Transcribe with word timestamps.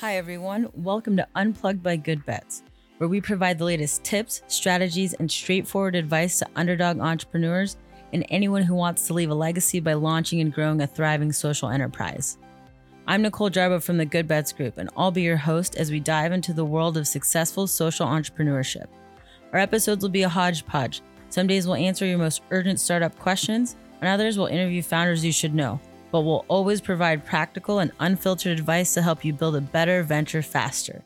Hi, 0.00 0.14
everyone. 0.16 0.68
Welcome 0.74 1.16
to 1.16 1.26
Unplugged 1.34 1.82
by 1.82 1.96
Good 1.96 2.24
Bets, 2.24 2.62
where 2.98 3.08
we 3.08 3.20
provide 3.20 3.58
the 3.58 3.64
latest 3.64 4.04
tips, 4.04 4.42
strategies, 4.46 5.12
and 5.14 5.28
straightforward 5.28 5.96
advice 5.96 6.38
to 6.38 6.46
underdog 6.54 7.00
entrepreneurs 7.00 7.76
and 8.12 8.24
anyone 8.28 8.62
who 8.62 8.76
wants 8.76 9.08
to 9.08 9.12
leave 9.12 9.30
a 9.30 9.34
legacy 9.34 9.80
by 9.80 9.94
launching 9.94 10.40
and 10.40 10.54
growing 10.54 10.80
a 10.80 10.86
thriving 10.86 11.32
social 11.32 11.68
enterprise. 11.68 12.38
I'm 13.08 13.22
Nicole 13.22 13.50
Jarbo 13.50 13.82
from 13.82 13.98
the 13.98 14.06
Good 14.06 14.28
Bets 14.28 14.52
Group, 14.52 14.78
and 14.78 14.88
I'll 14.96 15.10
be 15.10 15.22
your 15.22 15.36
host 15.36 15.74
as 15.74 15.90
we 15.90 15.98
dive 15.98 16.30
into 16.30 16.52
the 16.52 16.64
world 16.64 16.96
of 16.96 17.08
successful 17.08 17.66
social 17.66 18.06
entrepreneurship. 18.06 18.86
Our 19.52 19.58
episodes 19.58 20.04
will 20.04 20.10
be 20.10 20.22
a 20.22 20.28
hodgepodge. 20.28 21.02
Some 21.28 21.48
days 21.48 21.66
we'll 21.66 21.74
answer 21.74 22.06
your 22.06 22.18
most 22.18 22.42
urgent 22.52 22.78
startup 22.78 23.18
questions, 23.18 23.74
and 24.00 24.08
others 24.08 24.38
we'll 24.38 24.46
interview 24.46 24.80
founders 24.80 25.24
you 25.24 25.32
should 25.32 25.56
know 25.56 25.80
but 26.10 26.22
we'll 26.22 26.44
always 26.48 26.80
provide 26.80 27.24
practical 27.24 27.78
and 27.78 27.92
unfiltered 28.00 28.58
advice 28.58 28.94
to 28.94 29.02
help 29.02 29.24
you 29.24 29.32
build 29.32 29.56
a 29.56 29.60
better 29.60 30.02
venture 30.02 30.42
faster. 30.42 31.04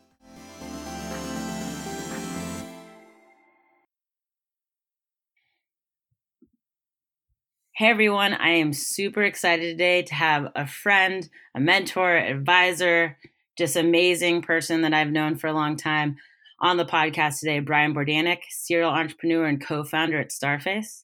Hey 7.75 7.89
everyone, 7.89 8.35
I 8.35 8.51
am 8.51 8.73
super 8.73 9.23
excited 9.23 9.65
today 9.73 10.03
to 10.03 10.15
have 10.15 10.53
a 10.55 10.67
friend, 10.67 11.29
a 11.55 11.61
mentor, 11.61 12.17
advisor, 12.17 13.19
just 13.59 13.77
amazing 13.77 14.43
person 14.43 14.83
that 14.83 14.95
I've 14.95 15.11
known 15.11 15.37
for 15.37 15.49
a 15.49 15.53
long 15.53 15.77
time 15.77 16.17
on 16.61 16.77
the 16.77 16.85
podcast 16.85 17.41
today, 17.41 17.59
Brian 17.59 17.93
Bordainick, 17.93 18.43
serial 18.51 18.91
entrepreneur 18.91 19.47
and 19.47 19.61
co 19.61 19.83
founder 19.83 20.21
at 20.21 20.31
Starface. 20.31 21.03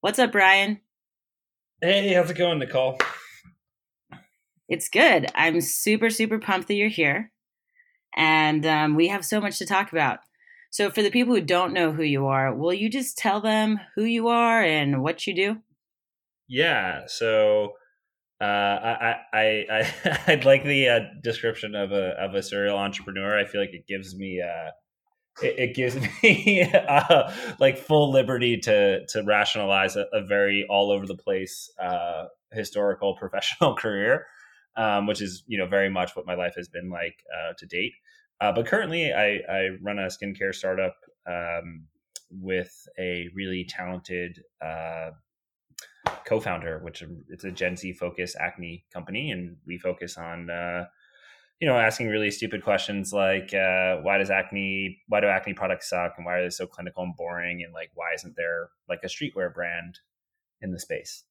What's 0.00 0.18
up, 0.18 0.32
Brian? 0.32 0.80
Hey, 1.80 2.12
how's 2.12 2.30
it 2.30 2.36
going, 2.36 2.58
Nicole? 2.58 2.98
It's 4.70 4.88
good. 4.88 5.26
I'm 5.34 5.60
super, 5.60 6.10
super 6.10 6.38
pumped 6.38 6.68
that 6.68 6.74
you're 6.74 6.88
here. 6.88 7.32
And 8.16 8.64
um, 8.64 8.94
we 8.94 9.08
have 9.08 9.24
so 9.24 9.40
much 9.40 9.58
to 9.58 9.66
talk 9.66 9.90
about. 9.90 10.20
So, 10.70 10.90
for 10.90 11.02
the 11.02 11.10
people 11.10 11.34
who 11.34 11.40
don't 11.40 11.72
know 11.72 11.90
who 11.90 12.04
you 12.04 12.28
are, 12.28 12.54
will 12.54 12.72
you 12.72 12.88
just 12.88 13.18
tell 13.18 13.40
them 13.40 13.80
who 13.96 14.04
you 14.04 14.28
are 14.28 14.62
and 14.62 15.02
what 15.02 15.26
you 15.26 15.34
do? 15.34 15.56
Yeah. 16.48 17.02
So, 17.08 17.72
uh, 18.40 18.44
I, 18.44 19.16
I, 19.32 19.66
I, 19.70 20.20
I'd 20.28 20.44
like 20.44 20.62
the 20.62 20.88
uh, 20.88 21.00
description 21.20 21.74
of 21.74 21.90
a 21.90 22.10
of 22.22 22.36
a 22.36 22.42
serial 22.42 22.78
entrepreneur. 22.78 23.36
I 23.36 23.46
feel 23.46 23.60
like 23.60 23.74
it 23.74 23.88
gives 23.88 24.14
me 24.14 24.40
uh, 24.40 24.70
it, 25.42 25.58
it 25.58 25.74
gives 25.74 25.96
me 26.22 26.62
uh, 26.72 27.32
like 27.58 27.76
full 27.76 28.12
liberty 28.12 28.56
to 28.58 29.04
to 29.06 29.24
rationalize 29.24 29.96
a, 29.96 30.06
a 30.12 30.24
very 30.24 30.64
all 30.70 30.92
over 30.92 31.06
the 31.06 31.16
place 31.16 31.68
uh, 31.82 32.26
historical 32.52 33.16
professional 33.18 33.74
career 33.74 34.26
um, 34.76 35.06
which 35.06 35.20
is 35.20 35.44
you 35.46 35.58
know 35.58 35.66
very 35.66 35.88
much 35.88 36.16
what 36.16 36.26
my 36.26 36.34
life 36.34 36.54
has 36.56 36.68
been 36.68 36.90
like 36.90 37.16
uh, 37.34 37.52
to 37.58 37.66
date. 37.66 37.92
Uh, 38.40 38.52
but 38.52 38.66
currently, 38.66 39.12
I, 39.12 39.40
I, 39.50 39.68
run 39.82 39.98
a 39.98 40.06
skincare 40.06 40.54
startup 40.54 40.96
um, 41.26 41.86
with 42.30 42.88
a 42.98 43.28
really 43.34 43.66
talented 43.68 44.42
uh, 44.64 45.10
co-founder, 46.24 46.78
which 46.82 47.04
it's 47.28 47.44
a 47.44 47.50
Gen 47.50 47.76
Z 47.76 47.92
focused 47.94 48.36
acne 48.40 48.86
company, 48.92 49.30
and 49.30 49.56
we 49.66 49.76
focus 49.76 50.16
on 50.16 50.48
uh, 50.48 50.86
you 51.60 51.68
know 51.68 51.76
asking 51.76 52.08
really 52.08 52.30
stupid 52.30 52.64
questions 52.64 53.12
like 53.12 53.52
uh, 53.54 53.96
why 53.96 54.18
does 54.18 54.30
acne 54.30 54.98
why 55.08 55.20
do 55.20 55.26
acne 55.26 55.52
products 55.52 55.90
suck 55.90 56.14
and 56.16 56.24
why 56.24 56.36
are 56.36 56.42
they 56.42 56.50
so 56.50 56.66
clinical 56.66 57.04
and 57.04 57.16
boring 57.16 57.62
and 57.62 57.72
like 57.72 57.90
why 57.94 58.06
isn't 58.14 58.34
there 58.36 58.70
like 58.88 59.00
a 59.04 59.06
streetwear 59.06 59.52
brand 59.52 59.98
in 60.62 60.72
the 60.72 60.78
space 60.78 61.24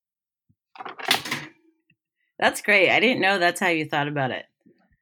that's 2.39 2.61
great. 2.61 2.89
I 2.89 2.99
didn't 2.99 3.21
know 3.21 3.37
that's 3.37 3.59
how 3.59 3.67
you 3.67 3.85
thought 3.85 4.07
about 4.07 4.31
it. 4.31 4.45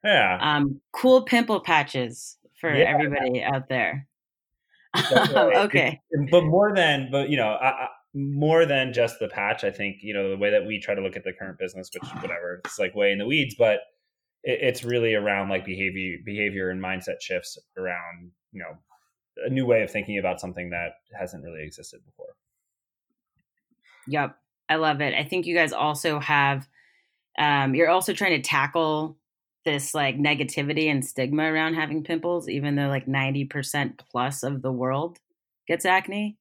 Yeah. 0.04 0.38
Um, 0.42 0.82
cool 0.92 1.24
pimple 1.24 1.60
patches 1.60 2.38
for 2.60 2.74
yeah. 2.74 2.86
everybody 2.86 3.44
out 3.44 3.70
there. 3.70 4.08
okay. 5.12 6.02
It, 6.10 6.32
but 6.32 6.44
more 6.44 6.74
than, 6.74 7.10
but 7.12 7.30
you 7.30 7.38
know, 7.38 7.50
I, 7.50 7.68
I, 7.68 7.88
more 8.14 8.66
than 8.66 8.94
just 8.94 9.20
the 9.20 9.28
patch, 9.28 9.64
I 9.64 9.70
think 9.70 9.98
you 10.02 10.14
know 10.14 10.30
the 10.30 10.38
way 10.38 10.50
that 10.50 10.66
we 10.66 10.80
try 10.80 10.96
to 10.96 11.02
look 11.02 11.16
at 11.16 11.24
the 11.24 11.34
current 11.34 11.60
business, 11.60 11.90
which 11.94 12.10
whatever, 12.22 12.62
it's 12.66 12.80
like 12.80 12.96
way 12.96 13.12
in 13.12 13.20
the 13.20 13.26
weeds, 13.26 13.56
but 13.58 13.80
it, 14.44 14.60
it's 14.62 14.84
really 14.84 15.14
around 15.14 15.50
like 15.50 15.66
behavior, 15.66 16.18
behavior 16.26 16.70
and 16.70 16.82
mindset 16.82 17.22
shifts 17.22 17.60
around 17.78 18.32
you 18.52 18.60
know 18.60 19.46
a 19.46 19.50
new 19.50 19.68
way 19.68 19.84
of 19.84 19.92
thinking 19.92 20.18
about 20.18 20.40
something 20.40 20.72
that 20.72 20.94
hasn't 21.18 21.44
really 21.44 21.64
existed 21.64 22.00
before. 22.06 22.36
Yep, 24.08 24.36
I 24.70 24.76
love 24.76 25.02
it. 25.02 25.14
I 25.14 25.24
think 25.24 25.46
you 25.46 25.56
guys 25.56 25.74
also 25.74 26.20
have 26.20 26.68
um, 27.38 27.76
you're 27.76 27.90
also 27.90 28.14
trying 28.14 28.42
to 28.42 28.48
tackle 28.48 29.18
this 29.66 29.94
like 29.94 30.18
negativity 30.18 30.90
and 30.90 31.06
stigma 31.06 31.44
around 31.44 31.76
having 31.76 32.04
pimples, 32.04 32.48
even 32.48 32.76
though 32.76 32.88
like 32.88 33.06
90% 33.06 34.00
plus 34.10 34.44
of 34.44 34.62
the 34.62 34.72
world 34.72 35.20
gets 35.68 35.86
acne. 35.86 36.38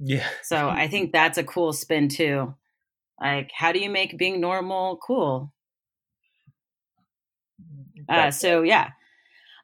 Yeah. 0.00 0.26
So 0.42 0.68
I 0.68 0.88
think 0.88 1.12
that's 1.12 1.38
a 1.38 1.44
cool 1.44 1.72
spin 1.72 2.08
too. 2.08 2.54
Like, 3.20 3.50
how 3.54 3.72
do 3.72 3.78
you 3.78 3.90
make 3.90 4.18
being 4.18 4.40
normal 4.40 4.98
cool? 4.98 5.52
Uh, 8.08 8.30
so 8.30 8.62
yeah. 8.62 8.90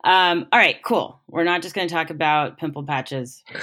Um, 0.05 0.49
all 0.53 0.59
right, 0.59 0.83
cool. 0.83 1.21
We're 1.29 1.45
not 1.45 1.63
just 1.63 1.75
going 1.75 1.87
to 1.87 1.95
talk 1.95 2.11
about 2.11 2.59
pimple 2.59 2.85
patches, 2.85 3.43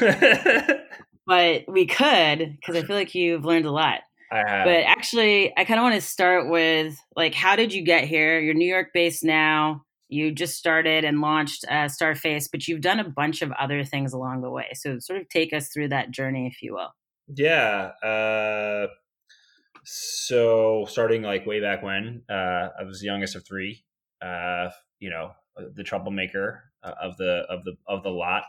but 1.27 1.65
we 1.67 1.85
could 1.85 2.55
because 2.55 2.75
I 2.75 2.83
feel 2.83 2.95
like 2.95 3.13
you've 3.13 3.45
learned 3.45 3.65
a 3.65 3.71
lot. 3.71 4.01
But 4.31 4.83
actually, 4.85 5.53
I 5.57 5.65
kind 5.65 5.79
of 5.79 5.83
want 5.83 5.95
to 5.95 6.01
start 6.01 6.49
with 6.49 6.97
like, 7.15 7.33
how 7.33 7.55
did 7.55 7.73
you 7.73 7.83
get 7.83 8.05
here? 8.05 8.39
You're 8.39 8.53
New 8.53 8.67
York 8.67 8.89
based 8.93 9.23
now. 9.23 9.83
You 10.07 10.31
just 10.31 10.55
started 10.55 11.03
and 11.03 11.21
launched 11.21 11.65
uh, 11.69 11.85
Starface, 11.85 12.47
but 12.51 12.67
you've 12.67 12.81
done 12.81 12.99
a 12.99 13.07
bunch 13.07 13.41
of 13.41 13.51
other 13.51 13.83
things 13.83 14.13
along 14.13 14.41
the 14.41 14.49
way. 14.49 14.69
So, 14.73 14.97
sort 14.99 15.21
of 15.21 15.29
take 15.29 15.53
us 15.53 15.69
through 15.69 15.89
that 15.89 16.09
journey, 16.11 16.47
if 16.47 16.63
you 16.63 16.73
will. 16.73 16.93
Yeah. 17.35 17.91
Uh, 18.03 18.87
so, 19.83 20.85
starting 20.89 21.21
like 21.21 21.45
way 21.45 21.61
back 21.61 21.83
when, 21.83 22.23
uh, 22.29 22.69
I 22.79 22.83
was 22.85 23.01
the 23.01 23.05
youngest 23.05 23.35
of 23.35 23.45
three. 23.45 23.83
Uh, 24.21 24.69
you 24.99 25.09
know, 25.09 25.31
the 25.75 25.83
troublemaker 25.83 26.63
uh, 26.83 26.93
of 27.01 27.17
the 27.17 27.45
of 27.49 27.63
the 27.63 27.75
of 27.87 28.03
the 28.03 28.09
lot 28.09 28.43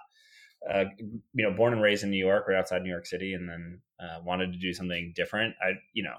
uh, 0.69 0.85
you 0.99 1.45
know, 1.45 1.53
born 1.53 1.73
and 1.73 1.83
raised 1.83 2.05
in 2.05 2.11
New 2.11 2.25
York, 2.25 2.47
right 2.47 2.59
outside 2.59 2.83
New 2.83 2.91
York 2.91 3.07
City, 3.07 3.33
and 3.33 3.49
then 3.49 3.81
uh, 3.99 4.21
wanted 4.23 4.53
to 4.53 4.59
do 4.59 4.73
something 4.73 5.13
different. 5.17 5.55
I, 5.63 5.73
you 5.95 6.03
know, 6.03 6.17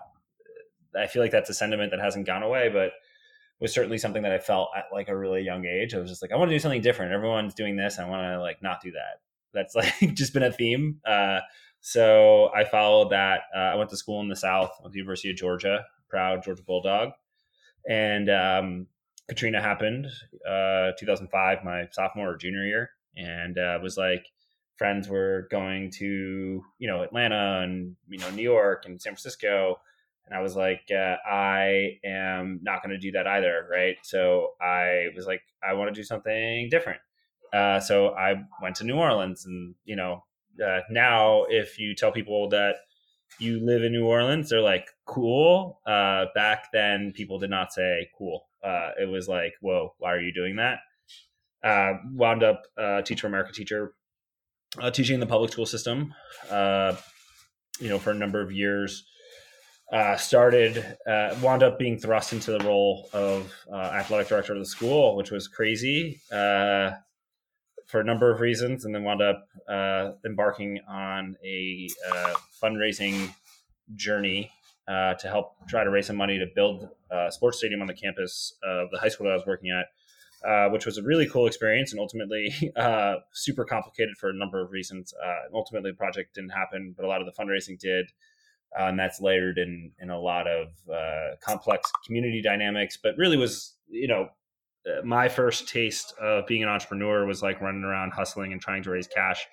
I 0.99 1.07
feel 1.07 1.21
like 1.21 1.31
that's 1.31 1.49
a 1.49 1.53
sentiment 1.53 1.91
that 1.91 1.99
hasn't 1.99 2.25
gone 2.25 2.43
away, 2.43 2.69
but 2.69 2.91
was 3.59 3.73
certainly 3.73 3.99
something 3.99 4.23
that 4.23 4.31
I 4.31 4.39
felt 4.39 4.69
at 4.75 4.85
like 4.91 5.09
a 5.09 5.15
really 5.15 5.43
young 5.43 5.65
age. 5.65 5.93
I 5.93 5.99
was 5.99 6.09
just 6.09 6.23
like, 6.23 6.31
I 6.31 6.37
want 6.37 6.49
to 6.49 6.55
do 6.55 6.59
something 6.59 6.81
different. 6.81 7.13
Everyone's 7.13 7.53
doing 7.53 7.75
this. 7.75 7.99
I 7.99 8.09
want 8.09 8.23
to 8.23 8.41
like 8.41 8.63
not 8.63 8.81
do 8.81 8.91
that. 8.91 9.21
That's 9.53 9.75
like 10.01 10.15
just 10.15 10.33
been 10.33 10.43
a 10.43 10.51
theme. 10.51 10.99
Uh, 11.05 11.41
so 11.79 12.49
I 12.55 12.63
followed 12.63 13.11
that. 13.11 13.41
Uh, 13.55 13.59
I 13.59 13.75
went 13.75 13.91
to 13.91 13.97
school 13.97 14.21
in 14.21 14.29
the 14.29 14.35
South, 14.35 14.71
at 14.83 14.91
the 14.91 14.97
University 14.97 15.29
of 15.29 15.35
Georgia, 15.35 15.85
proud 16.09 16.43
Georgia 16.43 16.63
Bulldog, 16.63 17.09
and 17.89 18.29
um, 18.29 18.87
Katrina 19.27 19.61
happened, 19.61 20.07
uh, 20.47 20.91
2005, 20.99 21.63
my 21.63 21.87
sophomore 21.91 22.31
or 22.31 22.37
junior 22.37 22.65
year 22.65 22.91
and 23.15 23.57
uh, 23.57 23.79
was 23.81 23.97
like 23.97 24.25
friends 24.77 25.07
were 25.07 25.47
going 25.51 25.91
to 25.91 26.63
you 26.79 26.87
know 26.87 27.03
Atlanta 27.03 27.61
and 27.63 27.95
you 28.09 28.17
know 28.17 28.29
New 28.31 28.41
York 28.43 28.83
and 28.85 29.01
San 29.01 29.11
Francisco, 29.13 29.79
and 30.25 30.35
I 30.35 30.41
was 30.41 30.55
like, 30.55 30.83
uh, 30.91 31.17
I 31.29 31.99
am 32.03 32.59
not 32.63 32.83
going 32.83 32.91
to 32.91 32.97
do 32.97 33.11
that 33.11 33.27
either, 33.27 33.67
right? 33.69 33.97
So 34.03 34.53
I 34.61 35.07
was 35.15 35.25
like, 35.27 35.41
I 35.63 35.73
want 35.73 35.93
to 35.93 35.99
do 35.99 36.03
something 36.03 36.69
different. 36.69 37.01
Uh, 37.53 37.79
so 37.79 38.09
I 38.09 38.35
went 38.61 38.77
to 38.77 38.83
New 38.83 38.95
Orleans, 38.95 39.45
and 39.45 39.75
you 39.83 39.95
know, 39.95 40.23
uh, 40.65 40.79
now 40.89 41.43
if 41.49 41.77
you 41.79 41.95
tell 41.95 42.11
people 42.11 42.49
that 42.49 42.77
you 43.39 43.63
live 43.63 43.83
in 43.83 43.91
New 43.91 44.05
Orleans, 44.05 44.49
they're 44.49 44.61
like, 44.61 44.87
cool. 45.05 45.79
Uh, 45.85 46.25
back 46.35 46.71
then, 46.71 47.11
people 47.15 47.39
did 47.39 47.49
not 47.49 47.73
say 47.73 48.09
cool. 48.17 48.47
Uh, 48.63 48.91
it 49.01 49.09
was 49.09 49.27
like, 49.27 49.53
whoa, 49.61 49.93
why 49.97 50.13
are 50.13 50.21
you 50.21 50.33
doing 50.33 50.57
that? 50.57 50.79
Uh, 51.63 51.93
wound 52.13 52.43
up 52.43 52.63
uh, 52.77 53.01
Teach 53.01 53.21
For 53.21 53.27
America 53.27 53.51
teacher, 53.53 53.93
uh, 54.79 54.89
teaching 54.89 55.15
in 55.15 55.19
the 55.19 55.27
public 55.27 55.51
school 55.51 55.65
system, 55.65 56.13
uh, 56.49 56.95
you 57.79 57.89
know, 57.89 57.99
for 57.99 58.11
a 58.11 58.15
number 58.15 58.41
of 58.41 58.51
years. 58.51 59.05
Uh, 59.91 60.15
started, 60.15 60.97
uh, 61.05 61.35
wound 61.41 61.63
up 61.63 61.77
being 61.77 61.99
thrust 61.99 62.31
into 62.31 62.51
the 62.51 62.63
role 62.63 63.09
of 63.11 63.53
athletic 63.73 64.29
director 64.29 64.53
of 64.53 64.59
the 64.59 64.65
school, 64.65 65.17
which 65.17 65.31
was 65.31 65.49
crazy 65.49 66.21
for 66.29 67.99
a 67.99 68.03
number 68.05 68.31
of 68.31 68.39
reasons, 68.39 68.85
and 68.85 68.95
then 68.95 69.03
wound 69.03 69.21
up 69.21 69.45
embarking 70.25 70.79
on 70.87 71.35
a 71.45 71.89
fundraising 72.63 73.33
journey 73.95 74.49
uh, 74.87 75.13
to 75.15 75.27
help 75.27 75.55
try 75.67 75.83
to 75.83 75.89
raise 75.89 76.07
some 76.07 76.15
money 76.15 76.39
to 76.39 76.45
build 76.55 76.87
a 77.11 77.31
sports 77.31 77.57
stadium 77.57 77.81
on 77.81 77.87
the 77.87 77.93
campus 77.93 78.53
of 78.63 78.89
the 78.91 78.97
high 78.97 79.09
school 79.09 79.25
that 79.25 79.31
I 79.31 79.35
was 79.35 79.45
working 79.45 79.71
at. 79.71 79.87
Uh, 80.43 80.67
which 80.69 80.87
was 80.87 80.97
a 80.97 81.03
really 81.03 81.29
cool 81.29 81.45
experience 81.45 81.91
and 81.91 81.99
ultimately 81.99 82.51
uh, 82.75 83.17
super 83.31 83.63
complicated 83.63 84.17
for 84.17 84.31
a 84.31 84.33
number 84.33 84.59
of 84.59 84.71
reasons. 84.71 85.13
Uh, 85.23 85.35
ultimately, 85.53 85.91
the 85.91 85.97
project 85.97 86.33
didn't 86.33 86.49
happen, 86.49 86.95
but 86.97 87.05
a 87.05 87.07
lot 87.07 87.21
of 87.21 87.27
the 87.27 87.43
fundraising 87.43 87.77
did. 87.77 88.07
Uh, 88.75 88.85
and 88.85 88.97
that's 88.97 89.21
layered 89.21 89.59
in 89.59 89.91
in 89.99 90.09
a 90.09 90.19
lot 90.19 90.47
of 90.47 90.69
uh, 90.91 91.35
complex 91.43 91.91
community 92.07 92.41
dynamics, 92.41 92.97
but 93.01 93.15
really 93.17 93.37
was 93.37 93.75
you 93.87 94.07
know 94.07 94.29
my 95.03 95.29
first 95.29 95.67
taste 95.67 96.13
of 96.19 96.47
being 96.47 96.63
an 96.63 96.69
entrepreneur 96.69 97.25
was 97.25 97.43
like 97.43 97.61
running 97.61 97.83
around 97.83 98.11
hustling 98.11 98.51
and 98.51 98.61
trying 98.61 98.81
to 98.81 98.89
raise 98.89 99.07
cash. 99.07 99.45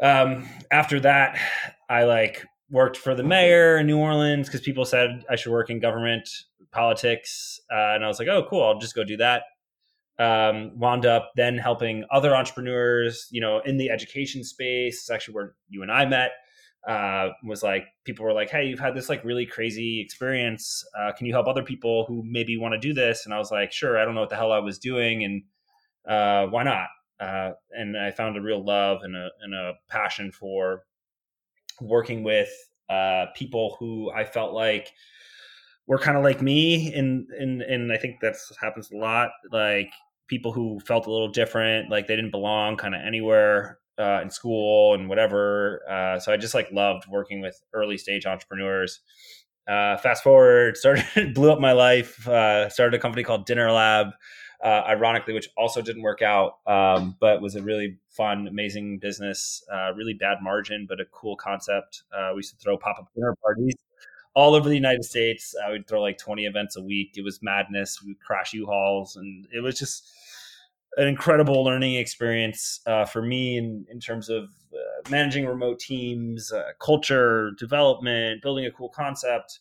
Um, 0.00 0.48
after 0.70 1.00
that, 1.00 1.38
I 1.90 2.04
like 2.04 2.46
worked 2.70 2.96
for 2.96 3.14
the 3.14 3.22
mayor 3.22 3.78
in 3.78 3.86
New 3.86 3.98
Orleans 3.98 4.48
because 4.48 4.60
people 4.60 4.84
said 4.84 5.24
I 5.30 5.36
should 5.36 5.52
work 5.52 5.70
in 5.70 5.80
government 5.80 6.28
politics, 6.72 7.60
uh, 7.72 7.94
and 7.94 8.04
I 8.04 8.08
was 8.08 8.18
like, 8.18 8.28
oh, 8.28 8.46
cool, 8.48 8.62
I'll 8.62 8.78
just 8.78 8.94
go 8.94 9.04
do 9.04 9.16
that. 9.18 9.42
Um, 10.18 10.78
wound 10.78 11.06
up 11.06 11.32
then 11.34 11.56
helping 11.56 12.04
other 12.10 12.36
entrepreneurs, 12.36 13.26
you 13.30 13.40
know, 13.40 13.60
in 13.64 13.78
the 13.78 13.90
education 13.90 14.44
space. 14.44 14.98
It's 14.98 15.10
actually 15.10 15.34
where 15.34 15.54
you 15.68 15.82
and 15.82 15.90
I 15.90 16.04
met 16.04 16.32
uh, 16.86 17.28
was 17.44 17.62
like 17.62 17.86
people 18.04 18.24
were 18.24 18.32
like, 18.32 18.50
"Hey, 18.50 18.66
you've 18.66 18.80
had 18.80 18.94
this 18.94 19.08
like 19.08 19.24
really 19.24 19.46
crazy 19.46 20.00
experience. 20.00 20.84
Uh, 20.98 21.12
can 21.12 21.26
you 21.26 21.32
help 21.32 21.46
other 21.46 21.62
people 21.62 22.04
who 22.06 22.22
maybe 22.24 22.56
want 22.56 22.72
to 22.72 22.78
do 22.78 22.94
this?" 22.94 23.24
And 23.24 23.34
I 23.34 23.38
was 23.38 23.50
like, 23.50 23.72
"Sure." 23.72 23.98
I 23.98 24.04
don't 24.04 24.14
know 24.14 24.20
what 24.20 24.30
the 24.30 24.36
hell 24.36 24.52
I 24.52 24.60
was 24.60 24.78
doing, 24.78 25.24
and 25.24 25.42
uh, 26.08 26.46
why 26.50 26.62
not? 26.62 26.88
Uh, 27.18 27.52
and 27.70 27.98
I 27.98 28.10
found 28.12 28.36
a 28.36 28.40
real 28.40 28.64
love 28.64 29.00
and 29.02 29.14
a 29.14 29.28
and 29.42 29.54
a 29.54 29.74
passion 29.88 30.32
for 30.32 30.84
working 31.80 32.22
with 32.22 32.50
uh, 32.88 33.26
people 33.34 33.76
who 33.78 34.10
I 34.10 34.24
felt 34.24 34.52
like 34.52 34.92
were 35.86 35.98
kind 35.98 36.16
of 36.16 36.24
like 36.24 36.42
me, 36.42 36.92
and 36.94 37.26
and 37.38 37.62
and 37.62 37.92
I 37.92 37.96
think 37.96 38.20
that 38.20 38.36
happens 38.60 38.90
a 38.90 38.96
lot. 38.96 39.30
Like 39.52 39.92
people 40.28 40.52
who 40.52 40.80
felt 40.80 41.06
a 41.06 41.10
little 41.10 41.30
different, 41.30 41.90
like 41.90 42.06
they 42.06 42.16
didn't 42.16 42.30
belong 42.30 42.76
kind 42.76 42.94
of 42.94 43.00
anywhere 43.00 43.78
uh, 43.98 44.20
in 44.22 44.30
school 44.30 44.94
and 44.94 45.08
whatever. 45.08 45.82
Uh, 45.90 46.18
so 46.18 46.32
I 46.32 46.36
just 46.36 46.54
like 46.54 46.70
loved 46.72 47.06
working 47.08 47.40
with 47.40 47.60
early 47.72 47.98
stage 47.98 48.26
entrepreneurs. 48.26 49.00
Uh, 49.68 49.96
fast 49.98 50.22
forward, 50.22 50.76
started 50.76 51.34
blew 51.34 51.52
up 51.52 51.60
my 51.60 51.72
life. 51.72 52.26
Uh, 52.26 52.68
started 52.68 52.98
a 52.98 53.02
company 53.02 53.22
called 53.22 53.46
Dinner 53.46 53.70
Lab, 53.70 54.08
uh, 54.64 54.82
ironically, 54.86 55.34
which 55.34 55.48
also 55.56 55.80
didn't 55.80 56.02
work 56.02 56.22
out, 56.22 56.58
um, 56.66 57.16
but 57.20 57.40
was 57.40 57.56
a 57.56 57.62
really 57.62 57.98
fun, 58.08 58.46
amazing 58.46 58.98
business. 58.98 59.64
Uh, 59.72 59.92
really 59.94 60.14
bad 60.14 60.38
margin, 60.42 60.86
but 60.88 61.00
a 61.00 61.04
cool 61.06 61.36
concept. 61.36 62.02
we 62.32 62.38
used 62.38 62.50
to 62.50 62.56
throw 62.56 62.76
pop 62.76 62.98
up 62.98 63.08
dinner 63.14 63.36
parties 63.42 63.76
all 64.34 64.54
over 64.54 64.68
the 64.68 64.74
United 64.74 65.04
States. 65.04 65.54
I 65.66 65.70
would 65.70 65.86
throw 65.86 66.00
like 66.00 66.18
20 66.18 66.46
events 66.46 66.76
a 66.76 66.82
week. 66.82 67.14
It 67.16 67.22
was 67.22 67.42
madness. 67.42 68.02
We 68.02 68.12
would 68.12 68.20
crash 68.20 68.52
U-Hauls, 68.52 69.16
and 69.16 69.46
it 69.52 69.60
was 69.60 69.78
just 69.78 70.12
an 70.96 71.06
incredible 71.06 71.64
learning 71.64 71.94
experience 71.94 72.80
uh, 72.86 73.04
for 73.04 73.22
me 73.22 73.56
in, 73.56 73.86
in 73.90 74.00
terms 74.00 74.28
of 74.28 74.44
uh, 74.72 75.10
managing 75.10 75.46
remote 75.46 75.78
teams, 75.78 76.52
uh, 76.52 76.70
culture 76.80 77.52
development, 77.58 78.42
building 78.42 78.66
a 78.66 78.70
cool 78.70 78.88
concept. 78.88 79.60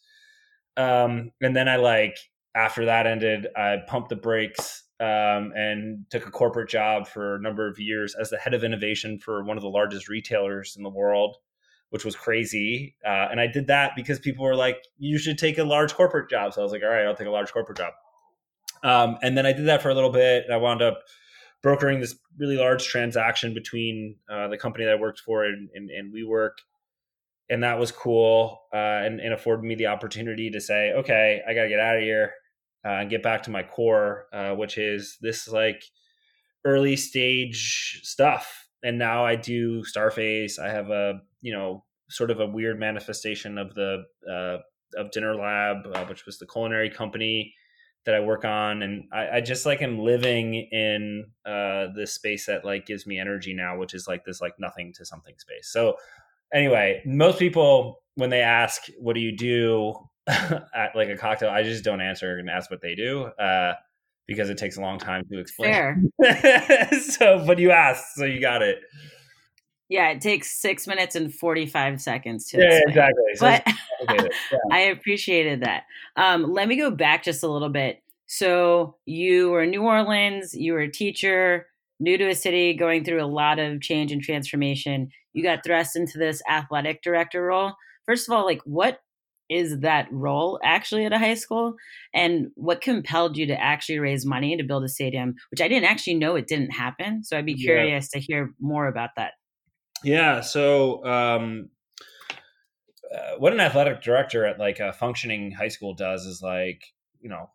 Um, 0.75 1.31
and 1.42 1.56
then 1.56 1.68
I 1.68 1.75
like 1.75 2.18
after 2.56 2.86
that 2.86 3.06
ended, 3.06 3.48
I 3.56 3.78
pumped 3.88 4.10
the 4.10 4.16
brakes 4.16 4.84
um, 5.00 5.54
and 5.56 6.06
took 6.10 6.28
a 6.28 6.31
corporate 6.31 6.69
job 6.69 7.07
for 7.07 7.36
a 7.36 7.42
number 7.42 7.68
of 7.68 7.80
years 7.80 8.16
as 8.19 8.30
the 8.30 8.38
head 8.38 8.54
of 8.54 8.63
innovation 8.63 9.18
for 9.18 9.44
one 9.44 9.56
of 9.56 9.63
the 9.63 9.69
largest 9.69 10.10
retailers 10.10 10.75
in 10.75 10.84
the 10.84 10.90
world, 10.90 11.38
which 11.90 12.04
was 12.04 12.16
crazy. 12.16 12.96
Uh, 13.06 13.28
and 13.31 13.40
I 13.40 13.48
did 13.48 13.68
that 13.68 13.94
because 13.96 14.19
people 14.19 14.44
were 14.44 14.56
like, 14.56 14.84
"You 14.98 15.18
should 15.18 15.38
take 15.38 15.57
a 15.57 15.63
large 15.63 15.94
corporate 15.94 16.30
job." 16.30 16.54
So 16.54 16.62
I 16.62 16.63
was 16.63 16.74
like, 16.74 16.84
"All 16.84 16.90
right, 16.90 17.06
I'll 17.06 17.16
take 17.16 17.28
a 17.28 17.31
large 17.31 17.51
corporate 17.54 17.78
job." 17.78 17.94
Um, 18.84 19.18
and 19.22 19.38
then 19.38 19.46
I 19.46 19.54
did 19.54 19.68
that 19.68 19.81
for 19.81 19.90
a 19.90 19.94
little 19.94 20.12
bit, 20.12 20.46
and 20.46 20.54
I 20.54 20.57
wound 20.57 20.81
up 20.81 21.04
brokering 21.62 22.00
this 22.00 22.16
really 22.38 22.57
large 22.57 22.86
transaction 22.86 23.54
between 23.54 24.16
uh, 24.30 24.48
the 24.48 24.57
company 24.57 24.86
that 24.86 24.94
I 24.94 25.00
worked 25.00 25.19
for 25.19 25.44
and, 25.44 25.69
and, 25.74 25.90
and 25.90 26.13
WeWork. 26.13 26.51
And 27.50 27.63
that 27.63 27.80
was 27.80 27.92
cool 27.92 28.62
uh, 28.74 28.78
and, 28.78 29.19
and, 29.19 29.34
afforded 29.34 29.63
me 29.66 29.75
the 29.75 29.88
opportunity 29.88 30.51
to 30.51 30.62
say, 30.62 30.94
okay, 30.94 31.42
I 31.48 31.54
got 31.54 31.63
to 31.63 31.69
get 31.69 31.80
out 31.80 31.98
of 31.98 32.04
here 32.04 32.31
uh, 32.85 32.99
and 33.01 33.09
get 33.09 33.23
back 33.23 33.43
to 33.43 33.51
my 33.51 33.63
core, 33.63 34.25
uh, 34.33 34.51
which 34.51 34.77
is 34.77 35.17
this 35.21 35.47
like 35.47 35.83
early 36.65 36.95
stage 36.95 38.01
stuff. 38.03 38.67
And 38.83 38.97
now 38.97 39.25
I 39.25 39.35
do 39.35 39.83
Starface. 39.83 40.59
I 40.59 40.69
have 40.69 40.89
a, 40.89 41.21
you 41.41 41.51
know, 41.51 41.83
sort 42.09 42.31
of 42.31 42.39
a 42.39 42.47
weird 42.47 42.79
manifestation 42.79 43.57
of 43.57 43.75
the, 43.75 44.03
uh, 44.29 44.57
of 44.99 45.11
Dinner 45.11 45.35
Lab, 45.35 45.77
uh, 45.93 46.05
which 46.05 46.25
was 46.25 46.39
the 46.39 46.47
culinary 46.47 46.89
company 46.89 47.53
that 48.05 48.15
I 48.15 48.21
work 48.21 48.45
on, 48.45 48.81
and 48.81 49.03
I, 49.11 49.37
I 49.37 49.41
just 49.41 49.65
like 49.65 49.81
am 49.81 49.99
living 49.99 50.55
in 50.55 51.25
uh, 51.45 51.87
this 51.95 52.13
space 52.13 52.45
that 52.45 52.65
like 52.65 52.85
gives 52.85 53.05
me 53.05 53.19
energy 53.19 53.53
now, 53.53 53.77
which 53.77 53.93
is 53.93 54.07
like 54.07 54.25
this 54.25 54.41
like 54.41 54.53
nothing 54.57 54.93
to 54.93 55.05
something 55.05 55.35
space. 55.37 55.69
So 55.71 55.95
anyway, 56.53 57.01
most 57.05 57.39
people 57.39 58.01
when 58.15 58.29
they 58.29 58.41
ask 58.41 58.83
what 58.97 59.13
do 59.13 59.21
you 59.21 59.35
do 59.35 60.08
at 60.27 60.95
like 60.95 61.10
a 61.10 61.18
cocktail, 61.18 61.50
I 61.50 61.63
just 61.63 61.83
don't 61.83 62.01
answer 62.01 62.38
and 62.38 62.50
ask 62.50 62.69
what 62.69 62.81
they 62.81 62.95
do 62.95 63.24
uh, 63.24 63.74
because 64.27 64.50
it 64.50 64.57
takes 64.57 64.77
a 64.77 64.81
long 64.81 65.00
time 65.00 65.24
to 65.31 65.39
explain. 65.39 66.12
Fair. 66.21 66.92
so, 67.01 67.44
but 67.45 67.60
you 67.60 67.71
asked, 67.71 68.16
so 68.16 68.25
you 68.25 68.39
got 68.39 68.62
it. 68.62 68.80
Yeah, 69.89 70.10
it 70.10 70.21
takes 70.21 70.62
six 70.62 70.86
minutes 70.86 71.16
and 71.16 71.33
45 71.33 72.00
seconds 72.00 72.48
to 72.50 72.60
yeah, 72.60 72.66
explain. 72.66 72.89
exactly. 72.89 73.24
So 73.36 73.45
but 73.45 73.63
yeah. 74.51 74.57
I 74.71 74.80
appreciated 74.81 75.62
that. 75.62 75.83
Um, 76.16 76.54
let 76.54 76.68
me 76.68 76.77
go 76.77 76.92
back 76.92 77.24
just 77.24 77.42
a 77.42 77.48
little 77.48 77.69
bit. 77.69 78.04
So 78.27 78.98
you 79.06 79.50
were 79.50 79.63
in 79.63 79.72
New 79.72 79.81
Orleans, 79.81 80.54
you 80.54 80.74
were 80.74 80.81
a 80.81 80.92
teacher, 80.92 81.65
new 82.00 82.18
to 82.18 82.30
a 82.30 82.36
city, 82.36 82.74
going 82.75 83.04
through 83.04 83.24
a 83.24 83.25
lot 83.25 83.57
of 83.57 83.81
change 83.81 84.12
and 84.12 84.22
transformation. 84.22 85.10
You 85.33 85.42
got 85.42 85.63
thrust 85.63 85.95
into 85.95 86.19
this 86.19 86.42
athletic 86.48 87.01
director 87.01 87.44
role. 87.44 87.74
First 88.06 88.30
of 88.30 88.36
all, 88.36 88.45
like 88.45 88.62
what 88.65 89.00
is 89.50 89.80
that 89.80 90.07
role 90.12 90.60
actually 90.63 91.06
at 91.06 91.13
a 91.13 91.18
high 91.18 91.34
school? 91.34 91.75
And 92.13 92.48
what 92.56 92.81
compelled 92.81 93.38
you 93.38 93.48
to 93.48 93.60
actually 93.60 94.00
raise 94.00 94.25
money 94.25 94.56
to 94.56 94.63
build 94.63 94.84
a 94.84 94.90
stadium, 94.90 95.36
which 95.51 95.62
I 95.62 95.68
didn't 95.68 95.90
actually 95.90 96.16
know 96.16 96.36
it 96.36 96.48
didn't 96.48 96.72
happen. 96.72 97.24
So 97.24 97.38
I'd 97.38 97.46
be 97.46 97.56
curious 97.56 98.10
yeah. 98.13 98.19
to 98.19 98.25
hear 98.25 98.54
more 98.60 98.88
about 98.88 99.12
that. 99.18 99.34
Yeah. 100.04 100.42
So, 100.42 101.04
um, 101.06 101.69
uh, 103.13 103.38
what 103.40 103.54
an 103.54 103.60
athletic 103.60 104.04
director 104.04 104.46
at 104.46 104.60
like 104.60 104.80
a 104.80 104.94
functioning 104.94 105.51
high 105.51 105.68
school 105.68 105.96
does 105.96 106.25
is 106.25 106.42
like, 106.44 106.84
you 107.19 107.30
know, 107.30 107.50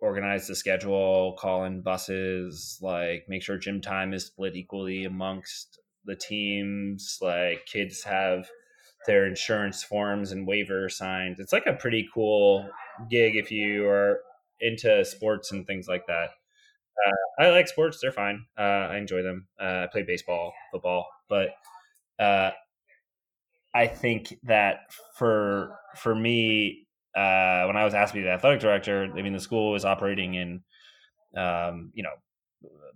organize 0.00 0.48
the 0.48 0.54
schedule, 0.54 1.36
call 1.38 1.64
in 1.64 1.80
buses, 1.80 2.78
like 2.82 3.24
make 3.28 3.42
sure 3.42 3.56
gym 3.56 3.80
time 3.80 4.12
is 4.12 4.26
split 4.26 4.56
equally 4.56 5.04
amongst 5.04 5.78
the 6.04 6.16
teams. 6.16 7.18
Like 7.22 7.66
kids 7.66 8.02
have 8.02 8.48
their 9.06 9.26
insurance 9.26 9.82
forms 9.82 10.32
and 10.32 10.46
waiver 10.46 10.88
signs. 10.88 11.38
It's 11.38 11.52
like 11.52 11.66
a 11.66 11.74
pretty 11.74 12.08
cool 12.12 12.68
gig 13.10 13.36
if 13.36 13.50
you 13.50 13.88
are 13.88 14.20
into 14.60 15.04
sports 15.04 15.52
and 15.52 15.66
things 15.66 15.86
like 15.88 16.06
that. 16.06 16.30
Uh, 17.06 17.42
I 17.42 17.50
like 17.50 17.68
sports; 17.68 17.98
they're 18.00 18.12
fine. 18.12 18.46
Uh, 18.58 18.62
I 18.92 18.98
enjoy 18.98 19.22
them. 19.22 19.48
Uh, 19.60 19.84
I 19.84 19.88
play 19.90 20.02
baseball, 20.02 20.52
football, 20.72 21.06
but 21.28 21.50
uh, 22.18 22.52
I 23.74 23.86
think 23.88 24.38
that 24.44 24.92
for 25.16 25.76
for 25.96 26.14
me, 26.14 26.86
uh, 27.14 27.64
when 27.64 27.76
I 27.76 27.84
was 27.84 27.94
asked 27.94 28.12
to 28.14 28.20
be 28.20 28.24
the 28.24 28.30
athletic 28.30 28.60
director, 28.60 29.12
I 29.16 29.22
mean 29.22 29.32
the 29.32 29.40
school 29.40 29.72
was 29.72 29.84
operating 29.84 30.34
in, 30.34 30.62
um, 31.36 31.90
you 31.94 32.02
know, 32.02 32.14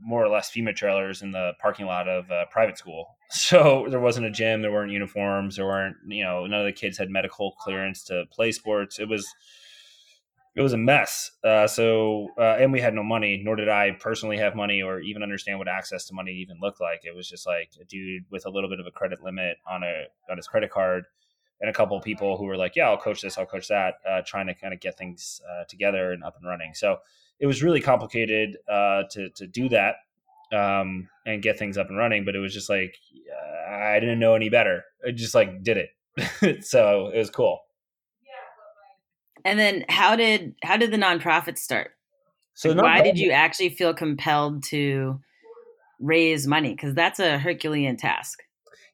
more 0.00 0.24
or 0.24 0.28
less 0.28 0.50
FEMA 0.50 0.74
trailers 0.74 1.22
in 1.22 1.32
the 1.32 1.52
parking 1.60 1.86
lot 1.86 2.08
of 2.08 2.30
a 2.30 2.44
private 2.50 2.78
school. 2.78 3.14
So 3.30 3.86
there 3.90 4.00
wasn't 4.00 4.24
a 4.24 4.30
gym, 4.30 4.62
there 4.62 4.72
weren't 4.72 4.90
uniforms, 4.90 5.56
there 5.56 5.66
weren't 5.66 5.96
you 6.06 6.24
know 6.24 6.46
none 6.46 6.60
of 6.60 6.64
the 6.64 6.72
kids 6.72 6.96
had 6.96 7.10
medical 7.10 7.52
clearance 7.60 8.02
to 8.04 8.24
play 8.32 8.52
sports. 8.52 8.98
It 8.98 9.06
was 9.06 9.34
it 10.58 10.62
was 10.62 10.72
a 10.72 10.76
mess. 10.76 11.30
Uh, 11.44 11.68
so, 11.68 12.30
uh, 12.36 12.56
and 12.58 12.72
we 12.72 12.80
had 12.80 12.92
no 12.92 13.04
money, 13.04 13.40
nor 13.44 13.54
did 13.54 13.68
I 13.68 13.92
personally 13.92 14.38
have 14.38 14.56
money 14.56 14.82
or 14.82 14.98
even 14.98 15.22
understand 15.22 15.60
what 15.60 15.68
access 15.68 16.06
to 16.06 16.14
money 16.14 16.32
even 16.32 16.58
looked 16.60 16.80
like. 16.80 17.02
It 17.04 17.14
was 17.14 17.28
just 17.28 17.46
like 17.46 17.70
a 17.80 17.84
dude 17.84 18.24
with 18.28 18.44
a 18.44 18.50
little 18.50 18.68
bit 18.68 18.80
of 18.80 18.86
a 18.86 18.90
credit 18.90 19.22
limit 19.22 19.58
on 19.70 19.84
a 19.84 20.06
on 20.28 20.36
his 20.36 20.48
credit 20.48 20.72
card, 20.72 21.04
and 21.60 21.70
a 21.70 21.72
couple 21.72 21.96
of 21.96 22.02
people 22.02 22.36
who 22.36 22.44
were 22.44 22.56
like, 22.56 22.74
"Yeah, 22.74 22.88
I'll 22.88 22.98
coach 22.98 23.22
this, 23.22 23.38
I'll 23.38 23.46
coach 23.46 23.68
that," 23.68 23.94
uh, 24.08 24.22
trying 24.26 24.48
to 24.48 24.54
kind 24.54 24.74
of 24.74 24.80
get 24.80 24.98
things 24.98 25.40
uh, 25.48 25.64
together 25.68 26.10
and 26.10 26.24
up 26.24 26.36
and 26.36 26.44
running. 26.44 26.74
So 26.74 26.98
it 27.40 27.46
was 27.46 27.62
really 27.62 27.80
complicated 27.80 28.56
uh, 28.68 29.04
to 29.10 29.30
to 29.30 29.46
do 29.46 29.68
that 29.68 29.96
um, 30.52 31.08
and 31.26 31.42
get 31.42 31.58
things 31.58 31.78
up 31.78 31.88
and 31.88 31.98
running. 31.98 32.24
But 32.24 32.34
it 32.34 32.40
was 32.40 32.52
just 32.52 32.68
like 32.68 32.94
I 33.70 34.00
didn't 34.00 34.18
know 34.18 34.34
any 34.34 34.48
better. 34.48 34.84
I 35.06 35.10
just 35.12 35.34
like 35.34 35.62
did 35.62 35.76
it. 35.76 36.64
so 36.64 37.10
it 37.14 37.18
was 37.18 37.30
cool. 37.30 37.60
And 39.44 39.58
then 39.58 39.84
how 39.88 40.16
did 40.16 40.54
how 40.62 40.76
did 40.76 40.90
the 40.90 40.96
nonprofit 40.96 41.58
start? 41.58 41.92
So 42.54 42.70
like, 42.70 42.82
why 42.82 43.02
did 43.02 43.18
you 43.18 43.30
actually 43.30 43.70
feel 43.70 43.94
compelled 43.94 44.64
to 44.64 45.20
raise 46.00 46.46
money? 46.46 46.70
Because 46.74 46.92
that's 46.92 47.20
a 47.20 47.38
Herculean 47.38 47.96
task. 47.96 48.42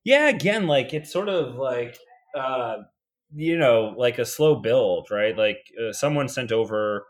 Yeah, 0.04 0.28
again, 0.28 0.66
like 0.66 0.92
it's 0.92 1.10
sort 1.10 1.30
of 1.30 1.54
like 1.54 1.96
uh, 2.36 2.76
you 3.34 3.56
know, 3.56 3.94
like 3.96 4.18
a 4.18 4.24
slow 4.24 4.56
build, 4.56 5.08
right? 5.10 5.36
Like 5.36 5.72
uh, 5.80 5.92
someone 5.92 6.28
sent 6.28 6.52
over 6.52 7.06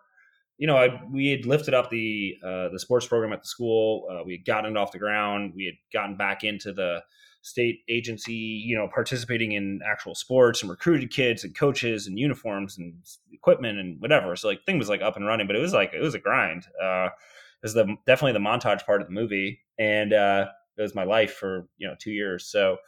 you 0.59 0.67
know, 0.67 0.77
I, 0.77 1.01
we 1.11 1.29
had 1.29 1.47
lifted 1.47 1.75
up 1.75 1.91
the 1.91 2.37
uh, 2.45 2.69
the 2.69 2.79
sports 2.79 3.07
program 3.07 3.33
at 3.33 3.43
the 3.43 3.49
school. 3.49 4.07
Uh, 4.11 4.23
we 4.25 4.33
had 4.33 4.45
gotten 4.45 4.77
it 4.77 4.79
off 4.79 4.93
the 4.93 4.99
ground. 4.99 5.53
We 5.57 5.65
had 5.65 5.75
gotten 5.93 6.17
back 6.17 6.45
into 6.45 6.73
the 6.73 7.03
state 7.43 7.81
agency, 7.89 8.33
you 8.33 8.77
know, 8.77 8.89
participating 8.93 9.53
in 9.53 9.81
actual 9.87 10.15
sports 10.15 10.63
and 10.63 10.71
recruited 10.71 11.11
kids 11.11 11.45
and 11.45 11.55
coaches 11.55 12.07
and 12.07 12.19
uniforms 12.19 12.79
and 12.79 12.95
equipment 13.33 13.79
and 13.79 14.01
whatever. 14.01 14.35
So 14.37 14.49
like 14.49 14.65
thing 14.65 14.79
was 14.79 14.89
like 14.89 15.03
up 15.03 15.17
and 15.17 15.27
running, 15.27 15.47
but 15.47 15.57
it 15.57 15.61
was 15.61 15.75
like 15.75 15.93
it 15.93 16.01
was 16.01 16.15
a 16.15 16.19
grind. 16.19 16.67
Uh, 16.83 17.07
it 17.07 17.63
was 17.63 17.75
the 17.75 17.97
definitely 18.07 18.33
the 18.33 18.39
montage 18.39 18.87
part 18.87 19.03
of 19.03 19.09
the 19.09 19.15
movie, 19.15 19.61
and 19.79 20.13
uh, 20.13 20.47
it 20.79 20.83
was 20.83 20.95
my 20.95 21.05
life 21.05 21.35
for 21.35 21.69
you 21.79 21.89
know 21.89 21.95
two 21.99 22.13
years. 22.13 22.47
So 22.47 22.79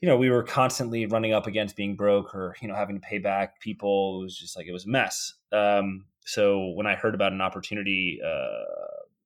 you 0.00 0.08
know, 0.08 0.16
we 0.16 0.30
were 0.30 0.42
constantly 0.42 1.06
running 1.06 1.32
up 1.32 1.46
against 1.46 1.76
being 1.76 1.94
broke 1.94 2.34
or, 2.34 2.56
you 2.62 2.68
know, 2.68 2.74
having 2.74 2.96
to 2.96 3.06
pay 3.06 3.18
back 3.18 3.60
people. 3.60 4.20
It 4.20 4.24
was 4.24 4.38
just 4.38 4.56
like, 4.56 4.66
it 4.66 4.72
was 4.72 4.86
a 4.86 4.88
mess. 4.88 5.34
Um, 5.52 6.06
so 6.30 6.68
when 6.68 6.86
I 6.86 6.94
heard 6.94 7.16
about 7.16 7.32
an 7.32 7.40
opportunity 7.40 8.20
uh, 8.24 8.64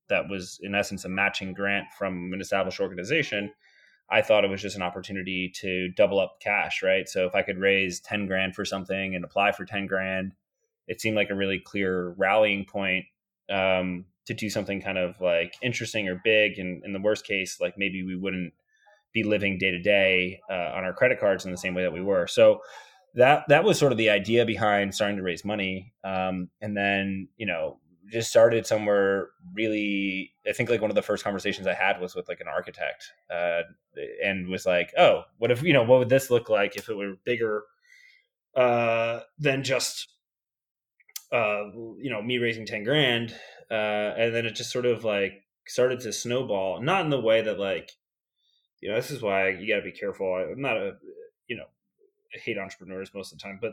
that 0.09 0.27
was, 0.31 0.59
in 0.63 0.75
essence, 0.75 1.05
a 1.05 1.09
matching 1.11 1.53
grant 1.53 1.93
from 1.99 2.33
an 2.33 2.41
established 2.41 2.81
organization, 2.81 3.53
I 4.11 4.23
thought 4.23 4.43
it 4.43 4.51
was 4.51 4.63
just 4.63 4.77
an 4.77 4.83
opportunity 4.83 5.53
to 5.57 5.91
double 5.91 6.19
up 6.19 6.39
cash, 6.41 6.83
right? 6.83 7.07
So 7.07 7.27
if 7.27 7.35
I 7.35 7.43
could 7.43 7.59
raise 7.59 8.01
10 8.01 8.27
grand 8.27 8.55
for 8.55 8.65
something 8.65 9.15
and 9.15 9.23
apply 9.23 9.53
for 9.53 9.67
10 9.67 9.87
grand, 9.87 10.33
it 10.89 10.99
seemed 11.03 11.15
like 11.15 11.29
a 11.29 11.35
really 11.35 11.59
clear 11.59 12.15
rallying 12.17 12.65
point 12.65 13.05
um, 13.51 14.07
to 14.25 14.33
do 14.33 14.49
something 14.49 14.81
kind 14.81 14.97
of 14.97 15.21
like 15.21 15.57
interesting 15.63 16.09
or 16.09 16.23
big. 16.25 16.59
And 16.59 16.83
in 16.87 16.95
the 16.95 17.01
worst 17.01 17.27
case, 17.27 17.61
like 17.61 17.77
maybe 17.77 18.03
we 18.03 18.17
wouldn't 18.17 18.55
be 19.13 19.25
living 19.25 19.59
day 19.59 19.73
to 19.73 19.79
day 19.79 20.41
on 20.49 20.85
our 20.85 20.95
credit 20.95 21.21
cards 21.21 21.45
in 21.45 21.51
the 21.51 21.59
same 21.59 21.75
way 21.75 21.83
that 21.83 21.93
we 21.93 22.01
were. 22.01 22.27
So 22.27 22.61
that 23.15 23.45
that 23.49 23.65
was 23.65 23.79
sort 23.79 23.93
of 23.93 23.99
the 23.99 24.11
idea 24.11 24.45
behind 24.45 24.95
starting 24.95 25.17
to 25.17 25.23
raise 25.23 25.45
money. 25.45 25.93
Um, 26.03 26.51
and 26.61 26.77
then 26.77 27.29
you 27.37 27.47
know 27.47 27.79
just 28.11 28.31
started 28.31 28.67
somewhere 28.67 29.29
really. 29.53 30.33
I 30.47 30.53
think 30.53 30.69
like 30.69 30.81
one 30.81 30.91
of 30.91 30.95
the 30.95 31.03
first 31.03 31.25
conversations 31.25 31.67
I 31.67 31.75
had 31.75 32.01
was 32.01 32.15
with 32.15 32.29
like 32.29 32.41
an 32.41 32.49
architect, 32.49 33.13
uh, 33.31 33.63
and 34.23 34.49
was 34.49 34.67
like, 34.67 34.93
oh, 34.99 35.23
what 35.39 35.51
if 35.51 35.63
you 35.63 35.73
know 35.73 35.83
what 35.83 35.99
would 36.01 36.09
this 36.09 36.31
look 36.31 36.49
like 36.49 36.77
if 36.77 36.89
it 36.89 36.97
were 36.97 37.15
bigger 37.25 37.65
uh, 38.57 39.21
than 39.39 39.65
just 39.65 40.09
uh, 41.33 41.65
you 41.99 42.11
know 42.11 42.23
me 42.23 42.39
raising 42.39 42.67
ten 42.67 42.85
grand, 42.85 43.35
uh, 43.71 44.15
and 44.17 44.35
then 44.35 44.47
it 44.47 44.55
just 44.55 44.73
sort 44.73 44.87
of 44.87 45.05
like 45.05 45.43
started 45.67 46.01
to 46.01 46.13
snowball, 46.13 46.83
not 46.83 47.05
in 47.05 47.11
the 47.11 47.21
way 47.21 47.43
that 47.43 47.59
like 47.59 47.91
you 48.85 48.91
know, 48.91 48.97
this 48.97 49.11
is 49.11 49.23
why 49.23 49.49
you 49.49 49.67
got 49.67 49.77
to 49.77 49.91
be 49.91 49.99
careful. 49.99 50.35
I'm 50.35 50.61
not 50.61 50.77
a, 50.77 50.93
you 51.47 51.57
know, 51.57 51.65
hate 52.35 52.59
entrepreneurs 52.59 53.13
most 53.15 53.33
of 53.33 53.39
the 53.39 53.43
time, 53.43 53.59
but 53.61 53.73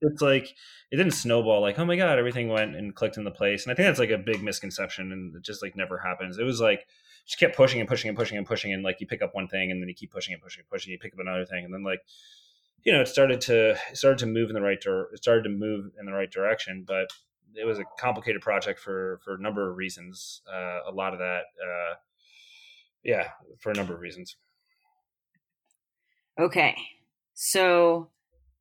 it's 0.00 0.22
like 0.22 0.54
it 0.90 0.96
didn't 0.96 1.12
snowball. 1.12 1.60
Like, 1.60 1.78
oh 1.78 1.84
my 1.84 1.96
god, 1.96 2.18
everything 2.18 2.48
went 2.48 2.76
and 2.76 2.94
clicked 2.94 3.16
in 3.16 3.24
the 3.24 3.30
place. 3.30 3.64
And 3.64 3.72
I 3.72 3.74
think 3.74 3.86
that's 3.86 3.98
like 3.98 4.10
a 4.10 4.18
big 4.18 4.42
misconception, 4.42 5.12
and 5.12 5.34
it 5.34 5.42
just 5.42 5.62
like 5.62 5.76
never 5.76 5.98
happens. 5.98 6.38
It 6.38 6.44
was 6.44 6.60
like 6.60 6.86
just 7.26 7.38
kept 7.38 7.56
pushing 7.56 7.80
and 7.80 7.88
pushing 7.88 8.08
and 8.08 8.18
pushing 8.18 8.38
and 8.38 8.46
pushing, 8.46 8.72
and 8.72 8.82
like 8.82 9.00
you 9.00 9.06
pick 9.06 9.22
up 9.22 9.34
one 9.34 9.48
thing, 9.48 9.70
and 9.70 9.82
then 9.82 9.88
you 9.88 9.94
keep 9.94 10.12
pushing 10.12 10.34
and 10.34 10.42
pushing 10.42 10.60
and 10.60 10.68
pushing. 10.68 10.92
You 10.92 10.98
pick 10.98 11.14
up 11.14 11.20
another 11.20 11.46
thing, 11.46 11.64
and 11.64 11.72
then 11.72 11.82
like 11.82 12.00
you 12.84 12.92
know, 12.92 13.00
it 13.00 13.08
started 13.08 13.40
to 13.42 13.70
it 13.90 13.96
started 13.96 14.18
to 14.18 14.26
move 14.26 14.50
in 14.50 14.54
the 14.54 14.62
right 14.62 14.80
dir- 14.80 15.08
it 15.12 15.22
started 15.22 15.42
to 15.44 15.50
move 15.50 15.90
in 15.98 16.06
the 16.06 16.12
right 16.12 16.30
direction, 16.30 16.84
but 16.86 17.08
it 17.54 17.64
was 17.64 17.78
a 17.78 17.84
complicated 17.98 18.42
project 18.42 18.78
for 18.78 19.20
for 19.24 19.34
a 19.34 19.40
number 19.40 19.70
of 19.70 19.76
reasons. 19.76 20.42
Uh, 20.52 20.80
a 20.86 20.92
lot 20.92 21.12
of 21.12 21.18
that. 21.20 21.44
Uh, 21.62 21.94
yeah, 23.02 23.28
for 23.60 23.70
a 23.70 23.74
number 23.74 23.94
of 23.94 24.00
reasons. 24.00 24.36
Okay. 26.40 26.74
So 27.34 28.08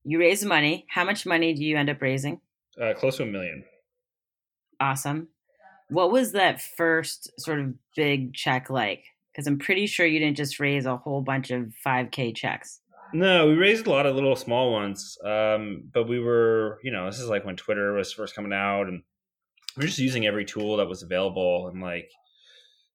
you 0.04 0.20
raise 0.20 0.44
money. 0.44 0.86
How 0.90 1.06
much 1.06 1.26
money 1.26 1.54
do 1.54 1.64
you 1.64 1.78
end 1.78 1.90
up 1.90 2.02
raising? 2.02 2.42
Uh, 2.80 2.94
close 2.94 3.18
to 3.18 3.24
a 3.24 3.26
million. 3.26 3.64
Awesome. 4.80 5.30
What 5.90 6.12
was 6.12 6.32
that 6.32 6.62
first 6.62 7.32
sort 7.40 7.60
of 7.60 7.74
big 7.96 8.34
check 8.34 8.70
like? 8.70 9.04
Because 9.32 9.48
I'm 9.48 9.60
pretty 9.60 9.86
sure 9.86 10.06
you 10.06 10.20
didn't 10.20 10.38
just 10.38 10.60
raise 10.60 10.86
a 10.86 10.98
whole 10.98 11.22
bunch 11.22 11.52
of 11.52 11.74
5K 11.86 12.36
checks. 12.36 12.82
No, 13.14 13.48
we 13.48 13.54
raised 13.54 13.86
a 13.86 13.92
lot 13.92 14.08
of 14.08 14.16
little 14.16 14.36
small 14.36 14.72
ones. 14.72 15.18
Um, 15.24 15.84
but 15.94 16.08
we 16.08 16.20
were, 16.20 16.80
you 16.84 16.92
know, 16.92 17.06
this 17.06 17.20
is 17.20 17.30
like 17.30 17.46
when 17.46 17.56
Twitter 17.56 17.94
was 17.94 18.12
first 18.12 18.36
coming 18.36 18.54
out 18.54 18.88
and 18.88 19.04
we 19.78 19.84
are 19.84 19.88
just 19.88 20.00
using 20.00 20.26
every 20.26 20.46
tool 20.46 20.78
that 20.78 20.90
was 20.90 21.04
available 21.04 21.68
and 21.68 21.82
like 21.82 22.10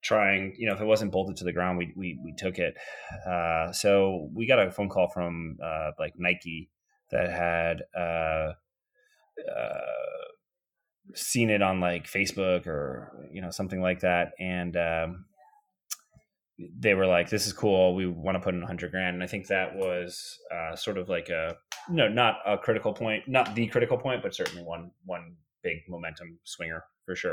trying 0.02 0.54
you 0.58 0.66
know 0.66 0.74
if 0.74 0.80
it 0.80 0.84
wasn't 0.84 1.10
bolted 1.10 1.36
to 1.36 1.44
the 1.44 1.52
ground 1.52 1.78
we 1.78 1.92
we, 1.96 2.18
we 2.24 2.34
took 2.36 2.58
it. 2.58 2.76
Uh, 3.26 3.72
so 3.72 4.28
we 4.34 4.46
got 4.46 4.58
a 4.58 4.70
phone 4.70 4.88
call 4.88 5.08
from 5.08 5.58
uh, 5.62 5.90
like 5.98 6.14
nike 6.16 6.70
that 7.10 7.30
had 7.30 7.82
uh, 7.96 8.52
uh, 9.50 9.80
seen 11.14 11.50
it 11.50 11.62
on 11.62 11.80
like 11.80 12.04
facebook 12.04 12.66
or 12.66 13.28
you 13.32 13.40
know 13.40 13.50
something 13.50 13.80
like 13.80 14.00
that. 14.00 14.32
And 14.38 14.76
um, 14.76 15.24
they 16.58 16.94
were 16.94 17.06
like 17.06 17.30
this 17.30 17.46
is 17.46 17.52
cool. 17.52 17.94
We 17.94 18.06
want 18.06 18.36
to 18.36 18.40
put 18.40 18.54
in 18.54 18.60
100 18.60 18.90
grand. 18.90 19.14
And 19.14 19.22
i 19.22 19.26
think 19.26 19.46
that 19.48 19.74
was 19.74 20.38
uh, 20.54 20.76
sort 20.76 20.98
of 20.98 21.08
like 21.08 21.28
a 21.28 21.56
you 21.88 21.96
know 21.96 22.08
not 22.08 22.36
a 22.46 22.58
critical 22.58 22.92
point 22.92 23.26
not 23.26 23.54
the 23.54 23.66
critical 23.66 23.96
point 23.96 24.22
but 24.22 24.34
certainly 24.34 24.62
one 24.62 24.90
one 25.04 25.36
big 25.62 25.78
momentum 25.88 26.38
swinger 26.44 26.84
for 27.04 27.16
sure 27.16 27.32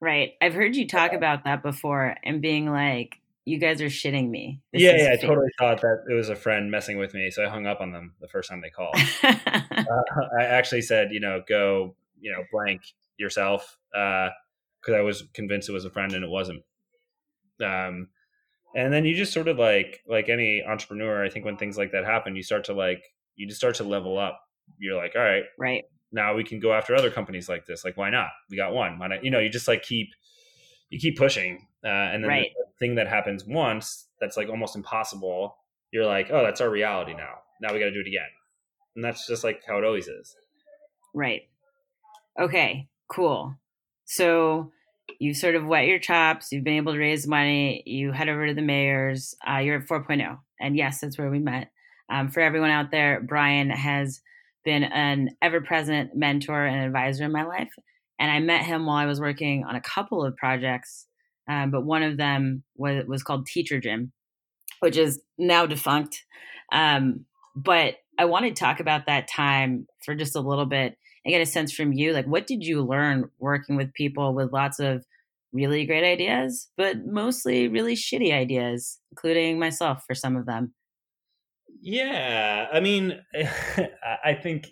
Right. 0.00 0.32
I've 0.42 0.54
heard 0.54 0.76
you 0.76 0.86
talk 0.86 1.12
about 1.12 1.44
that 1.44 1.62
before 1.62 2.16
and 2.22 2.42
being 2.42 2.70
like, 2.70 3.18
you 3.46 3.58
guys 3.58 3.80
are 3.80 3.86
shitting 3.86 4.28
me. 4.28 4.60
This 4.72 4.82
yeah, 4.82 4.96
yeah, 4.96 5.12
I 5.12 5.16
totally 5.16 5.48
thought 5.58 5.80
that 5.80 6.04
it 6.10 6.14
was 6.14 6.28
a 6.28 6.36
friend 6.36 6.70
messing 6.70 6.98
with 6.98 7.14
me. 7.14 7.30
So 7.30 7.44
I 7.44 7.48
hung 7.48 7.66
up 7.66 7.80
on 7.80 7.92
them 7.92 8.14
the 8.20 8.28
first 8.28 8.50
time 8.50 8.60
they 8.60 8.70
called. 8.70 8.96
uh, 9.22 9.30
I 10.38 10.42
actually 10.42 10.82
said, 10.82 11.12
you 11.12 11.20
know, 11.20 11.42
go, 11.48 11.94
you 12.20 12.32
know, 12.32 12.42
blank 12.52 12.82
yourself. 13.16 13.78
Uh, 13.94 14.30
cause 14.84 14.94
I 14.94 15.00
was 15.00 15.24
convinced 15.32 15.68
it 15.68 15.72
was 15.72 15.84
a 15.84 15.90
friend 15.90 16.12
and 16.12 16.24
it 16.24 16.30
wasn't. 16.30 16.62
Um, 17.64 18.08
and 18.74 18.92
then 18.92 19.04
you 19.04 19.14
just 19.14 19.32
sort 19.32 19.48
of 19.48 19.58
like, 19.58 20.00
like 20.08 20.28
any 20.28 20.62
entrepreneur, 20.66 21.24
I 21.24 21.30
think 21.30 21.44
when 21.44 21.56
things 21.56 21.78
like 21.78 21.92
that 21.92 22.04
happen, 22.04 22.36
you 22.36 22.42
start 22.42 22.64
to 22.64 22.74
like, 22.74 23.02
you 23.36 23.46
just 23.46 23.58
start 23.58 23.76
to 23.76 23.84
level 23.84 24.18
up. 24.18 24.40
You're 24.78 24.96
like, 24.96 25.12
all 25.14 25.22
right, 25.22 25.44
right 25.56 25.84
now 26.16 26.34
we 26.34 26.42
can 26.42 26.58
go 26.58 26.72
after 26.72 26.96
other 26.96 27.10
companies 27.10 27.48
like 27.48 27.66
this. 27.66 27.84
Like, 27.84 27.96
why 27.96 28.10
not? 28.10 28.30
We 28.50 28.56
got 28.56 28.72
one. 28.72 28.98
Why 28.98 29.06
not? 29.06 29.22
You 29.22 29.30
know, 29.30 29.38
you 29.38 29.50
just 29.50 29.68
like 29.68 29.82
keep 29.82 30.08
you 30.88 30.98
keep 30.98 31.16
pushing, 31.16 31.68
uh, 31.84 31.88
and 31.88 32.24
then 32.24 32.30
right. 32.30 32.50
the 32.56 32.64
thing 32.80 32.96
that 32.96 33.06
happens 33.06 33.44
once 33.44 34.06
that's 34.20 34.36
like 34.36 34.48
almost 34.48 34.74
impossible. 34.74 35.56
You're 35.92 36.06
like, 36.06 36.30
oh, 36.32 36.42
that's 36.42 36.60
our 36.60 36.70
reality 36.70 37.14
now. 37.14 37.34
Now 37.60 37.72
we 37.72 37.78
got 37.78 37.86
to 37.86 37.92
do 37.92 38.00
it 38.00 38.08
again, 38.08 38.28
and 38.96 39.04
that's 39.04 39.26
just 39.28 39.44
like 39.44 39.62
how 39.68 39.78
it 39.78 39.84
always 39.84 40.08
is. 40.08 40.34
Right. 41.14 41.42
Okay. 42.40 42.88
Cool. 43.08 43.54
So 44.06 44.72
you 45.20 45.34
sort 45.34 45.54
of 45.54 45.66
wet 45.66 45.86
your 45.86 45.98
chops. 45.98 46.50
You've 46.50 46.64
been 46.64 46.76
able 46.76 46.94
to 46.94 46.98
raise 46.98 47.26
money. 47.26 47.82
You 47.86 48.12
head 48.12 48.28
over 48.28 48.48
to 48.48 48.54
the 48.54 48.62
mayor's. 48.62 49.36
Uh, 49.48 49.58
you're 49.58 49.78
at 49.78 49.86
4.0, 49.86 50.38
and 50.60 50.76
yes, 50.76 51.00
that's 51.00 51.18
where 51.18 51.30
we 51.30 51.38
met. 51.38 51.70
Um, 52.08 52.30
for 52.30 52.40
everyone 52.40 52.70
out 52.70 52.90
there, 52.90 53.20
Brian 53.20 53.70
has 53.70 54.20
been 54.66 54.84
an 54.84 55.30
ever 55.40 55.62
present 55.62 56.14
mentor 56.14 56.66
and 56.66 56.84
advisor 56.84 57.24
in 57.24 57.32
my 57.32 57.44
life. 57.44 57.70
And 58.18 58.30
I 58.30 58.40
met 58.40 58.64
him 58.64 58.84
while 58.84 58.96
I 58.96 59.06
was 59.06 59.20
working 59.20 59.64
on 59.64 59.76
a 59.76 59.80
couple 59.80 60.24
of 60.24 60.36
projects, 60.36 61.06
um, 61.48 61.70
but 61.70 61.84
one 61.84 62.02
of 62.02 62.18
them 62.18 62.64
was, 62.76 63.04
was 63.06 63.22
called 63.22 63.46
Teacher 63.46 63.80
Gym, 63.80 64.12
which 64.80 64.96
is 64.98 65.22
now 65.38 65.64
defunct. 65.64 66.24
Um, 66.72 67.24
but 67.54 67.94
I 68.18 68.24
want 68.26 68.44
to 68.46 68.52
talk 68.52 68.80
about 68.80 69.06
that 69.06 69.28
time 69.28 69.86
for 70.04 70.14
just 70.14 70.36
a 70.36 70.40
little 70.40 70.66
bit 70.66 70.98
and 71.24 71.32
get 71.32 71.40
a 71.40 71.46
sense 71.46 71.72
from 71.72 71.92
you. 71.92 72.12
Like, 72.12 72.26
what 72.26 72.46
did 72.46 72.64
you 72.64 72.82
learn 72.82 73.30
working 73.38 73.76
with 73.76 73.94
people 73.94 74.34
with 74.34 74.52
lots 74.52 74.80
of 74.80 75.04
really 75.52 75.86
great 75.86 76.04
ideas, 76.04 76.68
but 76.76 77.06
mostly 77.06 77.68
really 77.68 77.94
shitty 77.94 78.32
ideas, 78.32 78.98
including 79.12 79.58
myself 79.58 80.02
for 80.06 80.14
some 80.14 80.36
of 80.36 80.46
them? 80.46 80.74
Yeah, 81.88 82.66
I 82.72 82.80
mean, 82.80 83.20
I 84.24 84.34
think 84.34 84.66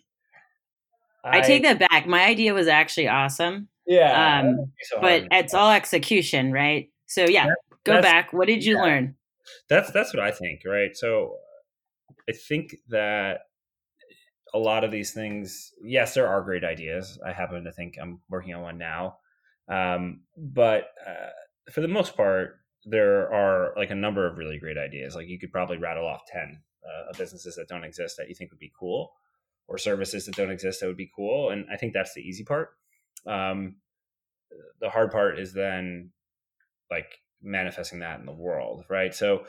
I, 1.25 1.39
I, 1.39 1.41
take 1.43 1.63
that 1.63 1.79
back. 1.79 2.09
My 2.09 2.25
idea 2.25 2.53
was 2.53 2.67
actually 2.67 3.07
awesome. 3.07 3.69
Yeah, 3.87 4.41
um, 4.41 4.73
so 4.83 5.01
but 5.01 5.29
it's 5.31 5.55
all 5.55 5.71
execution, 5.71 6.51
right? 6.51 6.91
So 7.07 7.25
yeah, 7.29 7.47
that, 7.47 7.57
go 7.85 8.03
back. 8.03 8.33
What 8.33 8.49
did 8.49 8.65
you 8.65 8.75
yeah, 8.75 8.83
learn? 8.83 9.15
That's 9.69 9.93
that's 9.93 10.13
what 10.13 10.25
I 10.25 10.33
think, 10.33 10.63
right? 10.67 10.91
So 10.97 11.37
I 12.29 12.33
think 12.33 12.75
that 12.89 13.43
a 14.53 14.59
lot 14.59 14.83
of 14.83 14.91
these 14.91 15.13
things, 15.13 15.73
yes, 15.85 16.15
there 16.15 16.27
are 16.27 16.43
great 16.43 16.65
ideas. 16.65 17.17
I 17.25 17.33
happen 17.33 17.63
to 17.63 17.71
think 17.71 17.95
I'm 18.03 18.23
working 18.29 18.55
on 18.55 18.63
one 18.63 18.79
now, 18.79 19.19
um, 19.69 20.23
but 20.37 20.89
uh, 21.07 21.71
for 21.71 21.81
the 21.81 21.87
most 21.87 22.17
part, 22.17 22.57
there 22.85 23.33
are 23.33 23.73
like 23.77 23.91
a 23.91 23.95
number 23.95 24.27
of 24.27 24.37
really 24.37 24.59
great 24.59 24.79
ideas. 24.79 25.15
Like 25.15 25.29
you 25.29 25.39
could 25.39 25.53
probably 25.53 25.77
rattle 25.77 26.09
off 26.09 26.23
ten 26.27 26.59
uh, 26.85 27.13
businesses 27.19 27.57
that 27.57 27.69
don't 27.69 27.85
exist 27.85 28.17
that 28.17 28.29
you 28.29 28.35
think 28.35 28.51
would 28.51 28.59
be 28.59 28.73
cool 28.79 29.13
or 29.69 29.79
services 29.79 30.27
that 30.27 30.35
don't 30.35 30.51
exist 30.51 30.81
that 30.81 30.87
would 30.87 30.97
be 30.97 31.11
cool 31.15 31.51
and 31.51 31.67
i 31.73 31.77
think 31.77 31.93
that's 31.93 32.15
the 32.15 32.21
easy 32.21 32.45
part 32.45 32.71
um, 33.27 33.77
the 34.81 34.91
hard 34.91 35.11
part 35.11 35.39
is 35.39 35.53
then 35.53 36.11
like 36.91 37.21
manifesting 37.43 38.01
that 38.01 38.21
in 38.21 38.27
the 38.27 38.33
world 38.33 38.85
right 38.91 39.15
so 39.15 39.45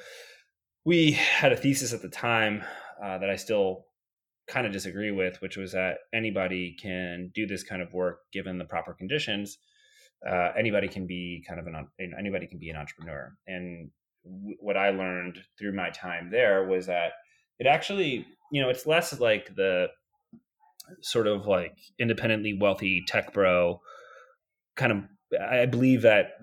we 0.86 1.12
had 1.12 1.52
a 1.52 1.58
thesis 1.58 1.94
at 1.94 2.02
the 2.02 2.10
time 2.10 2.64
uh, 3.04 3.18
that 3.18 3.30
i 3.30 3.36
still 3.36 3.86
kind 4.48 4.68
of 4.68 4.74
disagree 4.74 5.12
with, 5.12 5.42
which 5.42 5.58
was 5.58 5.72
that 5.72 5.98
anybody 6.14 6.76
can 6.80 7.32
do 7.34 7.48
this 7.48 7.64
kind 7.64 7.82
of 7.82 7.94
work 7.94 8.20
given 8.32 8.58
the 8.58 8.66
proper 8.66 8.94
conditions. 8.94 9.58
Uh, 10.28 10.52
anybody 10.58 10.88
can 10.88 11.08
be 11.08 11.44
kind 11.48 11.60
of 11.60 11.68
an 11.68 11.88
anybody 12.18 12.48
can 12.48 12.60
be 12.60 12.70
an 12.70 12.76
entrepreneur. 12.76 13.36
And 13.48 13.92
w- 14.24 14.58
what 14.60 14.78
I 14.78 14.90
learned 14.92 15.40
through 15.58 15.74
my 15.74 15.90
time 15.90 16.30
there 16.32 16.66
was 16.66 16.86
that 16.88 17.14
it 17.60 17.68
actually, 17.68 18.26
you 18.52 18.62
know, 18.62 18.70
it's 18.70 18.86
less 18.86 19.20
like 19.20 19.56
the 19.56 19.88
sort 21.02 21.28
of 21.28 21.48
like 21.48 21.78
independently 22.00 22.58
wealthy 22.60 23.04
tech 23.08 23.34
bro 23.34 23.82
kind 24.76 24.92
of 24.92 25.04
I 25.42 25.66
believe 25.66 26.04
that 26.04 26.34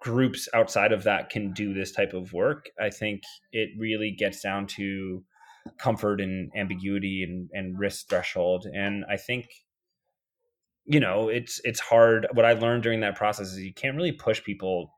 groups 0.00 0.48
outside 0.52 0.92
of 0.92 1.04
that 1.04 1.30
can 1.30 1.52
do 1.52 1.72
this 1.72 1.92
type 1.92 2.12
of 2.12 2.32
work. 2.32 2.70
I 2.80 2.90
think 2.90 3.22
it 3.52 3.70
really 3.78 4.10
gets 4.10 4.40
down 4.40 4.66
to 4.68 5.24
comfort 5.78 6.20
and 6.20 6.50
ambiguity 6.56 7.22
and, 7.22 7.48
and 7.52 7.78
risk 7.78 8.08
threshold. 8.08 8.66
And 8.66 9.04
I 9.08 9.16
think, 9.16 9.46
you 10.84 10.98
know, 10.98 11.28
it's 11.28 11.60
it's 11.64 11.80
hard. 11.80 12.26
What 12.32 12.44
I 12.44 12.54
learned 12.54 12.82
during 12.82 13.00
that 13.00 13.14
process 13.14 13.52
is 13.52 13.60
you 13.60 13.72
can't 13.72 13.96
really 13.96 14.12
push 14.12 14.42
people 14.42 14.92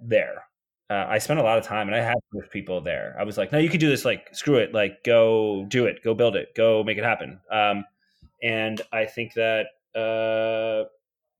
there. 0.00 0.44
Uh, 0.90 1.06
I 1.08 1.18
spent 1.18 1.40
a 1.40 1.42
lot 1.42 1.56
of 1.56 1.64
time 1.64 1.88
and 1.88 1.96
I 1.96 2.00
had 2.00 2.16
pushed 2.32 2.50
people 2.50 2.80
there. 2.80 3.16
I 3.18 3.24
was 3.24 3.38
like, 3.38 3.52
no, 3.52 3.58
you 3.58 3.70
could 3.70 3.80
do 3.80 3.88
this. 3.88 4.04
Like, 4.04 4.34
screw 4.34 4.56
it. 4.56 4.74
Like, 4.74 5.02
go 5.02 5.64
do 5.68 5.86
it. 5.86 6.02
Go 6.04 6.14
build 6.14 6.36
it. 6.36 6.54
Go 6.54 6.84
make 6.84 6.98
it 6.98 7.04
happen. 7.04 7.40
Um, 7.50 7.84
and 8.44 8.82
I 8.92 9.06
think 9.06 9.32
that 9.34 9.66
uh, 9.98 10.88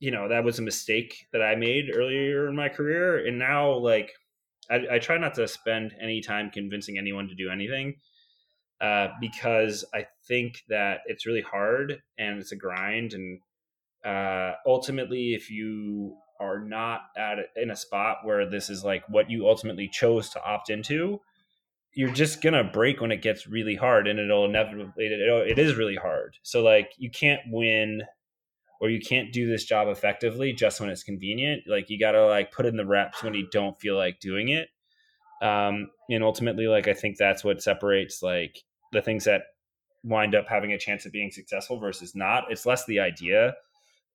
you 0.01 0.11
know 0.11 0.29
that 0.29 0.43
was 0.43 0.59
a 0.59 0.63
mistake 0.63 1.27
that 1.33 1.43
I 1.43 1.55
made 1.55 1.95
earlier 1.95 2.49
in 2.49 2.57
my 2.57 2.69
career, 2.69 3.27
and 3.27 3.39
now 3.39 3.73
like 3.75 4.11
I, 4.71 4.81
I 4.93 4.99
try 4.99 5.19
not 5.19 5.35
to 5.35 5.47
spend 5.47 5.95
any 6.01 6.21
time 6.21 6.51
convincing 6.51 6.99
anyone 6.99 7.29
to 7.29 7.35
do 7.35 7.51
anything 7.51 7.97
uh, 8.81 9.09
because 9.21 9.85
I 9.95 10.07
think 10.27 10.63
that 10.69 11.01
it's 11.07 11.27
really 11.27 11.43
hard 11.43 12.03
and 12.19 12.39
it's 12.41 12.53
a 12.53 12.57
grind, 12.57 13.13
and 13.13 13.39
uh, 14.05 14.55
ultimately, 14.67 15.35
if 15.35 15.51
you 15.51 16.17
are 16.45 16.61
not 16.61 17.03
at 17.17 17.39
in 17.57 17.71
a 17.71 17.77
spot 17.77 18.19
where 18.25 18.49
this 18.49 18.71
is 18.71 18.85
like 18.85 19.09
what 19.09 19.31
you 19.31 19.49
ultimately 19.49 19.89
chose 19.89 20.29
to 20.31 20.45
opt 20.45 20.71
into, 20.71 21.21
you're 21.95 22.13
just 22.13 22.43
gonna 22.43 22.65
break 22.65 23.01
when 23.01 23.13
it 23.13 23.23
gets 23.23 23.47
really 23.47 23.77
hard, 23.77 24.07
and 24.07 24.19
it'll 24.19 24.45
inevitably 24.45 25.07
it, 25.07 25.49
it 25.49 25.59
is 25.59 25.77
really 25.77 25.97
hard. 25.97 26.37
So 26.43 26.63
like 26.63 26.93
you 26.99 27.11
can't 27.11 27.41
win 27.49 28.03
or 28.81 28.91
you 28.91 29.01
can't 29.01 29.33
do 29.33 29.47
this 29.47 29.65
job 29.65 29.89
effectively 29.89 30.53
just 30.53 30.81
when 30.81 30.91
it's 30.91 31.03
convenient. 31.03 31.63
Like 31.67 31.89
you 31.89 31.99
got 31.99 32.13
to 32.13 32.27
like 32.27 32.53
put 32.53 32.67
in 32.67 32.77
the 32.77 32.85
reps 32.85 33.23
when 33.23 33.33
you 33.35 33.47
don't 33.51 33.81
feel 33.81 33.97
like 33.97 34.21
doing 34.21 34.49
it. 34.51 34.69
Um, 35.41 35.91
and 36.11 36.23
ultimately, 36.23 36.67
like 36.67 36.89
I 36.89 36.95
think 36.95 37.17
that's 37.17 37.45
what 37.45 37.63
separates 37.63 38.23
like 38.23 38.63
the 38.93 39.03
things 39.03 39.25
that 39.25 39.43
wind 40.03 40.35
up 40.35 40.49
having 40.49 40.73
a 40.73 40.79
chance 40.79 41.07
of 41.07 41.13
being 41.13 41.31
successful 41.31 41.79
versus 41.79 42.15
not. 42.15 42.45
It's 42.51 42.67
less 42.67 42.85
the 42.85 43.01
idea. 43.01 43.55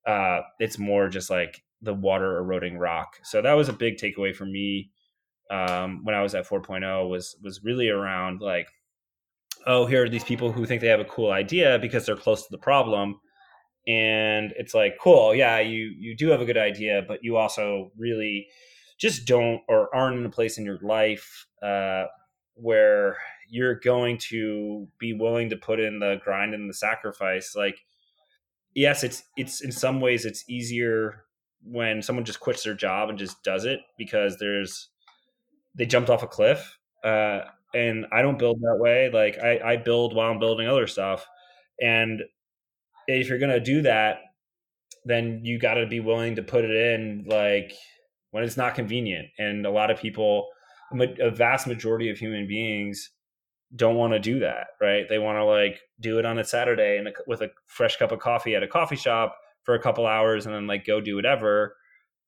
Uh, 0.06 0.40
it's 0.58 0.78
more 0.78 1.08
just 1.08 1.30
like 1.30 1.62
the 1.82 1.94
water 1.94 2.38
eroding 2.38 2.78
rock. 2.78 3.16
So 3.22 3.40
that 3.42 3.52
was 3.54 3.68
a 3.68 3.72
big 3.72 3.96
takeaway 3.96 4.34
for 4.34 4.44
me 4.44 4.90
um, 5.50 6.04
when 6.04 6.14
I 6.14 6.22
was 6.22 6.34
at 6.34 6.46
4.0 6.46 7.08
was 7.08 7.36
was 7.42 7.62
really 7.64 7.88
around 7.88 8.40
like, 8.40 8.68
oh, 9.66 9.86
here 9.86 10.04
are 10.04 10.08
these 10.08 10.24
people 10.24 10.52
who 10.52 10.66
think 10.66 10.80
they 10.80 10.88
have 10.88 11.00
a 11.00 11.04
cool 11.04 11.32
idea 11.32 11.78
because 11.80 12.06
they're 12.06 12.16
close 12.16 12.42
to 12.42 12.50
the 12.50 12.58
problem 12.58 13.20
and 13.86 14.52
it's 14.56 14.74
like 14.74 14.98
cool 15.00 15.34
yeah 15.34 15.58
you 15.58 15.92
you 15.98 16.14
do 16.14 16.28
have 16.28 16.40
a 16.40 16.44
good 16.44 16.58
idea 16.58 17.02
but 17.06 17.24
you 17.24 17.36
also 17.36 17.90
really 17.96 18.46
just 18.98 19.26
don't 19.26 19.62
or 19.68 19.94
aren't 19.94 20.18
in 20.18 20.26
a 20.26 20.30
place 20.30 20.58
in 20.58 20.64
your 20.64 20.78
life 20.82 21.46
uh, 21.62 22.04
where 22.54 23.16
you're 23.48 23.80
going 23.80 24.18
to 24.18 24.86
be 24.98 25.14
willing 25.14 25.48
to 25.48 25.56
put 25.56 25.80
in 25.80 25.98
the 25.98 26.16
grind 26.22 26.52
and 26.54 26.68
the 26.68 26.74
sacrifice 26.74 27.54
like 27.56 27.80
yes 28.74 29.02
it's 29.02 29.22
it's 29.36 29.62
in 29.62 29.72
some 29.72 30.00
ways 30.00 30.26
it's 30.26 30.44
easier 30.48 31.24
when 31.62 32.02
someone 32.02 32.24
just 32.24 32.40
quits 32.40 32.62
their 32.64 32.74
job 32.74 33.08
and 33.08 33.18
just 33.18 33.42
does 33.42 33.64
it 33.64 33.80
because 33.98 34.38
there's 34.38 34.88
they 35.74 35.86
jumped 35.86 36.10
off 36.10 36.22
a 36.22 36.26
cliff 36.26 36.78
uh, 37.04 37.40
and 37.74 38.06
i 38.12 38.22
don't 38.22 38.38
build 38.38 38.60
that 38.60 38.78
way 38.78 39.10
like 39.12 39.38
I, 39.38 39.72
I 39.72 39.76
build 39.76 40.14
while 40.14 40.30
i'm 40.30 40.38
building 40.38 40.66
other 40.66 40.86
stuff 40.86 41.26
and 41.80 42.22
if 43.18 43.28
you're 43.28 43.38
to 43.38 43.60
do 43.60 43.82
that, 43.82 44.18
then 45.04 45.40
you 45.44 45.58
got 45.58 45.74
to 45.74 45.86
be 45.86 46.00
willing 46.00 46.36
to 46.36 46.42
put 46.42 46.64
it 46.64 46.70
in 46.70 47.24
like 47.26 47.72
when 48.30 48.44
it's 48.44 48.56
not 48.56 48.74
convenient. 48.74 49.28
And 49.38 49.66
a 49.66 49.70
lot 49.70 49.90
of 49.90 49.98
people, 49.98 50.48
a 51.20 51.30
vast 51.30 51.66
majority 51.66 52.10
of 52.10 52.18
human 52.18 52.46
beings 52.46 53.10
don't 53.74 53.96
want 53.96 54.12
to 54.12 54.18
do 54.18 54.40
that, 54.40 54.68
right? 54.80 55.08
They 55.08 55.18
want 55.18 55.38
to 55.38 55.44
like 55.44 55.80
do 56.00 56.18
it 56.18 56.26
on 56.26 56.38
a 56.38 56.44
Saturday 56.44 56.98
and 56.98 57.08
with 57.26 57.40
a 57.40 57.50
fresh 57.66 57.96
cup 57.96 58.12
of 58.12 58.18
coffee 58.18 58.54
at 58.54 58.62
a 58.62 58.68
coffee 58.68 58.96
shop 58.96 59.36
for 59.64 59.74
a 59.74 59.82
couple 59.82 60.06
hours 60.06 60.46
and 60.46 60.54
then 60.54 60.66
like 60.66 60.86
go 60.86 61.00
do 61.00 61.16
whatever. 61.16 61.76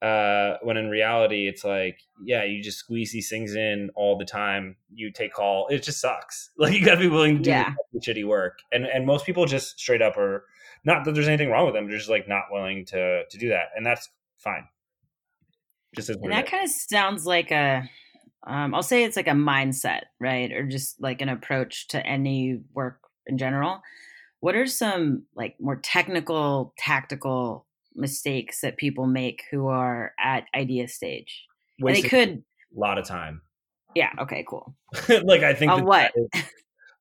Uh, 0.01 0.57
when 0.63 0.77
in 0.77 0.89
reality, 0.89 1.47
it's 1.47 1.63
like, 1.63 2.01
yeah, 2.25 2.43
you 2.43 2.61
just 2.61 2.79
squeeze 2.79 3.13
these 3.13 3.29
things 3.29 3.55
in 3.55 3.89
all 3.95 4.19
the 4.19 4.25
time. 4.25 4.75
You 4.93 5.13
take 5.13 5.33
call. 5.33 5.69
It 5.69 5.85
just 5.85 6.01
sucks. 6.01 6.51
Like 6.59 6.75
you 6.75 6.85
got 6.85 6.95
to 6.95 7.01
be 7.01 7.09
willing 7.09 7.37
to 7.39 7.43
do 7.43 7.51
yeah. 7.51 7.75
shitty 8.01 8.27
work. 8.27 8.59
And 8.73 8.85
and 8.85 9.07
most 9.07 9.25
people 9.25 9.47
just 9.47 9.79
straight 9.79 10.03
up 10.03 10.17
are 10.17 10.45
not 10.85 11.05
that 11.05 11.15
there's 11.15 11.29
anything 11.29 11.51
wrong 11.51 11.67
with 11.67 11.75
them, 11.75 11.89
they're 11.89 11.99
just 11.99 12.11
like 12.11 12.29
not 12.29 12.45
willing 12.51 12.85
to 12.87 13.25
to 13.25 13.39
do 13.39 13.51
that, 13.51 13.67
and 13.77 13.87
that's 13.87 14.09
fine. 14.39 14.67
Just 15.95 16.09
as 16.09 16.17
that 16.17 16.47
kind 16.47 16.65
of 16.65 16.71
sounds 16.71 17.27
like 17.27 17.51
a, 17.51 17.89
um, 18.47 18.75
I'll 18.75 18.83
say 18.83 19.05
it's 19.05 19.17
like 19.17 19.29
a 19.29 19.33
mindset, 19.33 20.03
right, 20.19 20.51
or 20.51 20.67
just 20.67 21.01
like 21.01 21.21
an 21.21 21.29
approach 21.29 21.89
to 21.89 22.05
any 22.05 22.61
work 22.73 22.99
in 23.27 23.37
general. 23.37 23.83
What 24.43 24.57
are 24.57 24.67
some 24.67 25.23
like 25.37 25.55
more 25.61 25.77
technical, 25.77 26.75
tactical 26.77 27.65
mistakes 27.95 28.61
that 28.63 28.77
people 28.77 29.07
make 29.07 29.45
who 29.53 29.69
are 29.69 30.15
at 30.19 30.47
idea 30.53 30.89
stage? 30.89 31.47
they 31.79 32.03
could 32.03 32.43
a 32.77 32.81
lot 32.81 32.99
of 32.99 33.07
time. 33.07 33.43
Yeah. 33.95 34.11
Okay. 34.19 34.45
Cool. 34.49 34.75
like 35.23 35.45
I 35.45 35.55
think 35.55 35.71
on 35.71 35.85
what 35.85 36.11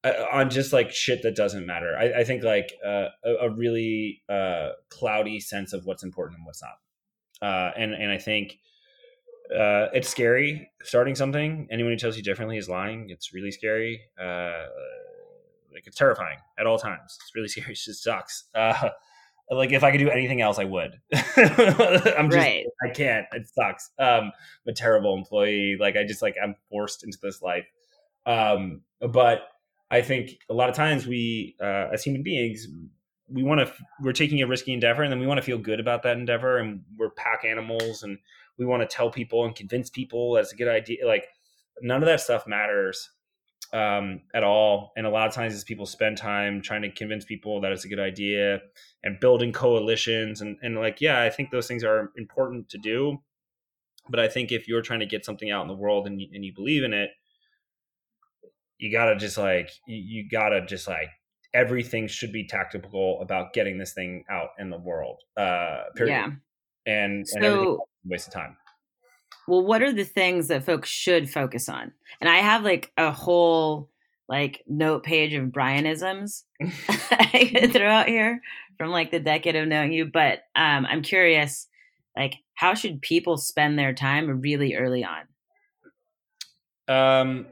uh, 0.03 0.13
on 0.31 0.51
just 0.51 0.71
like 0.71 0.91
shit 0.91 1.23
that 1.23 1.35
doesn't 1.35 1.65
matter. 1.65 1.97
I, 1.97 2.19
I 2.19 2.23
think 2.25 2.43
like 2.43 2.73
uh, 2.85 3.07
a, 3.25 3.33
a, 3.41 3.49
really 3.49 4.21
uh, 4.29 4.73
cloudy 4.89 5.39
sense 5.39 5.73
of 5.73 5.83
what's 5.85 6.03
important 6.03 6.37
and 6.37 6.45
what's 6.45 6.61
not. 6.61 6.77
Uh, 7.41 7.71
and 7.75 7.95
and 7.95 8.11
I 8.11 8.19
think 8.19 8.59
uh, 9.51 9.89
it's 9.93 10.09
scary 10.09 10.69
starting 10.83 11.15
something. 11.15 11.67
Anyone 11.71 11.93
who 11.93 11.97
tells 11.97 12.17
you 12.17 12.21
differently 12.21 12.57
is 12.57 12.69
lying. 12.69 13.09
It's 13.09 13.33
really 13.33 13.51
scary. 13.51 14.01
Uh, 14.19 14.67
like 15.73 15.87
it's 15.87 15.97
terrifying 15.97 16.37
at 16.59 16.65
all 16.65 16.77
times. 16.77 17.17
It's 17.21 17.31
really 17.35 17.47
scary. 17.49 17.73
It 17.73 17.79
just 17.83 18.03
sucks. 18.03 18.45
like 19.49 19.71
if 19.71 19.83
I 19.83 19.91
could 19.91 19.99
do 19.99 20.09
anything 20.09 20.41
else, 20.41 20.59
I 20.59 20.65
would. 20.65 20.99
I'm 21.13 22.29
just 22.29 22.35
right. 22.35 22.65
I 22.83 22.89
can't. 22.93 23.25
It 23.33 23.47
sucks. 23.47 23.91
Um, 23.99 24.31
I'm 24.65 24.69
a 24.69 24.73
terrible 24.73 25.15
employee. 25.15 25.77
Like 25.79 25.95
I 25.97 26.03
just 26.03 26.21
like 26.21 26.35
I'm 26.41 26.55
forced 26.69 27.03
into 27.03 27.17
this 27.21 27.41
life. 27.41 27.65
Um, 28.25 28.81
but 28.99 29.47
I 29.89 30.01
think 30.01 30.39
a 30.49 30.53
lot 30.53 30.69
of 30.69 30.75
times 30.75 31.05
we, 31.05 31.55
uh, 31.61 31.89
as 31.91 32.03
human 32.03 32.23
beings, 32.23 32.67
we 33.27 33.43
want 33.43 33.59
to, 33.59 33.73
we're 34.01 34.13
taking 34.13 34.41
a 34.41 34.47
risky 34.47 34.73
endeavor 34.73 35.03
and 35.03 35.11
then 35.11 35.19
we 35.19 35.27
want 35.27 35.37
to 35.37 35.41
feel 35.43 35.57
good 35.57 35.79
about 35.79 36.03
that 36.03 36.17
endeavor 36.17 36.57
and 36.57 36.81
we're 36.97 37.09
pack 37.09 37.43
animals 37.45 38.03
and 38.03 38.17
we 38.57 38.65
want 38.65 38.81
to 38.81 38.87
tell 38.87 39.09
people 39.09 39.45
and 39.45 39.55
convince 39.55 39.89
people 39.89 40.33
that's 40.33 40.53
a 40.53 40.55
good 40.55 40.67
idea. 40.67 41.05
Like 41.05 41.27
none 41.81 42.01
of 42.01 42.07
that 42.07 42.21
stuff 42.21 42.47
matters 42.47 43.09
um, 43.73 44.21
at 44.33 44.43
all. 44.43 44.91
And 44.95 45.05
a 45.05 45.09
lot 45.09 45.27
of 45.27 45.33
times 45.33 45.53
as 45.53 45.63
people 45.63 45.85
spend 45.85 46.17
time 46.17 46.61
trying 46.61 46.81
to 46.81 46.91
convince 46.91 47.25
people 47.25 47.61
that 47.61 47.71
it's 47.71 47.85
a 47.85 47.87
good 47.87 47.99
idea 47.99 48.59
and 49.03 49.19
building 49.19 49.53
coalitions 49.53 50.41
and, 50.41 50.57
and 50.61 50.75
like, 50.75 51.01
yeah, 51.01 51.21
I 51.21 51.29
think 51.29 51.51
those 51.51 51.67
things 51.67 51.83
are 51.83 52.11
important 52.17 52.69
to 52.69 52.77
do. 52.77 53.17
But 54.09 54.19
I 54.19 54.27
think 54.27 54.51
if 54.51 54.67
you're 54.67 54.81
trying 54.81 54.99
to 54.99 55.05
get 55.05 55.25
something 55.25 55.51
out 55.51 55.61
in 55.61 55.67
the 55.67 55.75
world 55.75 56.07
and 56.07 56.19
you, 56.19 56.27
and 56.33 56.43
you 56.43 56.53
believe 56.53 56.83
in 56.83 56.93
it, 56.93 57.11
you 58.77 58.91
gotta 58.91 59.15
just 59.15 59.37
like 59.37 59.69
you, 59.87 59.97
you 59.97 60.29
gotta 60.29 60.65
just 60.65 60.87
like 60.87 61.09
everything 61.53 62.07
should 62.07 62.31
be 62.31 62.47
tactical 62.47 63.21
about 63.21 63.53
getting 63.53 63.77
this 63.77 63.93
thing 63.93 64.23
out 64.29 64.49
in 64.57 64.69
the 64.69 64.77
world. 64.77 65.21
Uh, 65.37 65.83
period. 65.95 66.13
Yeah. 66.13 66.31
And, 66.87 67.27
so, 67.27 67.37
and 67.37 67.79
waste 68.11 68.27
of 68.27 68.33
time. 68.33 68.57
Well, 69.47 69.65
what 69.65 69.81
are 69.81 69.91
the 69.91 70.03
things 70.03 70.47
that 70.47 70.65
folks 70.65 70.89
should 70.89 71.29
focus 71.29 71.67
on? 71.67 71.91
And 72.19 72.29
I 72.29 72.37
have 72.37 72.63
like 72.63 72.91
a 72.97 73.11
whole 73.11 73.89
like 74.29 74.63
note 74.67 75.03
page 75.03 75.33
of 75.33 75.47
Brianisms 75.47 76.43
I 77.11 77.51
could 77.53 77.73
throw 77.73 77.89
out 77.89 78.07
here 78.07 78.41
from 78.77 78.89
like 78.89 79.11
the 79.11 79.19
decade 79.19 79.55
of 79.55 79.67
knowing 79.67 79.91
you. 79.91 80.05
But 80.05 80.39
um, 80.55 80.85
I'm 80.85 81.01
curious, 81.01 81.67
like, 82.15 82.35
how 82.53 82.73
should 82.73 83.01
people 83.01 83.37
spend 83.37 83.77
their 83.77 83.93
time 83.93 84.41
really 84.41 84.75
early 84.75 85.05
on? 85.05 85.27
Um, 86.87 87.47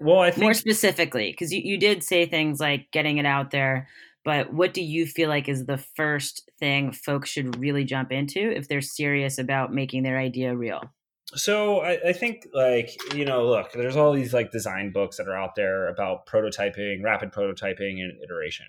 well, 0.00 0.20
I 0.20 0.30
think 0.30 0.42
more 0.42 0.54
specifically, 0.54 1.30
because 1.30 1.52
you, 1.52 1.60
you 1.62 1.78
did 1.78 2.02
say 2.02 2.26
things 2.26 2.60
like 2.60 2.90
getting 2.92 3.18
it 3.18 3.26
out 3.26 3.50
there, 3.50 3.88
but 4.24 4.52
what 4.52 4.74
do 4.74 4.82
you 4.82 5.06
feel 5.06 5.28
like 5.28 5.48
is 5.48 5.66
the 5.66 5.78
first 5.78 6.50
thing 6.58 6.92
folks 6.92 7.30
should 7.30 7.58
really 7.58 7.84
jump 7.84 8.10
into 8.10 8.40
if 8.40 8.68
they're 8.68 8.80
serious 8.80 9.38
about 9.38 9.72
making 9.72 10.02
their 10.02 10.18
idea 10.18 10.56
real? 10.56 10.92
So 11.34 11.80
I, 11.80 12.08
I, 12.08 12.12
think 12.12 12.46
like 12.52 12.90
you 13.14 13.24
know, 13.24 13.46
look, 13.46 13.72
there's 13.72 13.96
all 13.96 14.12
these 14.12 14.34
like 14.34 14.50
design 14.50 14.92
books 14.92 15.16
that 15.16 15.28
are 15.28 15.36
out 15.36 15.54
there 15.54 15.88
about 15.88 16.26
prototyping, 16.26 17.02
rapid 17.02 17.32
prototyping, 17.32 18.00
and 18.02 18.12
iteration. 18.22 18.66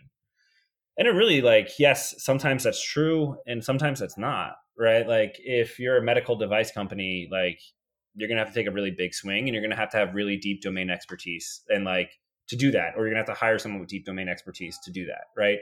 and 0.97 1.07
it 1.07 1.11
really 1.11 1.41
like 1.41 1.69
yes 1.79 2.15
sometimes 2.17 2.63
that's 2.63 2.83
true 2.83 3.35
and 3.47 3.63
sometimes 3.63 3.99
that's 3.99 4.17
not 4.17 4.55
right 4.77 5.07
like 5.07 5.35
if 5.39 5.79
you're 5.79 5.97
a 5.97 6.03
medical 6.03 6.35
device 6.35 6.71
company 6.71 7.27
like 7.31 7.59
you're 8.15 8.29
gonna 8.29 8.39
have 8.39 8.49
to 8.49 8.53
take 8.53 8.67
a 8.67 8.71
really 8.71 8.91
big 8.91 9.13
swing 9.13 9.45
and 9.45 9.53
you're 9.53 9.61
gonna 9.61 9.75
have 9.75 9.89
to 9.89 9.97
have 9.97 10.13
really 10.13 10.37
deep 10.37 10.61
domain 10.61 10.89
expertise 10.89 11.61
and 11.69 11.83
like 11.83 12.11
to 12.47 12.55
do 12.55 12.71
that 12.71 12.93
or 12.95 13.01
you're 13.01 13.09
gonna 13.09 13.25
have 13.25 13.25
to 13.25 13.33
hire 13.33 13.57
someone 13.57 13.79
with 13.79 13.89
deep 13.89 14.05
domain 14.05 14.27
expertise 14.27 14.77
to 14.83 14.91
do 14.91 15.05
that 15.05 15.25
right 15.37 15.59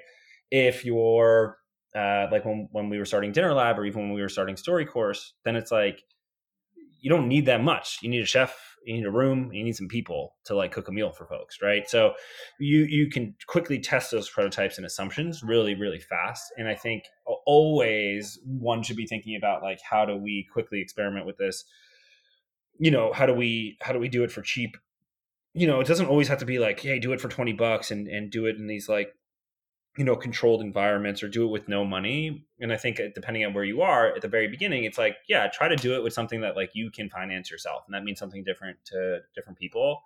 if 0.49 0.83
you're 0.83 1.57
uh, 1.93 2.27
like 2.31 2.45
when, 2.45 2.69
when 2.71 2.89
we 2.89 2.97
were 2.97 3.05
starting 3.05 3.33
dinner 3.33 3.53
lab 3.53 3.77
or 3.77 3.85
even 3.85 4.01
when 4.03 4.13
we 4.13 4.21
were 4.21 4.29
starting 4.29 4.55
story 4.55 4.85
course 4.85 5.33
then 5.43 5.55
it's 5.55 5.71
like 5.71 6.03
you 7.01 7.09
don't 7.09 7.27
need 7.27 7.47
that 7.47 7.63
much. 7.63 7.99
You 8.01 8.09
need 8.09 8.21
a 8.21 8.25
chef 8.25 8.71
you 8.83 8.95
need 8.95 9.05
a 9.05 9.11
room 9.11 9.51
you 9.53 9.63
need 9.63 9.75
some 9.75 9.87
people 9.87 10.35
to 10.43 10.55
like 10.55 10.71
cook 10.71 10.87
a 10.87 10.91
meal 10.91 11.11
for 11.11 11.25
folks 11.25 11.59
right? 11.61 11.87
So 11.87 12.13
you 12.59 12.83
you 12.85 13.09
can 13.09 13.35
quickly 13.47 13.79
test 13.79 14.11
those 14.11 14.29
prototypes 14.29 14.77
and 14.77 14.85
assumptions 14.85 15.43
really 15.43 15.75
really 15.75 15.99
fast. 15.99 16.51
And 16.57 16.67
i 16.67 16.75
think 16.75 17.03
always 17.45 18.39
one 18.45 18.83
should 18.83 18.97
be 18.97 19.05
thinking 19.05 19.35
about 19.35 19.61
like 19.61 19.79
how 19.87 20.05
do 20.05 20.15
we 20.15 20.47
quickly 20.51 20.81
experiment 20.81 21.25
with 21.25 21.37
this? 21.37 21.63
You 22.79 22.91
know 22.91 23.13
how 23.13 23.25
do 23.25 23.33
we 23.33 23.77
how 23.81 23.93
do 23.93 23.99
we 23.99 24.09
do 24.09 24.23
it 24.23 24.31
for 24.31 24.41
cheap? 24.41 24.77
You 25.53 25.67
know 25.67 25.79
it 25.79 25.87
doesn't 25.87 26.07
always 26.07 26.27
have 26.27 26.39
to 26.39 26.45
be 26.45 26.59
like 26.59 26.79
hey 26.79 26.99
do 26.99 27.13
it 27.13 27.21
for 27.21 27.29
20 27.29 27.53
bucks 27.53 27.91
and 27.91 28.07
and 28.07 28.31
do 28.31 28.45
it 28.45 28.57
in 28.57 28.67
these 28.67 28.89
like 28.89 29.13
you 30.01 30.05
know 30.05 30.15
controlled 30.15 30.61
environments 30.61 31.21
or 31.21 31.27
do 31.29 31.43
it 31.43 31.51
with 31.51 31.67
no 31.67 31.85
money. 31.85 32.43
And 32.59 32.73
i 32.73 32.77
think 32.77 32.99
uh, 32.99 33.09
depending 33.13 33.45
on 33.45 33.53
where 33.53 33.63
you 33.63 33.83
are 33.83 34.07
at 34.15 34.23
the 34.23 34.27
very 34.27 34.47
beginning 34.47 34.83
it's 34.83 34.97
like 34.97 35.17
yeah 35.29 35.47
try 35.47 35.67
to 35.67 35.75
do 35.75 35.93
it 35.93 36.01
with 36.01 36.11
something 36.11 36.41
that 36.41 36.55
like 36.55 36.71
you 36.73 36.89
can 36.89 37.07
finance 37.07 37.51
yourself. 37.51 37.83
And 37.85 37.93
that 37.93 38.03
means 38.03 38.17
something 38.17 38.43
different 38.43 38.77
to 38.85 39.19
different 39.35 39.59
people. 39.59 40.01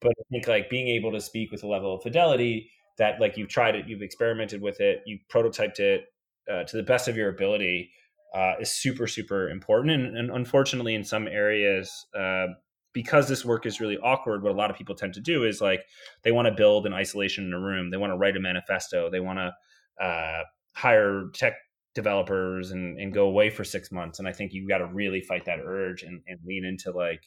But 0.00 0.14
i 0.18 0.22
think 0.32 0.48
like 0.48 0.68
being 0.68 0.88
able 0.88 1.12
to 1.12 1.20
speak 1.20 1.52
with 1.52 1.62
a 1.62 1.68
level 1.68 1.94
of 1.94 2.02
fidelity 2.02 2.72
that 2.98 3.20
like 3.20 3.36
you've 3.36 3.48
tried 3.48 3.76
it 3.76 3.86
you've 3.86 4.02
experimented 4.02 4.60
with 4.60 4.80
it 4.80 5.02
you 5.06 5.20
prototyped 5.32 5.78
it 5.78 6.06
uh, 6.50 6.64
to 6.64 6.76
the 6.76 6.82
best 6.82 7.06
of 7.06 7.16
your 7.16 7.28
ability 7.28 7.92
uh, 8.34 8.54
is 8.60 8.72
super 8.72 9.06
super 9.06 9.48
important. 9.48 9.92
And, 9.92 10.18
and, 10.18 10.30
unfortunately 10.32 10.96
in 10.96 11.04
some 11.04 11.28
areas 11.28 12.04
uh, 12.18 12.48
because 12.92 13.28
this 13.28 13.44
work 13.44 13.66
is 13.66 13.80
really 13.80 13.98
awkward, 13.98 14.42
what 14.42 14.52
a 14.52 14.56
lot 14.56 14.70
of 14.70 14.76
people 14.76 14.94
tend 14.94 15.14
to 15.14 15.20
do 15.20 15.44
is 15.44 15.60
like 15.60 15.84
they 16.22 16.32
want 16.32 16.46
to 16.46 16.52
build 16.52 16.86
an 16.86 16.92
isolation 16.92 17.44
in 17.44 17.52
a 17.52 17.60
room. 17.60 17.90
They 17.90 17.96
want 17.96 18.12
to 18.12 18.16
write 18.16 18.36
a 18.36 18.40
manifesto. 18.40 19.10
They 19.10 19.20
want 19.20 19.38
to 19.38 20.04
uh, 20.04 20.42
hire 20.74 21.28
tech 21.34 21.54
developers 21.94 22.70
and, 22.70 22.98
and 22.98 23.12
go 23.12 23.26
away 23.26 23.50
for 23.50 23.64
six 23.64 23.90
months. 23.90 24.18
And 24.18 24.28
I 24.28 24.32
think 24.32 24.52
you've 24.52 24.68
got 24.68 24.78
to 24.78 24.86
really 24.86 25.20
fight 25.20 25.44
that 25.46 25.60
urge 25.64 26.02
and, 26.02 26.20
and 26.26 26.38
lean 26.44 26.64
into 26.64 26.90
like 26.90 27.22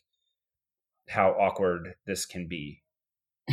how 1.09 1.31
awkward 1.31 1.95
this 2.05 2.25
can 2.25 2.47
be. 2.47 2.81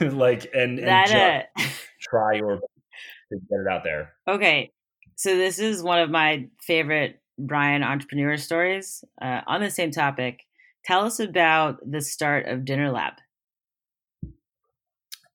like 0.00 0.50
and, 0.52 0.78
and 0.78 0.88
that, 0.88 1.48
uh... 1.56 1.62
try 2.00 2.34
your 2.34 2.56
to 2.56 3.38
get 3.38 3.60
it 3.60 3.68
out 3.70 3.84
there. 3.84 4.12
Okay. 4.28 4.72
So 5.16 5.36
this 5.36 5.58
is 5.58 5.82
one 5.82 6.00
of 6.00 6.10
my 6.10 6.48
favorite 6.60 7.20
Brian 7.38 7.82
entrepreneur 7.82 8.36
stories. 8.36 9.04
Uh, 9.20 9.40
on 9.46 9.60
the 9.60 9.70
same 9.70 9.90
topic, 9.90 10.44
Tell 10.84 11.04
us 11.04 11.20
about 11.20 11.78
the 11.88 12.00
start 12.00 12.46
of 12.46 12.64
Dinner 12.64 12.90
Lab. 12.90 13.14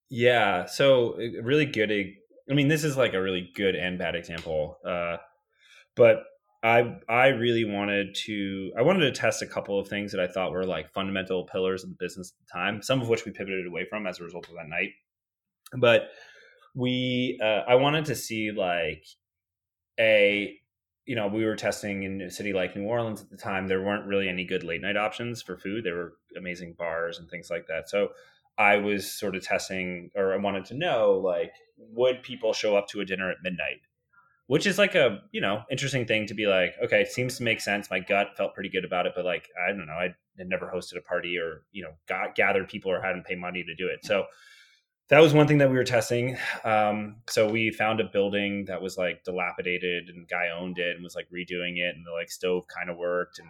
Yeah, 0.10 0.66
so 0.66 1.14
uh, 1.14 1.42
really 1.44 1.66
good. 1.66 1.92
I 1.92 2.54
mean, 2.54 2.68
this 2.68 2.84
is 2.84 2.96
like 2.96 3.14
a 3.14 3.22
really 3.22 3.50
good 3.56 3.76
and 3.76 3.98
bad 3.98 4.16
example, 4.16 4.78
uh, 4.86 5.18
but 5.96 6.24
I 6.64 6.96
I 7.08 7.28
really 7.28 7.66
wanted 7.66 8.16
to 8.26 8.72
I 8.78 8.82
wanted 8.82 9.02
to 9.02 9.12
test 9.12 9.42
a 9.42 9.48
couple 9.48 9.80
of 9.80 9.88
things 9.88 10.12
that 10.12 10.22
I 10.22 10.28
thought 10.28 10.52
were 10.52 10.66
like 10.66 10.92
fundamental 10.94 11.46
pillars 11.46 11.84
of 11.84 11.90
the 11.90 11.98
business 12.00 12.32
at 12.32 12.46
the 12.46 12.60
time. 12.60 12.82
Some 12.82 13.02
of 13.02 13.10
which 13.10 13.26
we 13.26 13.32
pivoted 13.32 13.68
away 13.68 13.86
from 13.90 14.08
as 14.08 14.20
a 14.20 14.24
result 14.24 14.48
of 14.48 14.56
that 14.56 14.70
night, 14.70 14.92
but 15.78 16.10
we 16.74 17.40
uh, 17.42 17.64
I 17.68 17.76
wanted 17.76 18.06
to 18.06 18.16
see 18.16 18.52
like 18.52 19.06
a 20.00 20.58
you 21.08 21.16
know, 21.16 21.26
we 21.26 21.46
were 21.46 21.56
testing 21.56 22.04
in 22.04 22.22
a 22.22 22.30
city 22.30 22.52
like 22.52 22.76
New 22.76 22.84
Orleans 22.84 23.22
at 23.22 23.30
the 23.30 23.38
time. 23.38 23.68
There 23.68 23.82
weren't 23.82 24.06
really 24.06 24.28
any 24.28 24.44
good 24.44 24.64
late 24.64 24.82
night 24.82 24.98
options 24.98 25.42
for 25.42 25.58
food. 25.58 25.86
There 25.86 25.96
were 25.96 26.14
amazing 26.38 26.74
bars 26.78 27.18
and 27.18 27.30
things 27.30 27.50
like 27.50 27.66
that. 27.68 27.90
So 27.90 28.10
I 28.58 28.76
was 28.76 29.10
sort 29.10 29.36
of 29.36 29.42
testing, 29.42 30.12
or 30.16 30.34
I 30.34 30.38
wanted 30.38 30.66
to 30.66 30.74
know, 30.74 31.14
like, 31.14 31.54
would 31.78 32.24
people 32.24 32.52
show 32.52 32.76
up 32.76 32.90
to 32.90 33.00
a 33.00 33.06
dinner 33.06 33.32
at 33.32 33.38
midnight? 33.42 33.80
Which 34.48 34.68
is 34.68 34.78
like 34.78 34.96
a 34.96 35.22
you 35.32 35.42
know 35.42 35.64
interesting 35.72 36.06
thing 36.06 36.26
to 36.28 36.34
be 36.34 36.46
like. 36.46 36.74
Okay, 36.84 37.02
it 37.02 37.12
seems 37.12 37.38
to 37.38 37.44
make 37.44 37.62
sense. 37.62 37.90
My 37.90 38.00
gut 38.00 38.36
felt 38.36 38.54
pretty 38.54 38.70
good 38.70 38.86
about 38.86 39.06
it, 39.06 39.14
but 39.16 39.26
like 39.26 39.50
I 39.66 39.72
don't 39.72 39.88
know, 39.88 39.94
I 39.94 40.14
had 40.38 40.48
never 40.48 40.72
hosted 40.74 40.98
a 40.98 41.02
party 41.02 41.38
or 41.38 41.64
you 41.72 41.84
know 41.84 41.92
got 42.08 42.36
gathered 42.36 42.68
people 42.70 42.92
or 42.92 43.02
hadn't 43.02 43.26
paid 43.26 43.40
money 43.40 43.64
to 43.64 43.76
do 43.76 43.88
it. 43.88 44.06
So 44.06 44.26
that 45.10 45.20
was 45.20 45.34
one 45.34 45.48
thing 45.48 45.60
that 45.60 45.70
we 45.70 45.78
were 45.78 45.86
testing. 45.86 46.38
Um, 46.64 47.18
so 47.30 47.50
we 47.50 47.72
found 47.72 48.02
a 48.02 48.04
building 48.04 48.66
that 48.66 48.82
was 48.82 48.98
like 48.98 49.24
dilapidated 49.24 50.10
and 50.10 50.28
guy 50.28 50.50
owned 50.50 50.80
it 50.80 50.96
and 50.96 51.04
was 51.04 51.16
like 51.16 51.28
redoing 51.30 51.78
it 51.78 51.96
and 51.96 52.06
the 52.06 52.12
like 52.12 52.30
stove 52.30 52.68
kind 52.68 52.90
of 52.90 52.98
worked 52.98 53.40
and 53.40 53.48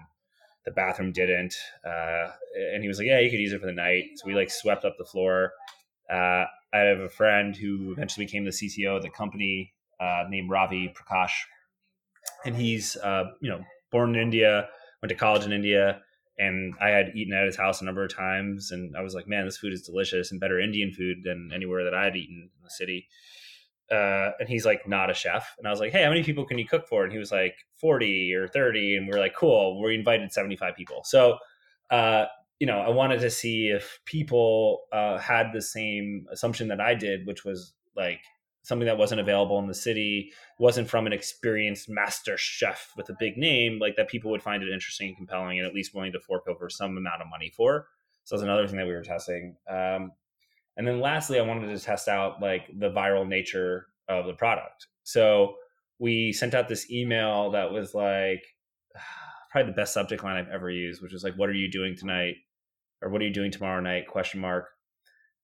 the 0.66 0.72
bathroom 0.72 1.12
didn't. 1.12 1.56
Uh, 1.84 2.28
and 2.74 2.84
he 2.84 2.88
was 2.88 3.00
like, 3.00 3.08
yeah, 3.08 3.20
you 3.20 3.32
could 3.32 3.40
use 3.40 3.54
it 3.54 3.60
for 3.60 3.66
the 3.66 3.72
night. 3.72 4.04
So 4.16 4.28
we 4.28 4.36
like 4.36 4.52
swept 4.52 4.86
up 4.86 4.98
the 4.98 5.06
floor. 5.06 5.54
Uh, 6.12 6.46
I 6.74 6.80
have 6.80 7.00
a 7.00 7.10
friend 7.10 7.56
who 7.56 7.92
eventually 7.92 8.26
became 8.26 8.46
the 8.46 8.52
CTO 8.52 8.98
of 8.98 9.02
the 9.02 9.10
company 9.10 9.74
uh, 10.00 10.26
named 10.30 10.52
Ravi 10.52 10.94
Prakash. 10.94 11.32
And 12.46 12.56
he's, 12.56 12.96
uh, 12.98 13.32
you 13.42 13.50
know, 13.50 13.64
born 13.92 14.16
in 14.16 14.22
India, 14.22 14.68
went 15.02 15.10
to 15.10 15.16
college 15.16 15.46
in 15.46 15.52
India, 15.52 16.02
and 16.38 16.74
I 16.80 16.90
had 16.90 17.16
eaten 17.16 17.34
at 17.34 17.46
his 17.46 17.56
house 17.56 17.82
a 17.82 17.86
number 17.86 18.04
of 18.04 18.14
times, 18.14 18.72
and 18.72 18.96
I 18.96 19.02
was 19.02 19.14
like, 19.14 19.28
man, 19.28 19.46
this 19.46 19.58
food 19.58 19.74
is 19.74 19.82
delicious 19.82 20.32
and 20.32 20.40
better 20.40 20.60
Indian 20.60 20.92
food 20.92 21.18
than 21.24 21.52
anywhere 21.54 21.84
that 21.84 21.94
I 21.94 22.06
had 22.06 22.16
eaten 22.16 22.50
in 22.56 22.64
the 22.64 22.70
city. 22.70 23.08
Uh, 23.90 24.32
and 24.40 24.50
he's 24.50 24.66
like 24.66 24.88
not 24.88 25.10
a 25.10 25.14
chef, 25.14 25.56
and 25.58 25.68
I 25.68 25.72
was 25.72 25.80
like, 25.80 25.94
hey, 25.94 26.04
how 26.04 26.10
many 26.10 26.24
people 26.24 26.46
can 26.46 26.58
you 26.58 26.68
cook 26.68 26.88
for? 26.88 27.04
And 27.04 27.14
he 27.14 27.20
was 27.20 27.32
like 27.32 27.56
forty 27.80 28.34
or 28.34 28.48
thirty, 28.48 28.98
and 28.98 29.08
we 29.08 29.14
are 29.14 29.20
like, 29.20 29.36
cool, 29.36 29.82
we 29.82 29.96
invited 29.96 30.34
seventy 30.34 30.58
five 30.58 30.76
people. 30.76 31.02
So, 31.06 31.38
uh, 31.90 32.26
you 32.60 32.68
know, 32.68 32.80
I 32.80 32.90
wanted 32.90 33.22
to 33.22 33.30
see 33.30 33.70
if 33.70 34.00
people 34.04 34.82
uh, 34.92 35.20
had 35.20 35.54
the 35.54 35.62
same 35.62 36.26
assumption 36.32 36.68
that 36.68 36.82
I 36.82 36.96
did, 36.96 37.26
which 37.26 37.46
was 37.46 37.74
like 37.96 38.20
something 38.68 38.86
that 38.86 38.98
wasn't 38.98 39.22
available 39.22 39.60
in 39.60 39.68
the 39.68 39.74
city, 39.74 40.30
wasn't 40.60 40.90
from 40.90 41.08
an 41.08 41.14
experienced 41.14 41.88
master 41.88 42.38
chef 42.38 42.92
with 42.98 43.08
a 43.08 43.16
big 43.18 43.38
name, 43.38 43.80
like 43.80 43.96
that 43.96 44.10
people 44.10 44.30
would 44.30 44.44
find 44.44 44.62
it 44.62 44.70
interesting 44.70 45.08
and 45.08 45.16
compelling 45.16 45.58
and 45.58 45.66
at 45.66 45.74
least 45.74 45.96
willing 45.96 46.12
to 46.12 46.20
fork 46.20 46.44
over 46.50 46.70
some 46.70 46.98
amount 46.98 47.22
of 47.22 47.30
money 47.30 47.50
for. 47.56 47.88
So 48.26 48.36
that's 48.36 48.44
another 48.44 48.68
thing 48.68 48.76
that 48.76 48.86
we 48.86 48.92
were 48.92 49.04
testing. 49.04 49.56
Um, 49.70 50.12
and 50.76 50.86
then 50.86 51.00
lastly, 51.00 51.40
I 51.40 51.44
wanted 51.44 51.68
to 51.68 51.80
test 51.80 52.10
out 52.10 52.42
like 52.42 52.68
the 52.78 52.92
viral 52.92 53.26
nature 53.26 53.86
of 54.10 54.26
the 54.26 54.34
product. 54.34 54.88
So 55.04 55.56
we 55.98 56.34
sent 56.34 56.54
out 56.54 56.68
this 56.68 56.92
email 56.92 57.52
that 57.52 57.72
was 57.72 57.94
like 57.94 58.44
probably 59.50 59.72
the 59.72 59.78
best 59.78 59.94
subject 59.94 60.26
line 60.26 60.36
I've 60.36 60.52
ever 60.52 60.70
used, 60.70 61.02
which 61.02 61.14
was 61.14 61.24
like, 61.24 61.36
"What 61.36 61.48
are 61.48 61.54
you 61.54 61.72
doing 61.72 61.96
tonight?" 61.96 62.36
or 63.02 63.10
"What 63.10 63.22
are 63.22 63.26
you 63.26 63.34
doing 63.34 63.50
tomorrow 63.50 63.80
night?" 63.80 64.10
Question 64.10 64.42
mark. 64.42 64.68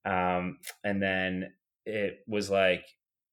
Um, 0.04 0.58
and 0.84 1.02
then 1.02 1.54
it 1.86 2.20
was 2.28 2.50
like 2.50 2.84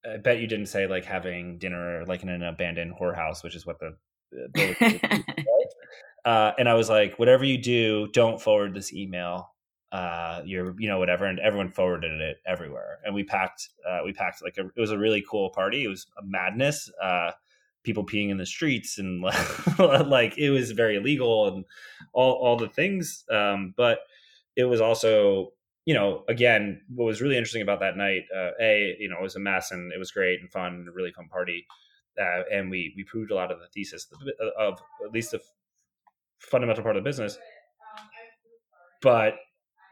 I 0.05 0.17
bet 0.17 0.39
you 0.39 0.47
didn't 0.47 0.67
say 0.67 0.87
like 0.87 1.05
having 1.05 1.59
dinner 1.59 2.05
like 2.07 2.23
in 2.23 2.29
an 2.29 2.43
abandoned 2.43 2.95
whorehouse, 3.01 3.43
which 3.43 3.55
is 3.55 3.67
what 3.67 3.79
the. 3.79 3.97
uh, 6.25 6.53
and 6.59 6.69
I 6.69 6.75
was 6.75 6.89
like, 6.89 7.19
whatever 7.19 7.45
you 7.45 7.59
do, 7.59 8.09
don't 8.13 8.41
forward 8.41 8.75
this 8.75 8.93
email. 8.93 9.55
Uh, 9.93 10.41
you're, 10.45 10.77
you 10.79 10.89
know, 10.89 11.01
whatever, 11.01 11.25
and 11.25 11.41
everyone 11.41 11.73
forwarded 11.73 12.21
it 12.21 12.37
everywhere. 12.47 13.01
And 13.05 13.13
we 13.13 13.25
packed, 13.25 13.71
uh, 13.89 13.99
we 14.05 14.13
packed 14.13 14.41
like 14.41 14.57
a, 14.57 14.67
it 14.77 14.81
was 14.81 14.93
a 14.93 14.99
really 14.99 15.25
cool 15.29 15.51
party. 15.51 15.83
It 15.83 15.89
was 15.89 16.07
a 16.17 16.23
madness. 16.25 16.89
Uh, 17.03 17.33
people 17.83 18.05
peeing 18.05 18.31
in 18.31 18.37
the 18.37 18.47
streets 18.47 18.99
and 18.99 19.23
like 19.79 20.37
it 20.37 20.51
was 20.51 20.71
very 20.73 20.97
illegal 20.97 21.49
and 21.49 21.65
all 22.13 22.35
all 22.35 22.57
the 22.57 22.69
things. 22.69 23.25
Um, 23.31 23.75
but 23.77 24.01
it 24.57 24.65
was 24.65 24.81
also 24.81 25.53
you 25.87 25.95
know, 25.95 26.25
again, 26.29 26.81
what 26.95 27.07
was 27.07 27.21
really 27.21 27.37
interesting 27.37 27.63
about 27.63 27.81
that 27.81 27.97
night, 27.97 28.25
uh, 28.35 28.51
a, 28.61 28.97
you 28.99 29.09
know, 29.09 29.17
it 29.19 29.23
was 29.23 29.37
a 29.37 29.41
mess 29.41 29.71
and 29.71 29.93
it 29.93 29.99
was 29.99 30.11
great 30.11 30.41
and 30.41 30.51
fun, 30.51 30.87
a 30.89 30.93
really 30.93 31.13
fun 31.13 31.29
party, 31.29 31.67
uh, 32.21 32.43
and 32.53 32.71
we 32.71 32.93
we 32.97 33.05
proved 33.05 33.31
a 33.31 33.35
lot 33.35 33.51
of 33.51 33.59
the 33.61 33.67
thesis 33.69 34.07
of 34.59 34.79
at 35.05 35.13
least 35.13 35.31
the 35.31 35.41
fundamental 36.39 36.83
part 36.83 36.97
of 36.97 37.03
the 37.03 37.09
business. 37.09 37.39
But 39.03 39.37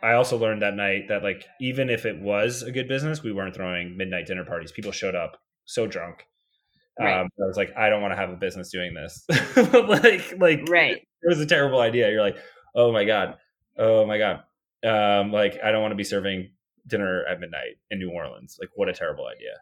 I 0.02 0.12
also 0.12 0.36
learned 0.36 0.60
that 0.62 0.74
night 0.74 1.08
that 1.08 1.22
like 1.22 1.46
even 1.60 1.88
if 1.88 2.04
it 2.04 2.20
was 2.20 2.62
a 2.62 2.70
good 2.70 2.88
business, 2.88 3.22
we 3.22 3.32
weren't 3.32 3.54
throwing 3.54 3.96
midnight 3.96 4.26
dinner 4.26 4.44
parties. 4.44 4.72
People 4.72 4.92
showed 4.92 5.14
up 5.14 5.38
so 5.64 5.86
drunk. 5.86 6.26
Right. 7.00 7.20
Um, 7.20 7.28
I 7.40 7.46
was 7.46 7.56
like, 7.56 7.72
I 7.76 7.88
don't 7.88 8.02
want 8.02 8.12
to 8.12 8.16
have 8.16 8.30
a 8.30 8.36
business 8.36 8.70
doing 8.70 8.92
this. 8.92 9.24
like, 9.56 10.34
like, 10.38 10.68
right? 10.68 10.96
It 10.96 11.28
was 11.28 11.40
a 11.40 11.46
terrible 11.46 11.80
idea. 11.80 12.10
You're 12.10 12.22
like, 12.22 12.36
oh 12.74 12.92
my 12.92 13.04
god, 13.04 13.36
oh 13.78 14.04
my 14.04 14.18
god 14.18 14.42
um, 14.84 15.32
like 15.32 15.58
I 15.62 15.70
don't 15.70 15.82
want 15.82 15.92
to 15.92 15.96
be 15.96 16.04
serving 16.04 16.50
dinner 16.86 17.24
at 17.24 17.40
midnight 17.40 17.78
in 17.90 17.98
New 17.98 18.10
Orleans. 18.10 18.58
Like 18.60 18.70
what 18.74 18.88
a 18.88 18.92
terrible 18.92 19.26
idea. 19.26 19.54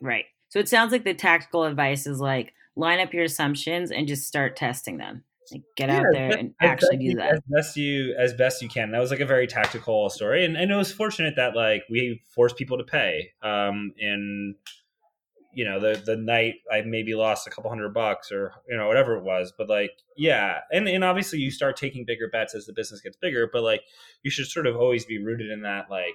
Right. 0.00 0.24
So 0.48 0.58
it 0.58 0.68
sounds 0.68 0.92
like 0.92 1.04
the 1.04 1.14
tactical 1.14 1.64
advice 1.64 2.06
is 2.06 2.20
like 2.20 2.54
line 2.76 3.00
up 3.00 3.12
your 3.12 3.24
assumptions 3.24 3.90
and 3.90 4.08
just 4.08 4.26
start 4.26 4.56
testing 4.56 4.96
them. 4.96 5.24
Like 5.50 5.62
get 5.76 5.88
yeah, 5.88 5.98
out 5.98 6.04
there 6.12 6.30
and 6.36 6.54
actually 6.60 6.98
do 6.98 7.14
that 7.14 7.32
as 7.32 7.40
best 7.48 7.76
you 7.76 8.14
as 8.18 8.34
best 8.34 8.60
you 8.60 8.68
can. 8.68 8.90
That 8.90 9.00
was 9.00 9.10
like 9.10 9.20
a 9.20 9.26
very 9.26 9.46
tactical 9.46 10.10
story, 10.10 10.44
and, 10.44 10.56
and 10.56 10.70
it 10.70 10.76
was 10.76 10.92
fortunate 10.92 11.36
that 11.36 11.56
like 11.56 11.84
we 11.90 12.22
forced 12.34 12.56
people 12.56 12.76
to 12.76 12.84
pay. 12.84 13.30
Um, 13.42 13.94
and 13.98 14.56
you 15.58 15.64
know 15.64 15.80
the 15.80 16.00
the 16.06 16.16
night 16.16 16.54
I 16.70 16.82
maybe 16.82 17.16
lost 17.16 17.48
a 17.48 17.50
couple 17.50 17.68
hundred 17.68 17.92
bucks 17.92 18.30
or 18.30 18.52
you 18.68 18.76
know 18.76 18.86
whatever 18.86 19.16
it 19.16 19.24
was, 19.24 19.52
but 19.58 19.68
like 19.68 19.90
yeah, 20.16 20.60
and 20.70 20.86
and 20.88 21.02
obviously 21.02 21.40
you 21.40 21.50
start 21.50 21.76
taking 21.76 22.04
bigger 22.04 22.28
bets 22.28 22.54
as 22.54 22.66
the 22.66 22.72
business 22.72 23.00
gets 23.00 23.16
bigger, 23.16 23.50
but 23.52 23.64
like 23.64 23.82
you 24.22 24.30
should 24.30 24.46
sort 24.46 24.68
of 24.68 24.76
always 24.76 25.04
be 25.04 25.18
rooted 25.18 25.50
in 25.50 25.62
that 25.62 25.86
like 25.90 26.14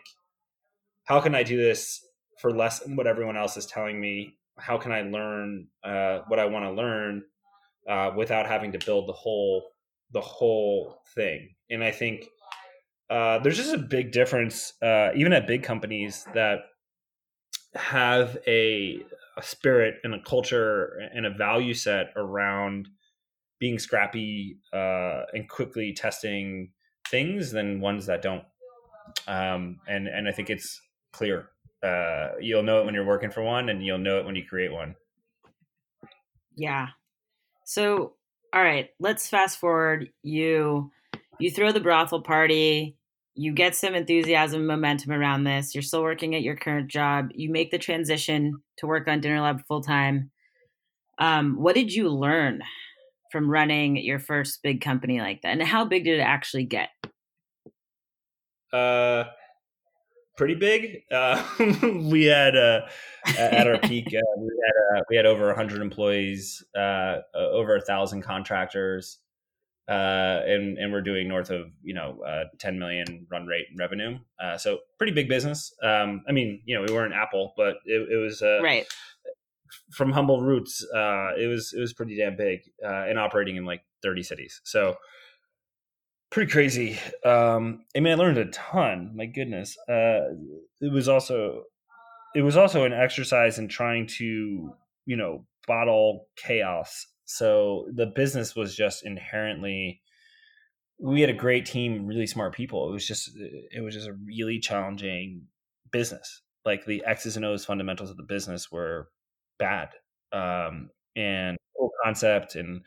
how 1.04 1.20
can 1.20 1.36
I 1.36 1.44
do 1.44 1.58
this 1.58 2.00
for 2.40 2.52
less 2.52 2.80
than 2.80 2.96
what 2.96 3.06
everyone 3.06 3.36
else 3.36 3.58
is 3.58 3.66
telling 3.66 4.00
me? 4.00 4.38
How 4.58 4.78
can 4.78 4.94
I 4.94 5.02
learn 5.02 5.68
uh, 5.84 6.20
what 6.30 6.40
I 6.40 6.46
want 6.46 6.64
to 6.64 6.72
learn 6.72 7.24
uh, 7.86 8.12
without 8.16 8.48
having 8.48 8.72
to 8.72 8.80
build 8.86 9.10
the 9.10 9.14
whole 9.14 9.72
the 10.14 10.22
whole 10.22 11.02
thing? 11.16 11.50
And 11.70 11.84
I 11.84 11.92
think 11.92 12.30
uh, 13.10 13.40
there's 13.40 13.58
just 13.58 13.74
a 13.74 13.78
big 13.78 14.14
difference, 14.14 14.72
uh, 14.82 15.10
even 15.18 15.34
at 15.34 15.48
big 15.48 15.64
companies 15.64 16.26
that 16.34 16.60
have 17.76 18.38
a, 18.48 19.04
a 19.38 19.44
spirit 19.44 19.96
and 20.04 20.14
a 20.14 20.22
culture 20.22 21.10
and 21.14 21.26
a 21.26 21.30
value 21.30 21.74
set 21.74 22.14
around 22.16 22.88
being 23.60 23.80
scrappy 23.80 24.58
uh, 24.74 25.22
and 25.34 25.50
quickly 25.50 25.94
testing 25.94 26.72
things 27.10 27.52
than 27.52 27.80
ones 27.80 28.06
that 28.06 28.22
don't. 28.22 28.44
Um, 29.28 29.80
and 29.88 30.08
and 30.08 30.28
I 30.28 30.32
think 30.32 30.50
it's 30.50 30.82
clear. 31.12 31.50
Uh, 31.82 32.32
you'll 32.40 32.64
know 32.64 32.80
it 32.80 32.86
when 32.86 32.94
you're 32.94 33.06
working 33.06 33.32
for 33.32 33.42
one, 33.42 33.70
and 33.70 33.86
you'll 33.86 33.98
know 33.98 34.20
it 34.20 34.26
when 34.26 34.36
you 34.36 34.46
create 34.46 34.72
one. 34.72 34.96
Yeah. 36.56 36.90
So, 37.66 38.14
all 38.54 38.64
right, 38.64 38.90
let's 39.00 39.30
fast 39.30 39.60
forward. 39.60 40.10
You 40.22 40.92
you 41.40 41.52
throw 41.52 41.72
the 41.72 41.80
brothel 41.80 42.22
party. 42.22 42.98
You 43.36 43.52
get 43.52 43.76
some 43.76 43.96
enthusiasm, 43.96 44.68
momentum 44.68 45.12
around 45.12 45.44
this. 45.44 45.74
You're 45.74 45.82
still 45.82 46.04
working 46.04 46.36
at 46.36 46.44
your 46.44 46.56
current 46.56 46.90
job. 46.90 47.30
You 47.34 47.52
make 47.52 47.72
the 47.72 47.80
transition 47.80 48.62
to 48.78 48.88
work 48.88 49.08
on 49.08 49.22
Dinner 49.22 49.42
Lab 49.42 49.62
full 49.68 49.82
time. 49.82 50.30
Um, 51.18 51.56
what 51.58 51.76
did 51.76 51.94
you 51.94 52.10
learn 52.10 52.62
from 53.32 53.50
running 53.50 53.98
your 53.98 54.20
first 54.20 54.62
big 54.62 54.82
company 54.82 55.20
like 55.20 55.42
that, 55.42 55.54
and 55.54 55.64
how 55.64 55.86
big 55.86 56.04
did 56.04 56.20
it 56.20 56.24
actually 56.24 56.66
get? 56.66 56.90
Uh, 58.72 59.26
pretty 60.38 60.56
big. 60.56 61.02
Uh, 61.12 61.44
we 62.10 62.26
had 62.26 62.56
uh, 62.56 62.82
at 63.38 63.68
our 63.68 63.78
peak, 63.80 64.08
uh, 64.08 64.40
we 64.40 64.52
had 64.66 64.98
uh, 64.98 65.04
we 65.10 65.16
had 65.16 65.26
over 65.26 65.48
100 65.48 65.82
employees, 65.82 66.64
uh, 66.78 67.18
over 67.36 67.76
a 67.76 67.82
thousand 67.82 68.22
contractors, 68.22 69.20
uh, 69.90 70.42
and 70.46 70.78
and 70.78 70.92
we're 70.92 71.02
doing 71.02 71.28
north 71.28 71.50
of 71.50 71.68
you 71.84 71.94
know 71.94 72.20
10 72.60 72.80
million 72.80 73.28
run 73.30 73.46
rate 73.46 73.66
revenue. 73.78 74.18
so 74.58 74.80
pretty 74.98 75.14
big 75.14 75.28
business. 75.28 75.74
Um, 75.84 76.24
I 76.28 76.32
mean, 76.32 76.62
you 76.66 76.76
know, 76.76 76.86
we 76.88 76.94
weren't 76.94 77.14
Apple, 77.14 77.54
but 77.58 77.76
it, 77.86 78.10
it 78.12 78.18
was 78.18 78.42
right 78.42 78.86
from 79.92 80.12
humble 80.12 80.42
roots. 80.42 80.86
it 80.94 81.48
was 81.50 81.74
it 81.76 81.80
was 81.80 81.94
pretty 81.94 82.18
damn 82.18 82.36
big 82.36 82.62
and 82.82 83.20
operating 83.20 83.56
in 83.56 83.66
like 83.66 83.82
30 84.04 84.24
cities. 84.24 84.62
So 84.64 84.98
pretty 86.34 86.52
crazy. 86.52 87.00
Um, 87.24 87.86
I 87.96 88.00
mean, 88.00 88.14
I 88.14 88.16
learned 88.16 88.40
a 88.40 88.46
ton. 88.46 89.12
My 89.16 89.28
goodness, 89.28 89.78
uh, 89.88 90.34
it 90.82 90.92
was 90.92 91.08
also 91.08 91.64
it 92.36 92.42
was 92.42 92.58
also 92.58 92.84
an 92.86 92.94
exercise 92.94 93.60
in 93.60 93.68
trying 93.68 94.08
to 94.18 94.74
you 95.06 95.16
know 95.16 95.46
bottle 95.68 96.28
chaos. 96.36 97.08
So 97.26 97.88
the 97.94 98.08
business 98.08 98.56
was 98.56 98.76
just 98.76 99.06
inherently. 99.06 100.02
We 101.00 101.22
had 101.22 101.30
a 101.30 101.34
great 101.34 101.66
team, 101.66 102.06
really 102.06 102.28
smart 102.28 102.54
people. 102.54 102.90
It 102.90 102.94
was 102.94 103.08
just 103.08 103.32
it 103.36 103.84
was 103.84 103.94
just 103.96 104.08
a 104.08 104.18
really 104.26 104.60
challenging 104.60 105.44
business. 105.92 106.42
Like 106.66 106.86
the 106.86 107.04
X's 107.06 107.36
and 107.36 107.46
O's 107.46 107.66
fundamentals 107.66 108.10
of 108.10 108.18
the 108.18 108.24
business 108.24 108.72
were 108.72 109.10
bad, 109.60 109.90
um, 110.32 110.90
and 111.16 111.58
whole 111.76 111.92
concept 112.04 112.56
and 112.56 112.82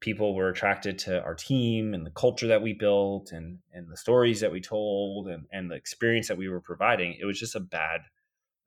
people 0.00 0.34
were 0.34 0.48
attracted 0.48 0.98
to 0.98 1.22
our 1.22 1.34
team 1.34 1.94
and 1.94 2.04
the 2.06 2.10
culture 2.10 2.46
that 2.48 2.62
we 2.62 2.72
built 2.72 3.32
and 3.32 3.58
and 3.72 3.88
the 3.90 3.96
stories 3.96 4.40
that 4.40 4.50
we 4.52 4.60
told 4.60 5.28
and 5.28 5.44
and 5.52 5.70
the 5.70 5.74
experience 5.74 6.28
that 6.28 6.38
we 6.38 6.48
were 6.48 6.60
providing 6.60 7.16
it 7.20 7.24
was 7.24 7.38
just 7.38 7.54
a 7.54 7.60
bad 7.60 8.00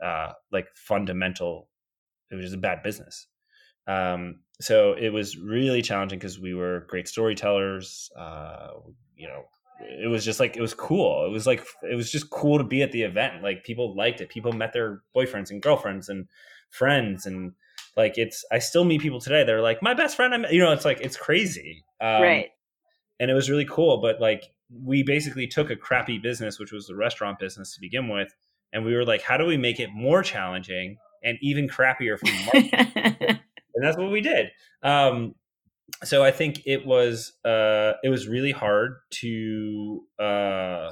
uh 0.03 0.31
like 0.51 0.67
fundamental 0.75 1.69
it 2.31 2.35
was 2.35 2.45
just 2.45 2.55
a 2.55 2.59
bad 2.59 2.83
business 2.83 3.27
um 3.87 4.39
so 4.61 4.93
it 4.93 5.09
was 5.09 5.37
really 5.37 5.81
challenging 5.81 6.19
because 6.19 6.39
we 6.39 6.53
were 6.53 6.85
great 6.89 7.07
storytellers 7.07 8.11
uh 8.17 8.69
you 9.15 9.27
know 9.27 9.43
it 9.79 10.07
was 10.09 10.23
just 10.23 10.39
like 10.39 10.55
it 10.55 10.61
was 10.61 10.73
cool 10.73 11.25
it 11.25 11.31
was 11.31 11.45
like 11.45 11.65
it 11.89 11.95
was 11.95 12.11
just 12.11 12.29
cool 12.29 12.57
to 12.57 12.63
be 12.63 12.81
at 12.81 12.91
the 12.91 13.01
event 13.01 13.43
like 13.43 13.63
people 13.63 13.95
liked 13.95 14.21
it 14.21 14.29
people 14.29 14.53
met 14.53 14.71
their 14.73 15.01
boyfriends 15.15 15.49
and 15.49 15.61
girlfriends 15.61 16.07
and 16.09 16.27
friends 16.69 17.25
and 17.25 17.53
like 17.95 18.17
it's 18.17 18.43
I 18.51 18.59
still 18.59 18.85
meet 18.85 19.01
people 19.01 19.19
today. 19.19 19.43
They're 19.43 19.61
like 19.61 19.81
my 19.81 19.93
best 19.93 20.15
friend. 20.15 20.33
I'm 20.33 20.45
you 20.51 20.59
know 20.59 20.71
it's 20.71 20.85
like 20.85 21.01
it's 21.01 21.17
crazy. 21.17 21.83
Um, 22.01 22.21
right. 22.21 22.49
And 23.19 23.29
it 23.29 23.33
was 23.33 23.49
really 23.49 23.65
cool. 23.65 24.01
But 24.01 24.19
like 24.19 24.45
we 24.69 25.03
basically 25.03 25.47
took 25.47 25.69
a 25.69 25.75
crappy 25.75 26.17
business, 26.17 26.59
which 26.59 26.71
was 26.71 26.87
the 26.87 26.95
restaurant 26.95 27.39
business 27.39 27.73
to 27.75 27.81
begin 27.81 28.09
with, 28.09 28.33
and 28.71 28.83
we 28.83 28.95
were 28.95 29.05
like, 29.05 29.21
how 29.21 29.37
do 29.37 29.45
we 29.45 29.57
make 29.57 29.79
it 29.79 29.89
more 29.93 30.23
challenging 30.23 30.97
and 31.23 31.37
even 31.41 31.69
crappier 31.69 32.17
for 32.17 32.25
from 32.27 33.39
and 33.83 33.89
that's 33.89 33.97
what 33.97 34.11
we 34.11 34.21
did. 34.21 34.47
Um, 34.81 35.35
so 36.05 36.23
I 36.23 36.31
think 36.31 36.61
it 36.65 36.85
was 36.85 37.33
uh, 37.43 37.93
it 38.01 38.09
was 38.09 38.27
really 38.29 38.51
hard 38.51 38.93
to 39.21 40.03
uh, 40.19 40.91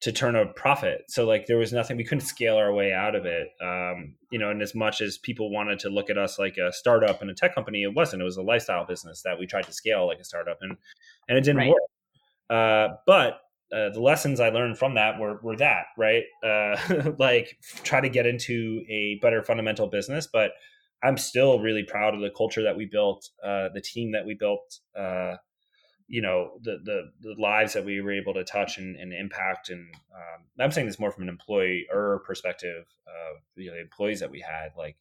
to 0.00 0.12
turn 0.12 0.34
a 0.34 0.46
profit. 0.46 1.04
So 1.08 1.24
like 1.26 1.46
there 1.46 1.58
was 1.58 1.72
nothing 1.72 1.96
we 1.96 2.04
couldn't 2.04 2.26
scale 2.26 2.56
our 2.56 2.72
way 2.72 2.92
out 2.92 3.14
of 3.14 3.24
it. 3.24 3.48
Um, 3.62 4.16
you 4.32 4.38
know, 4.38 4.50
and 4.50 4.60
as 4.62 4.74
much 4.74 5.00
as 5.00 5.18
people 5.18 5.52
wanted 5.52 5.78
to 5.80 5.88
look 5.88 6.10
at 6.10 6.18
us 6.18 6.40
like 6.40 6.56
a 6.56 6.72
startup 6.72 7.22
and 7.22 7.30
a 7.30 7.34
tech 7.34 7.54
company, 7.54 7.84
it 7.84 7.94
wasn't. 7.94 8.22
It 8.22 8.24
was 8.24 8.36
a 8.36 8.42
lifestyle 8.42 8.84
business 8.84 9.22
that 9.22 9.38
we 9.38 9.46
tried 9.46 9.66
to 9.66 9.72
scale 9.72 10.06
like 10.06 10.18
a 10.18 10.24
startup, 10.24 10.58
and 10.60 10.76
and 11.28 11.38
it 11.38 11.42
didn't 11.42 11.58
right. 11.58 11.70
work. 11.70 11.82
Uh, 12.50 12.94
but 13.06 13.40
uh, 13.72 13.90
the 13.90 14.00
lessons 14.00 14.40
I 14.40 14.48
learned 14.48 14.76
from 14.76 14.94
that 14.96 15.20
were 15.20 15.38
were 15.40 15.56
that 15.56 15.86
right, 15.96 16.24
uh, 16.44 17.12
like 17.18 17.56
try 17.84 18.00
to 18.00 18.08
get 18.08 18.26
into 18.26 18.82
a 18.88 19.18
better 19.22 19.42
fundamental 19.42 19.86
business, 19.86 20.26
but. 20.26 20.50
I'm 21.02 21.16
still 21.16 21.60
really 21.60 21.84
proud 21.84 22.14
of 22.14 22.20
the 22.20 22.30
culture 22.30 22.62
that 22.62 22.76
we 22.76 22.86
built, 22.86 23.28
uh, 23.44 23.68
the 23.72 23.82
team 23.82 24.12
that 24.12 24.26
we 24.26 24.34
built, 24.34 24.80
uh, 24.98 25.36
you 26.08 26.22
know 26.22 26.58
the 26.62 26.78
the, 26.84 27.10
the 27.20 27.34
lives 27.40 27.72
that 27.72 27.84
we 27.84 28.00
were 28.00 28.12
able 28.12 28.34
to 28.34 28.44
touch 28.44 28.78
and, 28.78 28.96
and 28.96 29.12
impact. 29.12 29.70
And 29.70 29.92
um, 30.14 30.44
i'm 30.60 30.70
saying 30.70 30.86
this 30.86 31.00
more 31.00 31.10
from 31.10 31.24
an 31.24 31.28
employer 31.28 32.20
perspective 32.24 32.84
you 33.56 33.70
know, 33.70 33.74
the 33.74 33.80
employees 33.80 34.20
that 34.20 34.30
we 34.30 34.40
had. 34.40 34.70
Like 34.76 34.96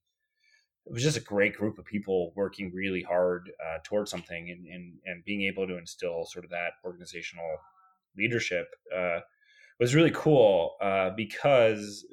it 0.86 0.94
was 0.94 1.04
just 1.04 1.18
a 1.18 1.22
great 1.22 1.56
group 1.56 1.78
of 1.78 1.86
people 1.86 2.32
working 2.36 2.72
really 2.74 3.02
hard 3.02 3.52
uh, 3.64 3.80
towards 3.84 4.12
something 4.12 4.50
and, 4.50 4.66
and 4.68 4.94
and 5.06 5.26
being 5.26 5.44
able 5.44 5.68
to 5.68 5.78
instill 5.78 6.26
sort 6.26 6.46
of 6.46 6.52
that 6.52 6.74
organizational 6.84 7.58
leadership 8.18 8.68
uh, 8.96 9.20
was 9.80 9.94
really 9.94 10.12
cool 10.12 10.76
uh, 10.82 11.10
because 11.16 12.06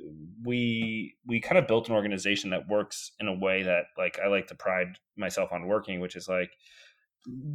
we 0.44 1.14
we 1.26 1.40
kind 1.40 1.58
of 1.58 1.68
built 1.68 1.88
an 1.88 1.94
organization 1.94 2.50
that 2.50 2.68
works 2.68 3.12
in 3.20 3.28
a 3.28 3.38
way 3.38 3.62
that 3.62 3.84
like 3.96 4.18
I 4.22 4.28
like 4.28 4.48
to 4.48 4.54
pride 4.54 4.98
myself 5.16 5.52
on 5.52 5.66
working, 5.66 6.00
which 6.00 6.16
is 6.16 6.28
like 6.28 6.50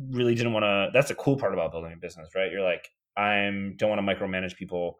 really 0.09 0.33
didn't 0.33 0.53
want 0.53 0.63
to 0.63 0.89
that's 0.93 1.09
the 1.09 1.15
cool 1.15 1.35
part 1.35 1.53
about 1.53 1.71
building 1.71 1.91
a 1.93 1.97
business 1.97 2.29
right? 2.35 2.51
You're 2.51 2.63
like 2.63 2.87
i'm 3.17 3.75
don't 3.77 3.89
want 3.89 4.05
to 4.05 4.15
micromanage 4.15 4.55
people. 4.55 4.97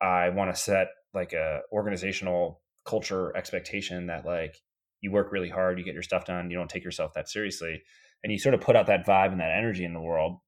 I 0.00 0.30
want 0.30 0.54
to 0.54 0.60
set 0.60 0.88
like 1.14 1.32
a 1.32 1.60
organizational 1.72 2.60
culture 2.84 3.34
expectation 3.36 4.06
that 4.06 4.26
like 4.26 4.60
you 5.00 5.10
work 5.10 5.32
really 5.32 5.48
hard 5.48 5.78
you 5.78 5.84
get 5.84 5.94
your 5.94 6.02
stuff 6.02 6.24
done 6.26 6.50
you 6.50 6.56
don't 6.56 6.68
take 6.68 6.84
yourself 6.84 7.14
that 7.14 7.28
seriously. 7.28 7.82
And 8.22 8.30
you 8.30 8.38
sort 8.38 8.54
of 8.54 8.60
put 8.60 8.76
out 8.76 8.88
that 8.88 9.06
vibe 9.06 9.32
and 9.32 9.40
that 9.40 9.56
energy 9.56 9.86
in 9.86 9.94
the 9.94 10.00
world 10.00 10.40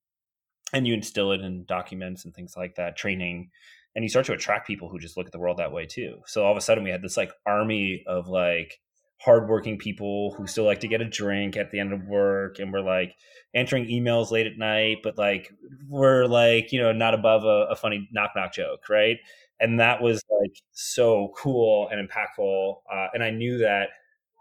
and 0.74 0.86
you 0.86 0.92
instill 0.92 1.32
it 1.32 1.40
in 1.40 1.64
documents 1.64 2.26
and 2.26 2.34
things 2.34 2.54
like 2.56 2.74
that 2.74 2.96
training 2.96 3.50
and 3.94 4.04
you 4.04 4.08
start 4.08 4.26
to 4.26 4.32
attract 4.32 4.66
people 4.66 4.88
who 4.88 4.98
just 4.98 5.16
look 5.16 5.26
at 5.26 5.32
the 5.32 5.38
world 5.38 5.58
that 5.58 5.72
way 5.72 5.86
too. 5.86 6.20
So 6.26 6.44
all 6.44 6.52
of 6.52 6.56
a 6.56 6.60
sudden 6.60 6.84
we 6.84 6.90
had 6.90 7.02
this 7.02 7.16
like 7.16 7.32
army 7.46 8.04
of 8.06 8.28
like 8.28 8.80
hardworking 9.18 9.78
people 9.78 10.34
who 10.36 10.46
still 10.46 10.64
like 10.64 10.80
to 10.80 10.88
get 10.88 11.00
a 11.00 11.08
drink 11.08 11.56
at 11.56 11.70
the 11.70 11.78
end 11.78 11.92
of 11.92 12.04
work 12.06 12.58
and 12.58 12.72
we're 12.72 12.80
like 12.80 13.14
answering 13.54 13.86
emails 13.86 14.32
late 14.32 14.48
at 14.48 14.58
night 14.58 14.98
but 15.04 15.16
like 15.16 15.48
we're 15.88 16.24
like 16.24 16.72
you 16.72 16.80
know 16.80 16.90
not 16.90 17.14
above 17.14 17.44
a, 17.44 17.66
a 17.70 17.76
funny 17.76 18.08
knock 18.12 18.32
knock 18.34 18.52
joke 18.52 18.88
right? 18.88 19.18
And 19.60 19.78
that 19.78 20.02
was 20.02 20.20
like 20.40 20.56
so 20.72 21.32
cool 21.36 21.88
and 21.92 22.08
impactful 22.08 22.76
uh, 22.92 23.06
and 23.14 23.22
i 23.22 23.30
knew 23.30 23.58
that 23.58 23.90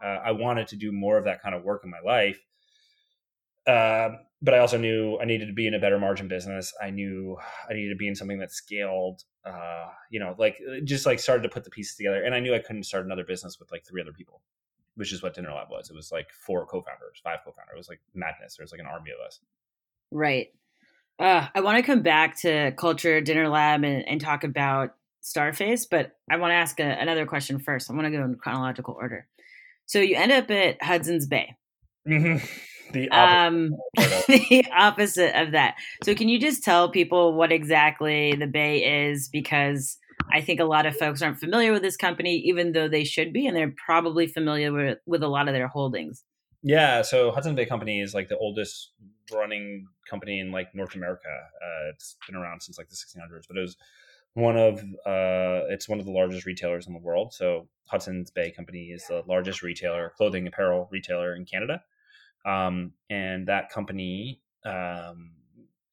uh, 0.04 0.18
i 0.26 0.32
wanted 0.32 0.68
to 0.68 0.76
do 0.76 0.92
more 0.92 1.18
of 1.18 1.26
that 1.26 1.44
kind 1.44 1.54
of 1.54 1.64
work 1.64 1.84
in 1.84 1.92
my 1.92 2.00
life 2.04 2.40
uh, 3.67 4.10
but 4.41 4.54
i 4.54 4.60
also 4.60 4.78
knew 4.78 5.17
i 5.21 5.26
needed 5.26 5.47
to 5.47 5.54
be 5.54 5.67
in 5.67 5.74
a 5.74 5.80
better 5.80 6.00
margin 6.00 6.28
business 6.28 6.74
i 6.82 6.89
knew 6.89 7.38
i 7.69 7.74
needed 7.74 7.89
to 7.89 7.95
be 7.95 8.08
in 8.08 8.15
something 8.15 8.39
that 8.39 8.52
scaled 8.52 9.24
uh, 9.45 9.88
you 10.10 10.19
know 10.19 10.36
like 10.38 10.58
just 10.84 11.06
like 11.06 11.19
started 11.19 11.43
to 11.43 11.50
put 11.50 11.63
the 11.63 11.69
pieces 11.69 11.95
together 11.95 12.24
and 12.24 12.34
i 12.36 12.39
knew 12.39 12.54
i 12.54 12.60
couldn't 12.60 12.84
start 12.84 13.06
another 13.06 13.24
business 13.24 13.60
with 13.60 13.71
like 13.71 13.86
three 13.86 14.02
other 14.02 14.13
people 14.13 14.41
which 14.95 15.13
is 15.13 15.24
what 15.24 15.34
Dinner 15.34 15.52
Lab 15.54 15.69
was. 15.69 15.89
It 15.89 15.95
was 15.95 16.12
like 16.12 16.30
four 16.32 16.65
co-founders, 16.65 17.21
five 17.24 17.39
co-founders. 17.43 17.74
It 17.74 17.78
was 17.78 17.89
like 17.89 18.02
madness. 18.13 18.58
There 18.58 18.63
was 18.63 18.71
like 18.71 18.82
an 18.82 18.88
army 18.88 19.12
of 19.12 19.26
us. 19.26 19.39
Right. 20.12 20.47
Uh, 21.19 21.47
I 21.54 21.62
want 21.62 21.78
to 21.78 21.84
come 21.84 22.02
back 22.02 22.39
to 22.41 22.71
culture, 22.78 23.21
Dinner 23.21 23.47
Lab, 23.47 23.84
and, 23.84 24.08
and 24.08 24.19
talk 24.19 24.43
about 24.43 24.95
Starface, 25.24 25.86
but 25.89 26.17
I 26.30 26.38
want 26.38 26.52
to 26.52 26.56
ask 26.56 26.80
a, 26.80 26.84
another 26.84 27.26
question 27.26 27.60
first. 27.60 27.89
I 27.89 27.93
want 27.93 28.06
to 28.06 28.12
go 28.12 28.24
in 28.24 28.36
chronological 28.36 28.95
order. 29.00 29.28
So 29.86 30.00
you 30.00 30.15
end 30.15 30.32
up 30.32 30.50
at 30.50 30.82
Hudson's 30.82 31.28
Bay. 31.28 31.56
Mm-hmm. 32.08 32.45
The 32.94 33.10
opposite. 33.12 33.38
Um, 33.38 33.78
the 34.28 34.66
opposite 34.76 35.40
of 35.40 35.52
that. 35.52 35.76
So 36.04 36.16
can 36.16 36.30
you 36.30 36.40
just 36.40 36.64
tell 36.64 36.90
people 36.90 37.34
what 37.34 37.52
exactly 37.52 38.34
the 38.34 38.48
Bay 38.48 39.10
is? 39.10 39.28
Because 39.28 39.98
I 40.32 40.42
think 40.42 40.60
a 40.60 40.66
lot 40.66 40.86
of 40.86 40.96
folks 40.96 41.22
aren't 41.22 41.40
familiar 41.40 41.72
with 41.72 41.82
this 41.82 41.98
company, 41.98 42.38
even 42.46 42.72
though 42.74 42.88
they 42.88 43.04
should 43.04 43.34
be, 43.34 43.48
and 43.48 43.56
they're 43.56 43.74
probably 43.86 44.28
familiar 44.28 44.72
with, 44.72 45.00
with 45.06 45.24
a 45.24 45.28
lot 45.28 45.48
of 45.48 45.54
their 45.54 45.68
holdings. 45.68 46.24
Yeah, 46.64 47.02
so 47.02 47.32
Hudson 47.32 47.56
Bay 47.56 47.66
Company 47.66 48.02
is 48.02 48.14
like 48.14 48.30
the 48.30 48.38
oldest 48.38 48.92
running 49.34 49.88
company 50.10 50.40
in 50.40 50.52
like 50.52 50.76
North 50.76 50.96
America. 50.96 51.28
Uh, 51.28 51.90
it's 51.90 52.18
been 52.28 52.36
around 52.36 52.62
since 52.62 52.78
like 52.78 52.90
the 52.90 52.96
1600s, 52.96 53.48
but 53.48 53.58
it 53.58 53.62
was 53.62 53.78
one 54.34 54.58
of 54.58 54.80
uh, 54.80 55.68
it's 55.70 55.90
one 55.90 56.00
of 56.00 56.06
the 56.06 56.12
largest 56.12 56.46
retailers 56.46 56.88
in 56.88 56.94
the 56.94 57.00
world. 57.00 57.34
So 57.34 57.68
Hudson's 57.88 58.32
Bay 58.32 58.52
Company 58.52 58.92
is 58.92 59.06
the 59.08 59.24
largest 59.28 59.64
retailer, 59.64 60.14
clothing 60.16 60.48
apparel 60.48 60.88
retailer 60.92 61.36
in 61.36 61.46
Canada, 61.46 61.82
um, 62.46 62.94
and 63.10 63.48
that 63.48 63.70
company 63.70 64.42
um, 64.66 65.32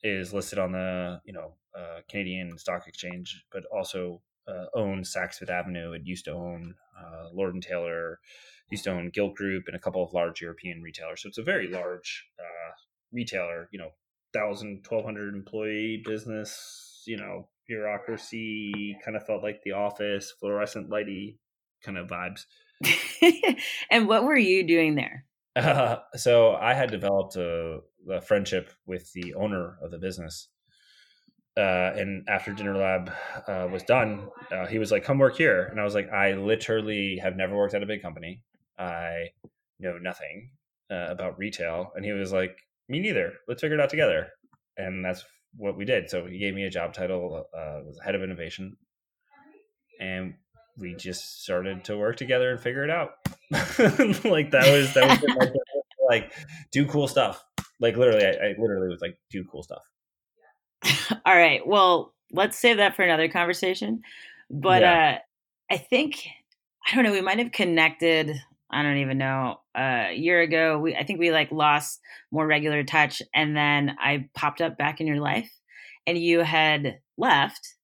is 0.02 0.32
listed 0.32 0.58
on 0.58 0.72
the 0.72 1.20
you 1.24 1.32
know 1.32 1.54
uh, 1.76 2.00
Canadian 2.08 2.58
Stock 2.58 2.86
Exchange, 2.86 3.44
but 3.52 3.64
also 3.66 4.20
uh, 4.46 4.66
owns 4.74 5.14
Saks 5.14 5.34
Fifth 5.34 5.50
Avenue. 5.50 5.92
It 5.92 6.02
used 6.04 6.24
to 6.26 6.32
own 6.32 6.74
uh, 6.98 7.28
Lord 7.32 7.54
and 7.54 7.62
Taylor, 7.62 8.18
used 8.70 8.84
to 8.84 8.90
own 8.90 9.10
Gilt 9.10 9.34
Group, 9.34 9.64
and 9.66 9.76
a 9.76 9.80
couple 9.80 10.02
of 10.02 10.12
large 10.12 10.40
European 10.40 10.82
retailers. 10.82 11.22
So 11.22 11.28
it's 11.28 11.38
a 11.38 11.42
very 11.42 11.68
large 11.68 12.26
uh, 12.38 12.72
retailer. 13.12 13.68
You 13.72 13.80
know, 13.80 13.90
thousand, 14.32 14.84
twelve 14.84 15.04
hundred 15.04 15.34
employee 15.34 16.02
business. 16.04 17.02
You 17.06 17.18
know, 17.18 17.48
bureaucracy. 17.66 18.96
Kind 19.04 19.16
of 19.16 19.26
felt 19.26 19.42
like 19.42 19.62
The 19.62 19.72
Office, 19.72 20.32
fluorescent 20.38 20.90
lighty 20.90 21.36
kind 21.82 21.98
of 21.98 22.08
vibes. 22.08 22.44
and 23.90 24.08
what 24.08 24.24
were 24.24 24.36
you 24.36 24.66
doing 24.66 24.94
there? 24.94 25.24
Uh, 25.58 25.96
so 26.16 26.54
I 26.54 26.74
had 26.74 26.90
developed 26.90 27.36
a, 27.36 27.80
a, 28.10 28.20
friendship 28.20 28.70
with 28.86 29.12
the 29.12 29.34
owner 29.34 29.76
of 29.82 29.90
the 29.90 29.98
business. 29.98 30.48
Uh, 31.56 31.92
and 31.96 32.24
after 32.28 32.52
Dinner 32.52 32.76
Lab 32.76 33.10
uh, 33.48 33.66
was 33.70 33.82
done, 33.82 34.28
uh, 34.52 34.66
he 34.66 34.78
was 34.78 34.92
like, 34.92 35.02
"Come 35.02 35.18
work 35.18 35.36
here," 35.36 35.64
and 35.64 35.80
I 35.80 35.84
was 35.84 35.94
like, 35.94 36.08
"I 36.12 36.34
literally 36.34 37.18
have 37.20 37.34
never 37.34 37.56
worked 37.56 37.74
at 37.74 37.82
a 37.82 37.86
big 37.86 38.00
company. 38.00 38.42
I 38.78 39.30
know 39.80 39.98
nothing 39.98 40.50
uh, 40.88 41.08
about 41.08 41.36
retail." 41.36 41.90
And 41.96 42.04
he 42.04 42.12
was 42.12 42.32
like, 42.32 42.56
"Me 42.88 43.00
neither. 43.00 43.32
Let's 43.48 43.60
figure 43.60 43.76
it 43.76 43.82
out 43.82 43.90
together." 43.90 44.28
And 44.76 45.04
that's 45.04 45.24
what 45.56 45.76
we 45.76 45.84
did. 45.84 46.08
So 46.08 46.26
he 46.26 46.38
gave 46.38 46.54
me 46.54 46.62
a 46.64 46.70
job 46.70 46.94
title, 46.94 47.46
uh, 47.52 47.80
was 47.84 47.98
head 48.04 48.14
of 48.14 48.22
innovation, 48.22 48.76
and 49.98 50.34
we 50.78 50.94
just 50.94 51.42
started 51.42 51.84
to 51.84 51.96
work 51.96 52.16
together 52.16 52.50
and 52.50 52.60
figure 52.60 52.84
it 52.84 52.90
out. 52.90 53.12
like 53.50 54.50
that 54.52 54.70
was 54.70 54.94
that 54.94 55.08
was 55.08 55.36
like, 55.36 55.52
like 56.08 56.32
do 56.70 56.86
cool 56.86 57.08
stuff. 57.08 57.44
Like 57.80 57.96
literally, 57.96 58.24
I, 58.24 58.30
I 58.30 58.54
literally 58.58 58.88
was 58.88 59.00
like 59.00 59.18
do 59.30 59.44
cool 59.44 59.62
stuff. 59.62 59.82
All 61.26 61.36
right. 61.36 61.66
Well, 61.66 62.14
let's 62.32 62.58
save 62.58 62.76
that 62.78 62.96
for 62.96 63.02
another 63.02 63.28
conversation. 63.28 64.02
But 64.50 64.82
yeah. 64.82 65.18
uh, 65.70 65.74
I 65.74 65.76
think 65.78 66.26
I 66.86 66.94
don't 66.94 67.04
know. 67.04 67.12
We 67.12 67.20
might 67.20 67.38
have 67.38 67.52
connected. 67.52 68.34
I 68.70 68.82
don't 68.82 68.98
even 68.98 69.18
know. 69.18 69.60
Uh, 69.74 70.08
a 70.10 70.14
year 70.14 70.40
ago, 70.40 70.78
we 70.78 70.94
I 70.94 71.04
think 71.04 71.18
we 71.18 71.32
like 71.32 71.50
lost 71.50 72.00
more 72.30 72.46
regular 72.46 72.84
touch, 72.84 73.22
and 73.34 73.56
then 73.56 73.96
I 74.00 74.28
popped 74.34 74.60
up 74.60 74.78
back 74.78 75.00
in 75.00 75.06
your 75.06 75.20
life, 75.20 75.50
and 76.06 76.18
you 76.18 76.40
had 76.40 76.98
left. 77.16 77.74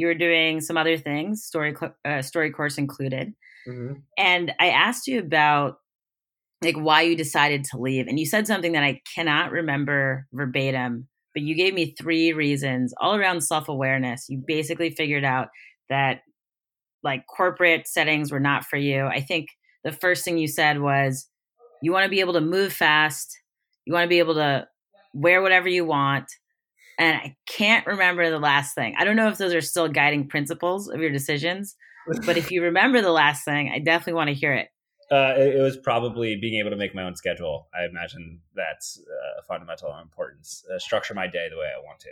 You 0.00 0.06
were 0.06 0.14
doing 0.14 0.60
some 0.60 0.76
other 0.76 0.96
things, 0.96 1.44
story 1.44 1.74
uh, 2.04 2.22
story 2.22 2.50
course 2.50 2.78
included, 2.78 3.32
mm-hmm. 3.68 3.94
and 4.16 4.52
I 4.58 4.70
asked 4.70 5.06
you 5.06 5.18
about 5.18 5.76
like 6.62 6.76
why 6.76 7.02
you 7.02 7.16
decided 7.16 7.64
to 7.64 7.78
leave, 7.78 8.06
and 8.06 8.18
you 8.18 8.26
said 8.26 8.46
something 8.46 8.72
that 8.72 8.82
I 8.82 9.00
cannot 9.14 9.50
remember 9.50 10.26
verbatim, 10.32 11.08
but 11.34 11.42
you 11.42 11.54
gave 11.54 11.74
me 11.74 11.94
three 11.98 12.32
reasons 12.32 12.94
all 13.00 13.14
around 13.14 13.42
self 13.42 13.68
awareness. 13.68 14.26
You 14.28 14.42
basically 14.46 14.90
figured 14.90 15.24
out 15.24 15.48
that 15.90 16.20
like 17.02 17.24
corporate 17.26 17.86
settings 17.86 18.32
were 18.32 18.40
not 18.40 18.64
for 18.64 18.76
you. 18.76 19.04
I 19.04 19.20
think 19.20 19.48
the 19.84 19.92
first 19.92 20.24
thing 20.24 20.38
you 20.38 20.48
said 20.48 20.80
was 20.80 21.28
you 21.82 21.92
want 21.92 22.04
to 22.04 22.10
be 22.10 22.20
able 22.20 22.34
to 22.34 22.40
move 22.40 22.72
fast, 22.72 23.38
you 23.84 23.92
want 23.92 24.04
to 24.04 24.08
be 24.08 24.18
able 24.18 24.34
to 24.34 24.66
wear 25.14 25.42
whatever 25.42 25.68
you 25.68 25.84
want. 25.84 26.26
And 27.00 27.16
I 27.16 27.34
can't 27.46 27.86
remember 27.86 28.28
the 28.28 28.38
last 28.38 28.74
thing. 28.74 28.94
I 28.98 29.04
don't 29.04 29.16
know 29.16 29.28
if 29.28 29.38
those 29.38 29.54
are 29.54 29.62
still 29.62 29.88
guiding 29.88 30.28
principles 30.28 30.90
of 30.90 31.00
your 31.00 31.10
decisions, 31.10 31.74
but 32.26 32.36
if 32.36 32.50
you 32.50 32.62
remember 32.62 33.00
the 33.00 33.10
last 33.10 33.42
thing, 33.42 33.72
I 33.74 33.78
definitely 33.78 34.12
want 34.12 34.28
to 34.28 34.34
hear 34.34 34.52
it. 34.52 34.68
Uh, 35.10 35.32
it, 35.34 35.56
it, 35.56 35.62
was 35.62 35.78
probably 35.78 36.36
being 36.36 36.60
able 36.60 36.68
to 36.68 36.76
make 36.76 36.94
my 36.94 37.02
own 37.02 37.16
schedule. 37.16 37.68
I 37.74 37.86
imagine 37.86 38.40
that's 38.54 39.00
uh, 39.00 39.40
a 39.40 39.42
fundamental 39.42 39.98
importance. 39.98 40.62
Uh, 40.72 40.78
structure 40.78 41.14
my 41.14 41.26
day 41.26 41.48
the 41.50 41.56
way 41.56 41.70
I 41.74 41.80
want 41.82 42.00
to. 42.00 42.10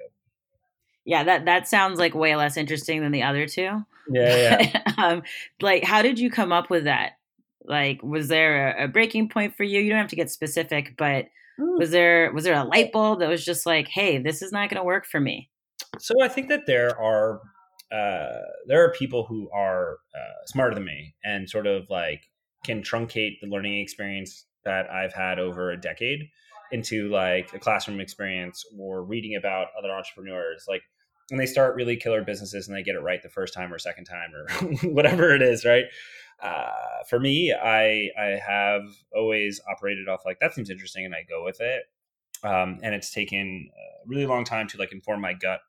Yeah, 1.04 1.22
that 1.22 1.44
that 1.44 1.68
sounds 1.68 1.98
like 1.98 2.14
way 2.14 2.34
less 2.34 2.56
interesting 2.56 3.02
than 3.02 3.12
the 3.12 3.22
other 3.22 3.46
two. 3.46 3.84
Yeah, 4.10 4.62
yeah. 4.62 4.82
um, 4.96 5.22
like, 5.60 5.84
how 5.84 6.00
did 6.00 6.18
you 6.18 6.30
come 6.30 6.50
up 6.50 6.70
with 6.70 6.84
that? 6.84 7.18
Like, 7.62 8.02
was 8.02 8.28
there 8.28 8.70
a, 8.70 8.84
a, 8.84 8.88
breaking 8.88 9.28
point 9.28 9.54
for 9.54 9.64
you? 9.64 9.80
You 9.80 9.90
don't 9.90 10.00
have 10.00 10.08
to 10.08 10.16
get 10.16 10.30
specific, 10.30 10.94
but 10.96 11.26
mm. 11.58 11.78
was 11.78 11.90
there 11.90 12.32
was 12.32 12.44
there 12.44 12.54
a 12.54 12.64
light 12.64 12.92
bulb 12.92 13.20
that 13.20 13.28
was 13.28 13.44
just 13.44 13.66
like, 13.66 13.88
hey, 13.88 14.18
this 14.18 14.42
is 14.42 14.52
not 14.52 14.70
going 14.70 14.80
to 14.80 14.84
work 14.84 15.06
for 15.06 15.20
me? 15.20 15.50
So 15.98 16.14
I 16.22 16.28
think 16.28 16.48
that 16.48 16.66
there 16.66 16.98
are 17.00 17.40
uh, 17.92 18.40
there 18.66 18.84
are 18.84 18.92
people 18.92 19.24
who 19.26 19.48
are 19.54 19.98
uh, 20.14 20.46
smarter 20.46 20.74
than 20.74 20.84
me 20.84 21.14
and 21.24 21.48
sort 21.48 21.66
of 21.66 21.88
like 21.88 22.22
can 22.64 22.82
truncate 22.82 23.40
the 23.40 23.48
learning 23.48 23.80
experience 23.80 24.44
that 24.64 24.90
I've 24.90 25.14
had 25.14 25.38
over 25.38 25.70
a 25.70 25.80
decade 25.80 26.28
into 26.70 27.08
like 27.08 27.52
a 27.54 27.58
classroom 27.58 28.00
experience 28.00 28.64
or 28.78 29.02
reading 29.02 29.36
about 29.36 29.68
other 29.78 29.90
entrepreneurs 29.90 30.66
like 30.68 30.82
and 31.30 31.40
they 31.40 31.46
start 31.46 31.76
really 31.76 31.96
killer 31.96 32.22
businesses 32.22 32.68
and 32.68 32.76
they 32.76 32.82
get 32.82 32.94
it 32.94 33.00
right 33.00 33.22
the 33.22 33.28
first 33.28 33.54
time 33.54 33.72
or 33.72 33.78
second 33.78 34.04
time 34.04 34.30
or 34.34 34.68
whatever 34.90 35.34
it 35.34 35.40
is 35.40 35.64
right 35.64 35.84
uh, 36.42 37.02
for 37.08 37.18
me 37.18 37.52
i 37.52 38.08
i 38.18 38.38
have 38.46 38.82
always 39.14 39.60
operated 39.70 40.08
off 40.08 40.20
like 40.24 40.38
that 40.40 40.54
seems 40.54 40.70
interesting 40.70 41.04
and 41.04 41.14
i 41.14 41.24
go 41.28 41.44
with 41.44 41.60
it 41.60 41.84
um, 42.44 42.78
and 42.82 42.94
it's 42.94 43.12
taken 43.12 43.68
a 43.74 44.08
really 44.08 44.26
long 44.26 44.44
time 44.44 44.68
to 44.68 44.78
like 44.78 44.92
inform 44.92 45.20
my 45.20 45.34
gut 45.34 45.60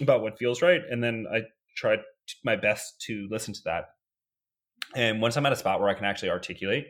about 0.00 0.22
what 0.22 0.38
feels 0.38 0.60
right 0.62 0.82
and 0.90 1.02
then 1.02 1.26
i 1.32 1.40
try 1.76 1.96
my 2.44 2.56
best 2.56 3.00
to 3.00 3.26
listen 3.30 3.54
to 3.54 3.62
that 3.64 3.86
and 4.94 5.20
once 5.20 5.36
I'm 5.36 5.46
at 5.46 5.52
a 5.52 5.56
spot 5.56 5.80
where 5.80 5.88
I 5.88 5.94
can 5.94 6.04
actually 6.04 6.30
articulate, 6.30 6.88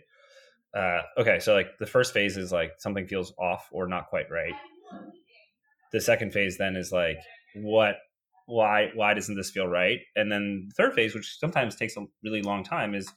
uh, 0.74 1.00
okay, 1.18 1.38
so 1.38 1.54
like 1.54 1.78
the 1.78 1.86
first 1.86 2.14
phase 2.14 2.36
is 2.36 2.52
like 2.52 2.72
something 2.78 3.06
feels 3.06 3.32
off 3.38 3.68
or 3.72 3.86
not 3.86 4.08
quite 4.08 4.30
right. 4.30 4.54
The 5.92 6.00
second 6.00 6.32
phase 6.32 6.56
then 6.56 6.76
is 6.76 6.92
like, 6.92 7.18
what, 7.56 7.96
why, 8.46 8.90
why 8.94 9.14
doesn't 9.14 9.36
this 9.36 9.50
feel 9.50 9.66
right? 9.66 9.98
And 10.16 10.30
then 10.30 10.66
the 10.68 10.74
third 10.74 10.94
phase, 10.94 11.14
which 11.14 11.38
sometimes 11.38 11.76
takes 11.76 11.96
a 11.96 12.06
really 12.22 12.42
long 12.42 12.64
time, 12.64 12.94
is 12.94 13.12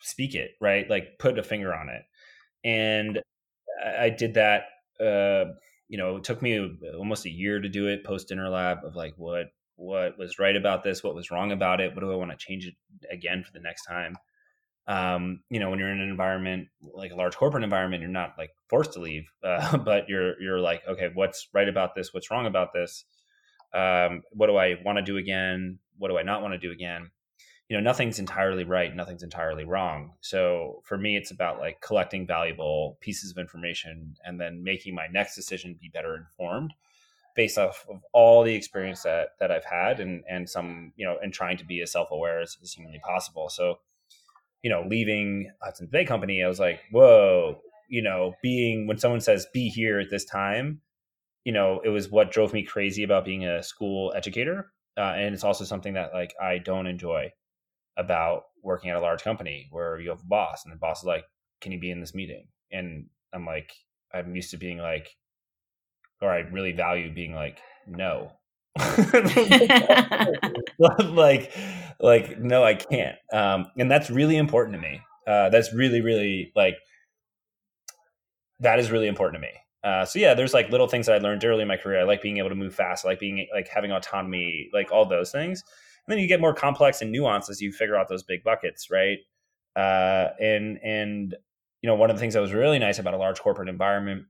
speak 0.00 0.34
it, 0.34 0.52
right? 0.60 0.88
Like 0.88 1.18
put 1.18 1.38
a 1.38 1.42
finger 1.42 1.74
on 1.74 1.88
it. 1.88 2.02
And 2.64 3.20
I 3.98 4.10
did 4.10 4.34
that. 4.34 4.64
Uh, 5.00 5.52
you 5.88 5.98
know, 5.98 6.16
it 6.16 6.24
took 6.24 6.42
me 6.42 6.78
almost 6.96 7.26
a 7.26 7.30
year 7.30 7.60
to 7.60 7.68
do 7.68 7.88
it 7.88 8.04
post 8.04 8.28
dinner 8.28 8.48
lab 8.48 8.78
of 8.84 8.94
like 8.94 9.14
what 9.16 9.46
what 9.76 10.18
was 10.18 10.38
right 10.38 10.56
about 10.56 10.84
this, 10.84 11.02
what 11.02 11.14
was 11.14 11.30
wrong 11.30 11.52
about 11.52 11.80
it, 11.80 11.94
what 11.94 12.00
do 12.00 12.12
I 12.12 12.16
want 12.16 12.30
to 12.30 12.36
change 12.36 12.66
it 12.66 12.74
again 13.10 13.42
for 13.42 13.50
the 13.52 13.60
next 13.60 13.86
time. 13.86 14.16
Um, 14.86 15.40
you 15.48 15.58
know, 15.58 15.70
when 15.70 15.78
you're 15.78 15.90
in 15.90 16.00
an 16.00 16.10
environment 16.10 16.68
like 16.82 17.12
a 17.12 17.16
large 17.16 17.36
corporate 17.36 17.64
environment, 17.64 18.02
you're 18.02 18.10
not 18.10 18.34
like 18.36 18.50
forced 18.68 18.92
to 18.94 19.00
leave, 19.00 19.30
uh, 19.44 19.78
but 19.78 20.08
you're 20.08 20.40
you're 20.40 20.60
like, 20.60 20.82
okay, 20.86 21.10
what's 21.14 21.48
right 21.54 21.68
about 21.68 21.94
this? 21.94 22.12
What's 22.12 22.30
wrong 22.30 22.46
about 22.46 22.72
this? 22.72 23.04
Um, 23.72 24.22
what 24.32 24.46
do 24.46 24.56
I 24.56 24.76
want 24.84 24.98
to 24.98 25.02
do 25.02 25.16
again? 25.16 25.78
What 25.98 26.08
do 26.08 26.18
I 26.18 26.22
not 26.22 26.42
want 26.42 26.54
to 26.54 26.58
do 26.58 26.72
again? 26.72 27.10
You 27.68 27.76
know, 27.76 27.82
nothing's 27.82 28.18
entirely 28.18 28.64
right, 28.64 28.94
nothing's 28.94 29.22
entirely 29.22 29.64
wrong. 29.64 30.14
So 30.20 30.82
for 30.84 30.98
me, 30.98 31.16
it's 31.16 31.30
about 31.30 31.60
like 31.60 31.80
collecting 31.80 32.26
valuable 32.26 32.98
pieces 33.00 33.30
of 33.30 33.38
information 33.38 34.16
and 34.24 34.40
then 34.40 34.64
making 34.64 34.94
my 34.94 35.06
next 35.06 35.36
decision 35.36 35.78
be 35.80 35.88
better 35.88 36.16
informed 36.16 36.74
based 37.36 37.58
off 37.58 37.86
of 37.88 38.00
all 38.12 38.42
the 38.42 38.54
experience 38.54 39.02
that 39.02 39.30
that 39.38 39.50
I've 39.50 39.64
had 39.64 40.00
and 40.00 40.22
and 40.28 40.48
some 40.48 40.92
you 40.96 41.06
know 41.06 41.16
and 41.22 41.32
trying 41.32 41.56
to 41.58 41.64
be 41.64 41.80
as 41.80 41.92
self 41.92 42.10
aware 42.10 42.40
as, 42.40 42.58
as 42.62 42.72
humanly 42.72 43.00
possible. 43.06 43.48
So, 43.48 43.78
you 44.62 44.70
know, 44.70 44.84
leaving 44.86 45.50
Hudson 45.62 45.88
Bay 45.90 46.04
Company, 46.04 46.42
I 46.42 46.48
was 46.48 46.60
like, 46.60 46.80
whoa, 46.90 47.60
you 47.88 48.02
know, 48.02 48.34
being 48.42 48.86
when 48.86 48.98
someone 48.98 49.20
says 49.20 49.46
be 49.52 49.68
here 49.68 50.00
at 50.00 50.10
this 50.10 50.24
time, 50.24 50.80
you 51.44 51.52
know, 51.52 51.80
it 51.84 51.88
was 51.88 52.10
what 52.10 52.30
drove 52.32 52.52
me 52.52 52.62
crazy 52.64 53.02
about 53.02 53.24
being 53.24 53.44
a 53.46 53.62
school 53.62 54.12
educator, 54.16 54.72
uh, 54.98 55.14
and 55.16 55.34
it's 55.34 55.44
also 55.44 55.64
something 55.64 55.94
that 55.94 56.12
like 56.14 56.34
I 56.40 56.58
don't 56.58 56.86
enjoy 56.86 57.32
about 57.96 58.44
working 58.62 58.90
at 58.90 58.96
a 58.96 59.00
large 59.00 59.22
company 59.22 59.68
where 59.70 59.98
you 60.00 60.10
have 60.10 60.20
a 60.20 60.26
boss 60.26 60.64
and 60.64 60.72
the 60.72 60.78
boss 60.78 61.00
is 61.00 61.06
like, 61.06 61.24
can 61.60 61.72
you 61.72 61.80
be 61.80 61.90
in 61.90 62.00
this 62.00 62.14
meeting? 62.14 62.46
And 62.72 63.06
I'm 63.32 63.46
like, 63.46 63.72
I'm 64.14 64.34
used 64.34 64.50
to 64.52 64.56
being 64.58 64.78
like 64.78 65.08
or 66.20 66.30
I 66.30 66.40
really 66.40 66.72
value 66.72 67.12
being 67.12 67.34
like, 67.34 67.58
no. 67.86 68.32
like 70.78 71.52
like 71.98 72.38
no 72.38 72.62
i 72.62 72.72
can't 72.72 73.16
um, 73.32 73.66
and 73.76 73.90
that's 73.90 74.10
really 74.10 74.36
important 74.36 74.76
to 74.76 74.80
me 74.80 75.00
Uh, 75.26 75.48
that's 75.50 75.72
really, 75.74 76.00
really 76.00 76.52
like 76.56 76.76
that 78.60 78.78
is 78.78 78.90
really 78.90 79.06
important 79.06 79.42
to 79.42 79.48
me. 79.48 79.54
Uh, 79.82 80.04
so 80.04 80.18
yeah, 80.18 80.34
there's 80.34 80.52
like 80.52 80.68
little 80.70 80.88
things 80.88 81.06
that 81.06 81.14
I 81.14 81.18
learned 81.18 81.44
early 81.44 81.62
in 81.62 81.68
my 81.68 81.76
career. 81.76 82.00
I 82.00 82.04
like 82.04 82.22
being 82.22 82.38
able 82.38 82.50
to 82.50 82.54
move 82.54 82.74
fast. 82.74 83.04
I 83.04 83.08
like 83.08 83.20
being 83.20 83.46
like 83.52 83.68
having 83.68 83.92
autonomy, 83.92 84.68
like 84.72 84.92
all 84.92 85.06
those 85.06 85.30
things. 85.30 85.62
And 86.06 86.12
then 86.12 86.18
you 86.18 86.28
get 86.28 86.40
more 86.40 86.54
complex 86.54 87.00
and 87.02 87.14
nuanced 87.14 87.50
as 87.50 87.60
you 87.60 87.72
figure 87.72 87.96
out 87.96 88.08
those 88.08 88.22
big 88.22 88.42
buckets, 88.42 88.90
right? 88.90 89.18
Uh, 89.76 90.28
and 90.40 90.78
and 90.82 91.34
you 91.82 91.88
know, 91.88 91.94
one 91.94 92.10
of 92.10 92.16
the 92.16 92.20
things 92.20 92.34
that 92.34 92.40
was 92.40 92.52
really 92.52 92.78
nice 92.78 92.98
about 92.98 93.14
a 93.14 93.18
large 93.18 93.40
corporate 93.40 93.68
environment 93.68 94.24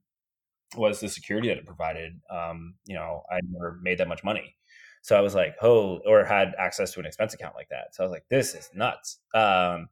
was 0.77 1.01
the 1.01 1.09
security 1.09 1.49
that 1.49 1.59
it 1.59 1.67
provided. 1.67 2.21
Um, 2.31 2.75
you 2.87 2.95
know, 2.95 3.25
I 3.31 3.41
never 3.51 3.79
made 3.83 3.99
that 3.99 4.09
much 4.09 4.23
money. 4.23 4.55
So 5.03 5.17
I 5.17 5.21
was 5.21 5.35
like, 5.35 5.57
oh, 5.63 6.01
or 6.07 6.25
had 6.25 6.55
access 6.59 6.93
to 6.93 7.01
an 7.01 7.07
expense 7.07 7.35
account 7.35 7.55
like 7.57 7.71
that. 7.71 7.95
So 7.95 8.05
I 8.05 8.07
was 8.07 8.13
like, 8.13 8.27
this 8.29 8.55
is 8.55 8.71
nuts. 8.75 9.19
Um, 9.35 9.89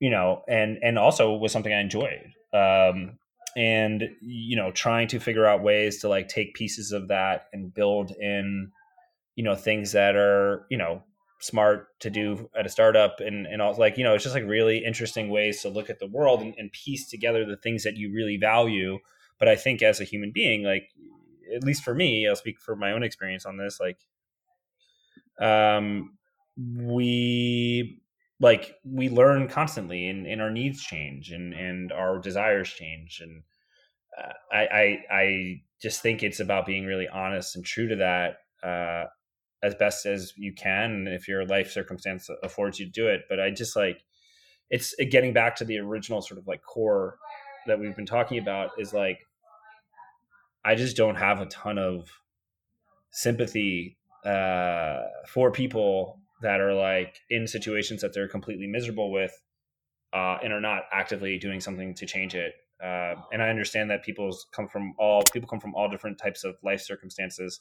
you 0.00 0.10
know, 0.10 0.42
and 0.48 0.78
and 0.82 0.98
also 0.98 1.34
was 1.34 1.52
something 1.52 1.72
I 1.72 1.80
enjoyed. 1.80 2.32
Um, 2.52 3.18
and 3.56 4.08
you 4.20 4.56
know, 4.56 4.70
trying 4.70 5.08
to 5.08 5.18
figure 5.18 5.46
out 5.46 5.62
ways 5.62 6.00
to 6.00 6.08
like 6.08 6.28
take 6.28 6.54
pieces 6.54 6.92
of 6.92 7.08
that 7.08 7.48
and 7.52 7.72
build 7.72 8.12
in, 8.12 8.72
you 9.36 9.44
know, 9.44 9.54
things 9.54 9.92
that 9.92 10.16
are, 10.16 10.66
you 10.70 10.78
know, 10.78 11.02
smart 11.40 11.88
to 12.00 12.08
do 12.08 12.48
at 12.56 12.66
a 12.66 12.68
startup 12.68 13.20
and 13.20 13.46
and 13.46 13.60
all 13.60 13.74
like, 13.74 13.98
you 13.98 14.04
know, 14.04 14.14
it's 14.14 14.24
just 14.24 14.34
like 14.34 14.44
really 14.44 14.84
interesting 14.84 15.28
ways 15.28 15.62
to 15.62 15.68
look 15.68 15.90
at 15.90 15.98
the 15.98 16.06
world 16.06 16.40
and, 16.40 16.54
and 16.56 16.72
piece 16.72 17.08
together 17.08 17.44
the 17.44 17.56
things 17.56 17.82
that 17.82 17.96
you 17.96 18.12
really 18.12 18.36
value. 18.36 18.98
But 19.38 19.48
I 19.48 19.56
think 19.56 19.82
as 19.82 20.00
a 20.00 20.04
human 20.04 20.30
being, 20.30 20.62
like 20.62 20.90
at 21.54 21.64
least 21.64 21.82
for 21.82 21.94
me, 21.94 22.26
I'll 22.28 22.36
speak 22.36 22.60
for 22.60 22.76
my 22.76 22.92
own 22.92 23.02
experience 23.02 23.44
on 23.44 23.56
this, 23.56 23.80
like 23.80 23.98
um, 25.40 26.16
we 26.56 28.01
like 28.42 28.74
we 28.84 29.08
learn 29.08 29.48
constantly 29.48 30.08
and, 30.08 30.26
and 30.26 30.42
our 30.42 30.50
needs 30.50 30.82
change 30.82 31.30
and, 31.30 31.54
and 31.54 31.92
our 31.92 32.18
desires 32.18 32.68
change 32.68 33.20
and 33.22 33.42
uh, 34.18 34.32
I, 34.52 34.58
I 34.58 34.98
i 35.10 35.62
just 35.80 36.02
think 36.02 36.22
it's 36.22 36.40
about 36.40 36.66
being 36.66 36.84
really 36.84 37.08
honest 37.08 37.56
and 37.56 37.64
true 37.64 37.88
to 37.88 37.96
that 37.96 38.36
uh, 38.62 39.06
as 39.62 39.74
best 39.76 40.06
as 40.06 40.32
you 40.36 40.52
can 40.52 41.06
if 41.08 41.28
your 41.28 41.46
life 41.46 41.70
circumstance 41.70 42.28
affords 42.42 42.78
you 42.78 42.86
to 42.86 42.92
do 42.92 43.06
it. 43.08 43.22
But 43.28 43.40
i 43.40 43.50
just 43.50 43.76
like 43.76 44.04
it's 44.70 44.94
getting 45.10 45.32
back 45.32 45.56
to 45.56 45.64
the 45.64 45.78
original 45.78 46.20
sort 46.20 46.38
of 46.38 46.46
like 46.46 46.62
core 46.62 47.16
that 47.66 47.78
we've 47.78 47.96
been 47.96 48.06
talking 48.06 48.38
about 48.38 48.70
is 48.78 48.92
like 48.92 49.20
i 50.64 50.74
just 50.74 50.96
don't 50.96 51.16
have 51.16 51.40
a 51.40 51.46
ton 51.46 51.78
of 51.78 52.10
sympathy 53.12 53.96
uh, 54.24 55.02
for 55.28 55.50
people 55.50 56.21
that 56.42 56.60
are 56.60 56.74
like 56.74 57.20
in 57.30 57.46
situations 57.46 58.00
that 58.02 58.12
they're 58.12 58.28
completely 58.28 58.66
miserable 58.66 59.10
with 59.10 59.32
uh, 60.12 60.38
and 60.42 60.52
are 60.52 60.60
not 60.60 60.82
actively 60.92 61.38
doing 61.38 61.60
something 61.60 61.94
to 61.94 62.06
change 62.06 62.34
it. 62.34 62.54
Uh, 62.82 63.14
and 63.32 63.42
I 63.42 63.48
understand 63.48 63.90
that 63.90 64.02
people 64.02 64.36
come 64.50 64.68
from 64.68 64.94
all 64.98 65.22
people 65.32 65.48
come 65.48 65.60
from 65.60 65.74
all 65.74 65.88
different 65.88 66.18
types 66.18 66.44
of 66.44 66.56
life 66.64 66.80
circumstances, 66.80 67.60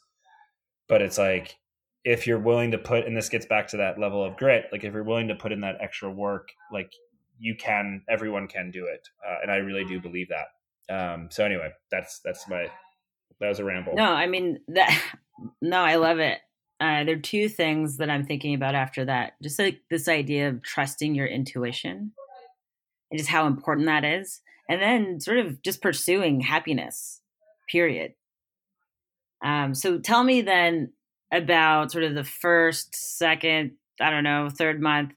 but 0.87 1.01
it's 1.01 1.17
like 1.17 1.57
if 2.03 2.25
you're 2.25 2.39
willing 2.39 2.71
to 2.71 2.79
put, 2.79 3.05
and 3.05 3.15
this 3.15 3.29
gets 3.29 3.45
back 3.45 3.67
to 3.67 3.77
that 3.77 3.99
level 3.99 4.23
of 4.23 4.35
grit, 4.37 4.65
like 4.71 4.83
if 4.83 4.93
you're 4.93 5.03
willing 5.03 5.27
to 5.27 5.35
put 5.35 5.51
in 5.51 5.61
that 5.61 5.77
extra 5.79 6.09
work, 6.09 6.49
like 6.71 6.91
you 7.37 7.55
can, 7.55 8.01
everyone 8.09 8.47
can 8.47 8.71
do 8.71 8.85
it, 8.85 9.07
uh, 9.27 9.35
and 9.43 9.51
I 9.51 9.57
really 9.57 9.85
do 9.85 10.01
believe 10.01 10.29
that. 10.29 10.47
Um, 10.93 11.29
so 11.31 11.45
anyway, 11.45 11.69
that's 11.91 12.19
that's 12.25 12.49
my 12.49 12.65
that 13.39 13.47
was 13.47 13.59
a 13.59 13.63
ramble. 13.63 13.93
No, 13.95 14.11
I 14.11 14.27
mean 14.27 14.59
that. 14.69 15.01
No, 15.59 15.81
I 15.81 15.95
love 15.95 16.19
it. 16.19 16.37
Uh, 16.81 17.03
there 17.03 17.15
are 17.15 17.19
two 17.19 17.47
things 17.47 17.97
that 17.97 18.09
I'm 18.09 18.25
thinking 18.25 18.55
about 18.55 18.73
after 18.73 19.05
that. 19.05 19.33
Just 19.43 19.59
like 19.59 19.81
this 19.91 20.07
idea 20.07 20.49
of 20.49 20.63
trusting 20.63 21.13
your 21.13 21.27
intuition 21.27 22.11
and 23.11 23.17
just 23.19 23.29
how 23.29 23.45
important 23.45 23.85
that 23.85 24.03
is. 24.03 24.41
And 24.67 24.81
then 24.81 25.19
sort 25.19 25.37
of 25.37 25.61
just 25.61 25.81
pursuing 25.81 26.41
happiness, 26.41 27.21
period. 27.69 28.13
Um, 29.43 29.75
so 29.75 29.99
tell 29.99 30.23
me 30.23 30.41
then 30.41 30.93
about 31.31 31.91
sort 31.91 32.03
of 32.03 32.15
the 32.15 32.23
first, 32.23 32.95
second, 32.95 33.73
I 33.99 34.09
don't 34.09 34.23
know, 34.23 34.49
third 34.49 34.81
month. 34.81 35.13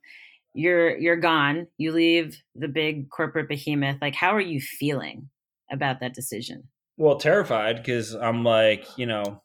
You're 0.55 0.97
you're 0.99 1.17
gone. 1.17 1.67
You 1.79 1.93
leave 1.93 2.37
the 2.55 2.69
big 2.69 3.11
corporate 3.11 3.49
behemoth. 3.49 3.99
Like, 4.01 4.15
how 4.15 4.35
are 4.35 4.41
you 4.41 4.61
feeling 4.61 5.31
about 5.73 6.01
that 6.01 6.15
decision? 6.15 6.65
Well, 6.97 7.17
terrified 7.17 7.77
because 7.77 8.15
I'm 8.15 8.45
like, 8.45 8.87
you 8.97 9.07
know, 9.07 9.43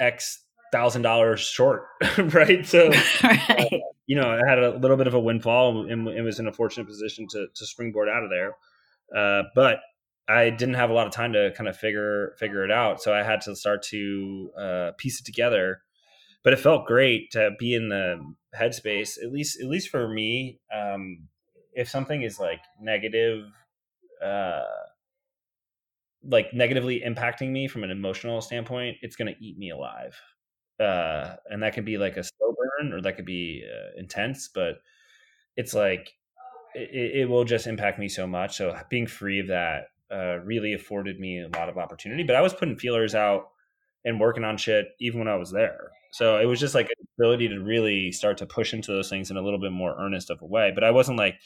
X 0.00 0.44
thousand 0.72 1.02
dollars 1.02 1.40
short, 1.40 1.84
right? 2.18 2.66
So, 2.66 2.88
right. 3.22 3.68
Uh, 3.72 3.78
you 4.06 4.16
know, 4.16 4.30
I 4.30 4.48
had 4.48 4.58
a 4.58 4.76
little 4.78 4.96
bit 4.96 5.06
of 5.06 5.14
a 5.14 5.20
windfall 5.20 5.86
and, 5.88 6.08
and, 6.08 6.24
was 6.24 6.38
in 6.40 6.46
a 6.46 6.52
fortunate 6.52 6.86
position 6.86 7.26
to 7.30 7.46
to 7.54 7.66
springboard 7.66 8.08
out 8.08 8.24
of 8.24 8.30
there. 8.30 8.56
Uh, 9.16 9.44
but 9.54 9.80
I 10.28 10.50
didn't 10.50 10.74
have 10.74 10.90
a 10.90 10.92
lot 10.92 11.06
of 11.06 11.12
time 11.12 11.32
to 11.32 11.52
kind 11.56 11.68
of 11.68 11.76
figure 11.76 12.34
figure 12.38 12.64
it 12.64 12.70
out, 12.70 13.02
so 13.02 13.14
I 13.14 13.22
had 13.22 13.40
to 13.42 13.56
start 13.56 13.82
to 13.84 14.50
uh, 14.58 14.90
piece 14.98 15.20
it 15.20 15.26
together. 15.26 15.82
But 16.42 16.54
it 16.54 16.58
felt 16.58 16.86
great 16.86 17.32
to 17.32 17.50
be 17.58 17.74
in 17.74 17.90
the 17.90 18.34
headspace, 18.58 19.22
at 19.22 19.32
least 19.32 19.60
at 19.60 19.66
least 19.66 19.88
for 19.88 20.08
me. 20.08 20.60
Um, 20.74 21.28
if 21.72 21.88
something 21.88 22.22
is 22.22 22.40
like 22.40 22.60
negative, 22.80 23.44
uh, 24.24 24.62
like 26.24 26.52
negatively 26.52 27.02
impacting 27.06 27.50
me 27.50 27.68
from 27.68 27.84
an 27.84 27.90
emotional 27.90 28.40
standpoint, 28.40 28.96
it's 29.02 29.16
going 29.16 29.32
to 29.32 29.44
eat 29.44 29.58
me 29.58 29.70
alive 29.70 30.16
uh, 30.80 31.36
and 31.50 31.62
that 31.62 31.74
can 31.74 31.84
be 31.84 31.98
like 31.98 32.16
a 32.16 32.24
slow 32.24 32.54
burn 32.56 32.92
or 32.92 33.00
that 33.02 33.16
could 33.16 33.26
be 33.26 33.64
uh, 33.64 33.98
intense 33.98 34.48
but 34.48 34.80
it's 35.56 35.74
like 35.74 36.14
it, 36.74 37.20
it, 37.22 37.28
will 37.28 37.44
just 37.44 37.66
impact 37.66 37.98
me 37.98 38.08
so 38.08 38.26
much 38.26 38.56
so 38.56 38.76
being 38.88 39.06
free 39.06 39.40
of 39.40 39.48
that 39.48 39.88
uh, 40.10 40.38
really 40.44 40.72
afforded 40.72 41.20
me 41.20 41.40
a 41.40 41.48
lot 41.58 41.68
of 41.68 41.76
opportunity 41.76 42.22
but 42.22 42.34
i 42.34 42.40
was 42.40 42.54
putting 42.54 42.76
feelers 42.76 43.14
out 43.14 43.50
and 44.04 44.18
working 44.18 44.44
on 44.44 44.56
shit 44.56 44.88
even 45.00 45.18
when 45.18 45.28
i 45.28 45.36
was 45.36 45.50
there 45.50 45.90
so 46.12 46.38
it 46.38 46.46
was 46.46 46.58
just 46.58 46.74
like 46.74 46.86
an 46.86 47.06
ability 47.18 47.48
to 47.48 47.58
really 47.58 48.10
start 48.10 48.38
to 48.38 48.46
push 48.46 48.72
into 48.72 48.90
those 48.90 49.10
things 49.10 49.30
in 49.30 49.36
a 49.36 49.42
little 49.42 49.60
bit 49.60 49.72
more 49.72 49.94
earnest 49.98 50.30
of 50.30 50.40
a 50.40 50.46
way 50.46 50.72
but 50.74 50.82
i 50.82 50.90
wasn't 50.90 51.18
like 51.18 51.36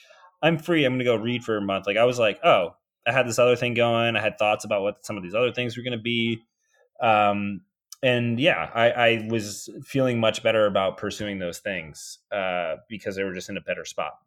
i'm 0.42 0.58
free 0.58 0.84
i'm 0.84 0.94
gonna 0.94 1.04
go 1.04 1.16
read 1.16 1.42
for 1.42 1.56
a 1.56 1.60
month 1.60 1.86
like 1.86 1.96
i 1.96 2.04
was 2.04 2.18
like 2.18 2.38
oh 2.44 2.74
i 3.06 3.12
had 3.12 3.26
this 3.26 3.38
other 3.38 3.56
thing 3.56 3.74
going 3.74 4.16
i 4.16 4.20
had 4.20 4.38
thoughts 4.38 4.64
about 4.64 4.82
what 4.82 5.04
some 5.04 5.16
of 5.16 5.22
these 5.22 5.34
other 5.34 5.52
things 5.52 5.76
were 5.76 5.82
gonna 5.82 5.98
be 5.98 6.40
um, 7.00 7.60
and 8.04 8.38
yeah, 8.38 8.70
I, 8.74 8.90
I, 8.90 9.28
was 9.30 9.70
feeling 9.82 10.20
much 10.20 10.42
better 10.42 10.66
about 10.66 10.98
pursuing 10.98 11.38
those 11.38 11.60
things 11.60 12.18
uh, 12.30 12.76
because 12.86 13.16
they 13.16 13.24
were 13.24 13.32
just 13.32 13.48
in 13.48 13.56
a 13.56 13.62
better 13.62 13.86
spot. 13.86 14.18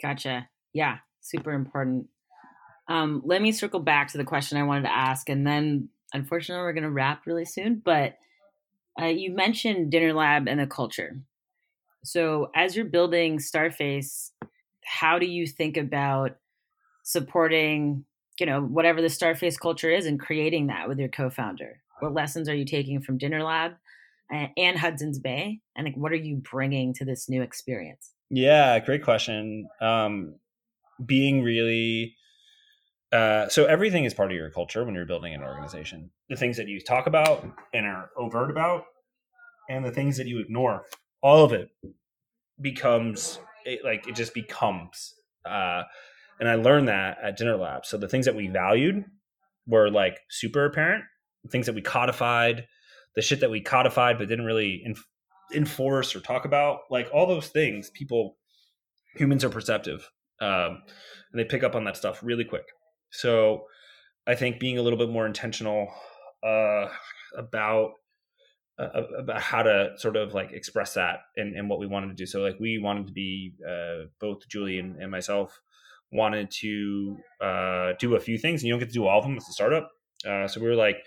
Gotcha. 0.00 0.48
Yeah, 0.72 0.98
super 1.20 1.52
important. 1.52 2.08
Um, 2.88 3.20
let 3.26 3.42
me 3.42 3.52
circle 3.52 3.80
back 3.80 4.08
to 4.12 4.18
the 4.18 4.24
question 4.24 4.56
I 4.56 4.62
wanted 4.62 4.84
to 4.84 4.96
ask, 4.96 5.28
and 5.28 5.46
then 5.46 5.90
unfortunately, 6.14 6.62
we're 6.62 6.72
going 6.72 6.84
to 6.84 6.90
wrap 6.90 7.26
really 7.26 7.44
soon. 7.44 7.82
But 7.84 8.16
uh, 9.00 9.06
you 9.06 9.34
mentioned 9.34 9.90
Dinner 9.90 10.14
Lab 10.14 10.48
and 10.48 10.58
the 10.58 10.66
culture. 10.66 11.20
So, 12.04 12.50
as 12.54 12.74
you're 12.74 12.86
building 12.86 13.38
Starface, 13.38 14.30
how 14.82 15.18
do 15.18 15.26
you 15.26 15.46
think 15.46 15.76
about 15.76 16.36
supporting 17.02 18.06
you 18.40 18.46
know 18.46 18.62
whatever 18.62 19.00
the 19.00 19.08
starface 19.08 19.58
culture 19.58 19.90
is 19.90 20.06
and 20.06 20.20
creating 20.20 20.68
that 20.68 20.88
with 20.88 20.98
your 20.98 21.08
co-founder? 21.08 21.80
What 22.00 22.14
lessons 22.14 22.48
are 22.48 22.54
you 22.54 22.64
taking 22.64 23.00
from 23.00 23.18
dinner 23.18 23.42
lab 23.42 23.72
and 24.30 24.78
hudson's 24.78 25.18
bay? 25.18 25.60
And 25.76 25.86
like 25.86 25.96
what 25.96 26.12
are 26.12 26.16
you 26.16 26.36
bringing 26.36 26.92
to 26.94 27.04
this 27.04 27.28
new 27.28 27.42
experience? 27.42 28.12
Yeah 28.30 28.78
great 28.80 29.02
question. 29.02 29.68
Um 29.80 30.34
being 31.04 31.42
really 31.42 32.16
uh, 33.12 33.48
so 33.48 33.66
everything 33.66 34.04
is 34.04 34.12
part 34.12 34.30
of 34.30 34.36
your 34.36 34.50
culture 34.50 34.84
when 34.84 34.94
you're 34.94 35.06
building 35.06 35.32
an 35.32 35.42
organization. 35.42 36.10
The 36.28 36.36
things 36.36 36.56
that 36.56 36.66
you 36.66 36.80
talk 36.80 37.06
about 37.06 37.46
and 37.72 37.86
are 37.86 38.10
overt 38.16 38.50
about 38.50 38.84
and 39.70 39.84
the 39.84 39.92
things 39.92 40.16
that 40.16 40.26
you 40.26 40.40
ignore 40.40 40.84
all 41.22 41.44
of 41.44 41.52
it 41.52 41.70
becomes 42.60 43.38
it, 43.64 43.84
like 43.84 44.06
it 44.06 44.14
just 44.14 44.34
becomes 44.34 45.14
uh, 45.44 45.84
and 46.40 46.48
I 46.48 46.54
learned 46.54 46.88
that 46.88 47.18
at 47.22 47.36
Dinner 47.36 47.56
Lab. 47.56 47.86
So 47.86 47.96
the 47.96 48.08
things 48.08 48.26
that 48.26 48.34
we 48.34 48.48
valued 48.48 49.04
were 49.66 49.90
like 49.90 50.20
super 50.30 50.64
apparent, 50.64 51.04
things 51.50 51.66
that 51.66 51.74
we 51.74 51.82
codified, 51.82 52.66
the 53.14 53.22
shit 53.22 53.40
that 53.40 53.50
we 53.50 53.60
codified 53.60 54.18
but 54.18 54.28
didn't 54.28 54.44
really 54.44 54.84
enforce 55.54 56.14
or 56.14 56.20
talk 56.20 56.44
about, 56.44 56.80
like 56.90 57.08
all 57.12 57.26
those 57.26 57.48
things. 57.48 57.90
People, 57.90 58.36
humans 59.14 59.44
are 59.44 59.50
perceptive, 59.50 60.10
um, 60.40 60.82
and 61.32 61.38
they 61.38 61.44
pick 61.44 61.64
up 61.64 61.74
on 61.74 61.84
that 61.84 61.96
stuff 61.96 62.20
really 62.22 62.44
quick. 62.44 62.66
So 63.10 63.64
I 64.26 64.34
think 64.34 64.60
being 64.60 64.78
a 64.78 64.82
little 64.82 64.98
bit 64.98 65.08
more 65.08 65.26
intentional 65.26 65.88
uh, 66.42 66.88
about 67.36 67.92
uh, 68.78 69.02
about 69.18 69.40
how 69.40 69.62
to 69.62 69.92
sort 69.96 70.16
of 70.16 70.34
like 70.34 70.52
express 70.52 70.94
that 70.94 71.20
and, 71.36 71.56
and 71.56 71.70
what 71.70 71.78
we 71.78 71.86
wanted 71.86 72.08
to 72.08 72.14
do. 72.14 72.26
So 72.26 72.40
like 72.40 72.60
we 72.60 72.78
wanted 72.78 73.06
to 73.06 73.12
be 73.12 73.54
uh, 73.66 74.08
both 74.20 74.46
Julie 74.48 74.78
and, 74.78 74.96
and 75.00 75.10
myself 75.10 75.58
wanted 76.12 76.50
to 76.50 77.16
uh, 77.40 77.92
do 77.98 78.16
a 78.16 78.20
few 78.20 78.38
things, 78.38 78.62
and 78.62 78.68
you 78.68 78.72
don't 78.72 78.80
get 78.80 78.88
to 78.88 78.94
do 78.94 79.06
all 79.06 79.18
of 79.18 79.24
them 79.24 79.36
as 79.36 79.48
a 79.48 79.52
startup. 79.52 79.90
Uh, 80.26 80.48
so 80.48 80.60
we 80.60 80.66
were 80.66 80.74
like, 80.74 80.98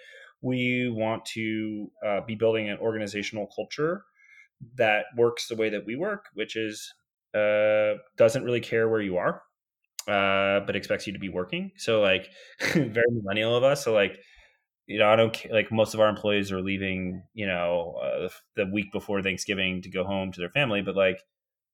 we 0.41 0.89
want 0.89 1.25
to 1.25 1.91
uh, 2.05 2.21
be 2.25 2.35
building 2.35 2.69
an 2.69 2.77
organizational 2.79 3.47
culture 3.55 4.03
that 4.75 5.05
works 5.17 5.47
the 5.47 5.55
way 5.55 5.69
that 5.69 5.85
we 5.85 5.95
work, 5.95 6.25
which 6.33 6.55
is 6.55 6.93
uh, 7.33 7.93
doesn't 8.17 8.43
really 8.43 8.61
care 8.61 8.89
where 8.89 9.01
you 9.01 9.17
are, 9.17 9.41
uh, 10.07 10.65
but 10.65 10.75
expects 10.75 11.07
you 11.07 11.13
to 11.13 11.19
be 11.19 11.29
working. 11.29 11.71
So 11.77 12.01
like 12.01 12.29
very 12.73 13.05
millennial 13.11 13.55
of 13.55 13.63
us. 13.63 13.83
So 13.83 13.93
like 13.93 14.19
you 14.89 14.97
know, 14.97 15.07
I 15.07 15.15
don't 15.15 15.31
care, 15.31 15.53
like 15.53 15.71
most 15.71 15.93
of 15.93 15.99
our 15.99 16.09
employees 16.09 16.51
are 16.51 16.61
leaving, 16.61 17.21
you 17.35 17.45
know, 17.45 17.93
uh, 18.03 18.27
the, 18.55 18.63
the, 18.65 18.71
week 18.71 18.91
before 18.91 19.21
Thanksgiving 19.21 19.83
to 19.83 19.89
go 19.89 20.03
home 20.03 20.31
to 20.31 20.39
their 20.39 20.49
family, 20.49 20.81
but 20.81 20.95
like, 20.95 21.19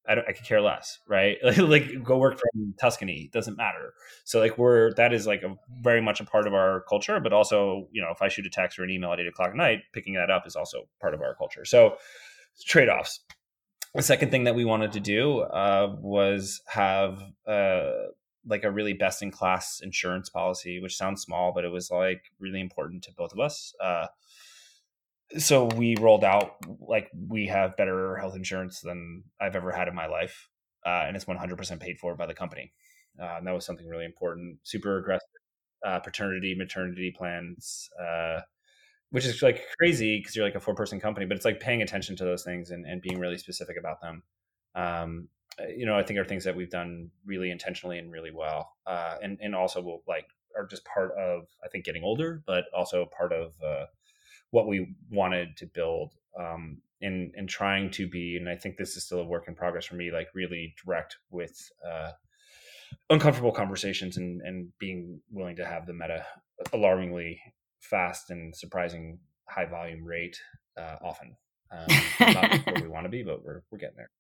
I 0.08 0.16
don't, 0.16 0.28
I 0.28 0.34
could 0.34 0.46
care 0.46 0.62
less, 0.62 1.00
right? 1.08 1.38
like, 1.58 2.04
go 2.04 2.18
work 2.18 2.40
from 2.40 2.74
Tuscany, 2.80 3.30
doesn't 3.34 3.58
matter. 3.58 3.94
So 4.24 4.40
like, 4.40 4.58
we're 4.58 4.94
that 4.94 5.14
is 5.14 5.28
like 5.28 5.44
a 5.44 5.56
very 5.82 6.02
much 6.02 6.20
a 6.20 6.26
part 6.26 6.48
of 6.48 6.54
our 6.54 6.82
culture, 6.88 7.20
but 7.20 7.34
also, 7.34 7.88
you 7.92 8.02
know, 8.02 8.10
if 8.12 8.22
I 8.22 8.28
shoot 8.28 8.46
a 8.46 8.50
text 8.50 8.80
or 8.80 8.84
an 8.84 8.90
email 8.90 9.12
at 9.14 9.20
eight 9.20 9.28
o'clock 9.28 9.50
at 9.50 9.56
night, 9.56 9.80
picking 9.94 10.14
that 10.14 10.30
up 10.30 10.46
is 10.46 10.56
also 10.56 10.88
part 11.02 11.14
of 11.14 11.22
our 11.22 11.36
culture. 11.36 11.66
So 11.66 11.98
trade 12.66 12.90
offs. 12.90 13.22
The 13.94 14.02
second 14.02 14.30
thing 14.30 14.44
that 14.44 14.56
we 14.56 14.66
wanted 14.66 14.92
to 14.94 15.00
do 15.00 15.40
uh, 15.40 15.96
was 16.02 16.62
have 16.68 17.24
uh, 17.48 17.92
like 18.46 18.64
a 18.64 18.72
really 18.72 18.94
best 18.94 19.24
in 19.24 19.32
class 19.32 19.80
insurance 19.82 20.30
policy, 20.30 20.80
which 20.80 20.98
sounds 20.98 21.22
small, 21.22 21.52
but 21.54 21.66
it 21.66 21.72
was 21.72 21.90
like 21.90 22.32
really 22.40 22.60
important 22.60 23.04
to 23.04 23.12
both 23.14 23.32
of 23.32 23.40
us. 23.40 23.74
Uh, 23.82 24.08
so 25.38 25.66
we 25.66 25.96
rolled 25.98 26.24
out 26.24 26.56
like 26.80 27.10
we 27.28 27.48
have 27.48 27.78
better 27.78 28.16
health 28.18 28.36
insurance 28.36 28.82
than 28.82 29.24
I've 29.40 29.56
ever 29.56 29.72
had 29.72 29.88
in 29.88 29.96
my 29.96 30.08
life, 30.08 30.50
uh, 30.86 31.04
and 31.08 31.16
it's 31.16 31.26
100% 31.26 31.80
paid 31.80 32.00
for 32.00 32.16
by 32.16 32.26
the 32.26 32.34
company. 32.34 32.74
Uh, 33.20 33.36
and 33.38 33.48
that 33.48 33.54
was 33.54 33.66
something 33.66 33.88
really 33.88 34.06
important. 34.06 34.60
Super 34.64 34.98
aggressive 34.98 35.28
uh, 35.86 36.00
paternity, 36.00 36.56
maternity 36.56 37.14
plans, 37.16 37.90
uh, 38.02 38.42
which 39.12 39.26
is 39.26 39.42
like 39.42 39.64
crazy 39.78 40.20
because 40.20 40.36
you're 40.36 40.46
like 40.46 40.56
a 40.56 40.60
four 40.60 40.76
person 40.76 41.00
company, 41.00 41.26
but 41.26 41.38
it's 41.38 41.46
like 41.46 41.60
paying 41.60 41.82
attention 41.82 42.16
to 42.18 42.26
those 42.26 42.44
things 42.44 42.72
and, 42.72 42.86
and 42.86 43.02
being 43.02 43.20
really 43.20 43.38
specific 43.38 43.78
about 43.78 44.02
them. 44.02 44.24
Um, 44.74 45.28
uh, 45.60 45.68
you 45.68 45.86
know, 45.86 45.98
I 45.98 46.04
think 46.04 46.20
are 46.20 46.26
things 46.26 46.44
that 46.44 46.56
we've 46.56 46.70
done 46.70 47.10
really 47.26 47.52
intentionally 47.52 47.98
and 47.98 48.12
really 48.12 48.32
well, 48.32 48.74
uh, 48.86 49.16
and 49.22 49.38
and 49.42 49.56
also 49.56 49.82
will 49.82 50.04
like 50.08 50.26
are 50.58 50.66
just 50.66 50.84
part 50.86 51.12
of 51.18 51.44
I 51.64 51.70
think 51.70 51.86
getting 51.86 52.04
older, 52.04 52.44
but 52.46 52.66
also 52.76 53.06
part 53.18 53.32
of 53.32 53.54
what 54.56 54.68
we 54.68 54.96
wanted 55.12 55.58
to 55.58 55.66
build 55.66 56.14
um, 56.40 56.78
in 57.02 57.30
in 57.36 57.46
trying 57.46 57.92
to 57.92 58.08
be. 58.08 58.38
And 58.38 58.48
I 58.48 58.56
think 58.56 58.78
this 58.78 58.96
is 58.96 59.04
still 59.04 59.20
a 59.20 59.26
work 59.26 59.50
in 59.50 59.54
progress 59.54 59.86
for 59.86 59.96
me, 59.96 60.12
like 60.12 60.30
really 60.34 60.74
direct 60.84 61.18
with 61.30 61.70
uh, 61.86 62.12
uncomfortable 63.10 63.52
conversations 63.52 64.16
and 64.16 64.42
and 64.42 64.70
being 64.80 65.20
willing 65.30 65.58
to 65.58 65.66
have 65.66 65.86
them 65.86 66.02
at 66.02 66.10
a 66.10 66.26
alarmingly 66.72 67.42
fast 67.82 68.30
and 68.30 68.56
surprising 68.56 69.20
high 69.50 69.66
volume 69.66 70.06
rate 70.06 70.40
uh, 70.80 70.96
often. 71.04 71.36
Um, 71.70 71.88
not 72.22 72.66
where 72.66 72.82
we 72.82 72.88
want 72.96 73.04
to 73.04 73.10
be, 73.10 73.24
but 73.24 73.44
we're 73.44 73.62
we're 73.70 73.80
getting 73.80 73.98
there. 73.98 74.12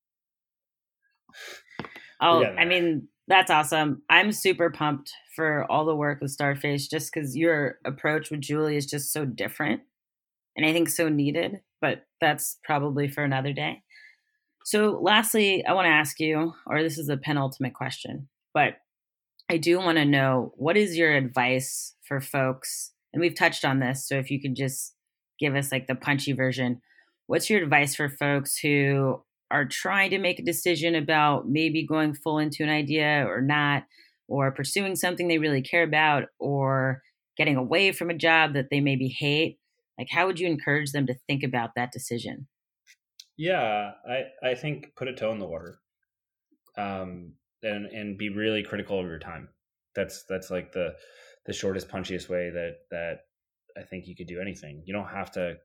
Oh, 2.19 2.43
I 2.43 2.65
mean, 2.65 3.07
that's 3.29 3.51
awesome. 3.51 4.01
I'm 4.09 4.33
super 4.33 4.69
pumped 4.69 5.13
for 5.33 5.69
all 5.71 5.85
the 5.85 5.95
work 5.95 6.19
with 6.19 6.37
Starface 6.37 6.89
just 6.89 7.13
because 7.13 7.37
your 7.37 7.77
approach 7.85 8.31
with 8.31 8.41
Julie 8.41 8.75
is 8.75 8.85
just 8.85 9.13
so 9.13 9.23
different 9.23 9.81
and 10.55 10.65
I 10.65 10.73
think 10.73 10.89
so 10.89 11.09
needed, 11.09 11.61
but 11.81 12.05
that's 12.21 12.57
probably 12.63 13.07
for 13.07 13.23
another 13.23 13.53
day. 13.53 13.83
So, 14.63 14.99
lastly, 15.01 15.63
I 15.65 15.73
want 15.73 15.85
to 15.85 15.91
ask 15.91 16.19
you, 16.19 16.53
or 16.65 16.81
this 16.81 16.97
is 16.97 17.07
the 17.07 17.17
penultimate 17.17 17.75
question, 17.75 18.29
but 18.53 18.77
I 19.49 19.57
do 19.57 19.77
want 19.77 19.97
to 19.99 20.05
know 20.05 20.53
what 20.55 20.75
is 20.75 20.97
your 20.97 21.13
advice 21.13 21.93
for 22.07 22.19
folks? 22.19 22.91
And 23.13 23.21
we've 23.21 23.35
touched 23.35 23.63
on 23.63 23.79
this. 23.79 24.07
So, 24.07 24.15
if 24.15 24.31
you 24.31 24.41
could 24.41 24.55
just 24.55 24.95
give 25.39 25.55
us 25.55 25.71
like 25.71 25.85
the 25.85 25.95
punchy 25.95 26.31
version, 26.31 26.81
what's 27.27 27.49
your 27.49 27.61
advice 27.61 27.95
for 27.95 28.09
folks 28.09 28.57
who 28.57 29.21
are 29.51 29.65
trying 29.65 30.09
to 30.09 30.17
make 30.17 30.39
a 30.39 30.45
decision 30.45 30.95
about 30.95 31.47
maybe 31.47 31.85
going 31.85 32.15
full 32.15 32.39
into 32.39 32.63
an 32.63 32.69
idea 32.69 33.25
or 33.27 33.41
not, 33.41 33.83
or 34.27 34.51
pursuing 34.51 34.95
something 34.95 35.27
they 35.27 35.37
really 35.37 35.61
care 35.61 35.83
about, 35.83 36.23
or 36.39 37.03
getting 37.37 37.55
away 37.55 37.91
from 37.91 38.09
a 38.09 38.17
job 38.17 38.53
that 38.53 38.69
they 38.71 38.79
maybe 38.79 39.09
hate, 39.09 39.59
like 39.97 40.07
how 40.11 40.27
would 40.27 40.39
you 40.39 40.47
encourage 40.47 40.91
them 40.91 41.07
to 41.07 41.15
think 41.27 41.43
about 41.43 41.71
that 41.75 41.91
decision? 41.91 42.47
Yeah, 43.37 43.91
I 44.07 44.49
I 44.49 44.55
think 44.55 44.95
put 44.95 45.07
a 45.07 45.13
toe 45.13 45.31
in 45.31 45.39
the 45.39 45.47
water, 45.47 45.79
um, 46.77 47.33
and 47.63 47.85
and 47.87 48.17
be 48.17 48.29
really 48.29 48.63
critical 48.63 48.99
of 48.99 49.05
your 49.05 49.19
time. 49.19 49.49
That's 49.95 50.23
that's 50.29 50.49
like 50.49 50.71
the 50.71 50.95
the 51.45 51.53
shortest, 51.53 51.89
punchiest 51.89 52.29
way 52.29 52.49
that 52.49 52.77
that 52.91 53.19
I 53.77 53.83
think 53.83 54.07
you 54.07 54.15
could 54.15 54.27
do 54.27 54.41
anything. 54.41 54.83
You 54.85 54.93
don't 54.93 55.07
have 55.07 55.31
to. 55.33 55.55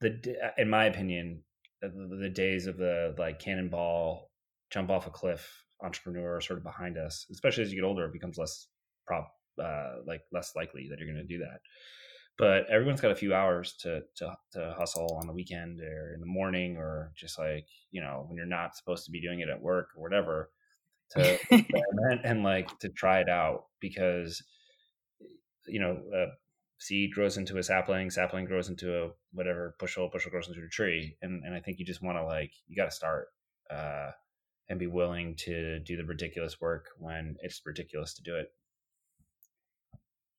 The 0.00 0.52
in 0.58 0.68
my 0.68 0.86
opinion, 0.86 1.42
the, 1.80 1.88
the 2.20 2.28
days 2.28 2.66
of 2.66 2.76
the 2.76 3.14
like 3.18 3.38
cannonball 3.38 4.30
jump 4.70 4.90
off 4.90 5.06
a 5.06 5.10
cliff 5.10 5.64
entrepreneur 5.82 6.40
sort 6.40 6.58
of 6.58 6.64
behind 6.64 6.98
us. 6.98 7.26
Especially 7.30 7.64
as 7.64 7.70
you 7.70 7.80
get 7.80 7.86
older, 7.86 8.04
it 8.06 8.12
becomes 8.12 8.38
less 8.38 8.68
prop 9.06 9.32
uh, 9.62 9.96
like 10.06 10.22
less 10.32 10.52
likely 10.56 10.88
that 10.88 10.98
you're 10.98 11.12
going 11.12 11.26
to 11.26 11.38
do 11.38 11.38
that. 11.38 11.60
But 12.42 12.68
everyone's 12.68 13.00
got 13.00 13.12
a 13.12 13.22
few 13.22 13.34
hours 13.34 13.74
to, 13.82 14.02
to 14.16 14.34
to 14.54 14.74
hustle 14.76 15.16
on 15.20 15.28
the 15.28 15.32
weekend 15.32 15.80
or 15.80 16.12
in 16.12 16.18
the 16.18 16.26
morning 16.26 16.76
or 16.76 17.12
just 17.16 17.38
like 17.38 17.66
you 17.92 18.00
know 18.00 18.24
when 18.26 18.36
you're 18.36 18.46
not 18.46 18.74
supposed 18.76 19.04
to 19.04 19.12
be 19.12 19.20
doing 19.20 19.38
it 19.38 19.48
at 19.48 19.62
work 19.62 19.90
or 19.94 20.02
whatever 20.02 20.50
to 21.12 21.38
and 22.24 22.42
like 22.42 22.76
to 22.80 22.88
try 22.88 23.20
it 23.20 23.28
out 23.28 23.66
because 23.80 24.42
you 25.68 25.78
know 25.78 26.02
uh, 26.12 26.32
seed 26.82 27.12
grows 27.12 27.36
into 27.36 27.58
a 27.58 27.62
sapling, 27.62 28.10
sapling 28.10 28.44
grows 28.44 28.68
into 28.68 29.04
a 29.04 29.10
whatever 29.32 29.76
bushel, 29.78 30.10
bushel 30.12 30.32
grows 30.32 30.48
into 30.48 30.60
a 30.60 30.68
tree. 30.68 31.16
And 31.22 31.44
and 31.44 31.54
I 31.54 31.60
think 31.60 31.78
you 31.78 31.86
just 31.86 32.02
want 32.02 32.18
to 32.18 32.24
like 32.24 32.52
you 32.66 32.76
got 32.76 32.90
to 32.90 32.96
start 32.96 33.28
uh, 33.70 34.10
and 34.68 34.78
be 34.78 34.88
willing 34.88 35.36
to 35.44 35.78
do 35.80 35.96
the 35.96 36.04
ridiculous 36.04 36.60
work 36.60 36.86
when 36.98 37.36
it's 37.40 37.62
ridiculous 37.64 38.14
to 38.14 38.22
do 38.22 38.36
it. 38.36 38.48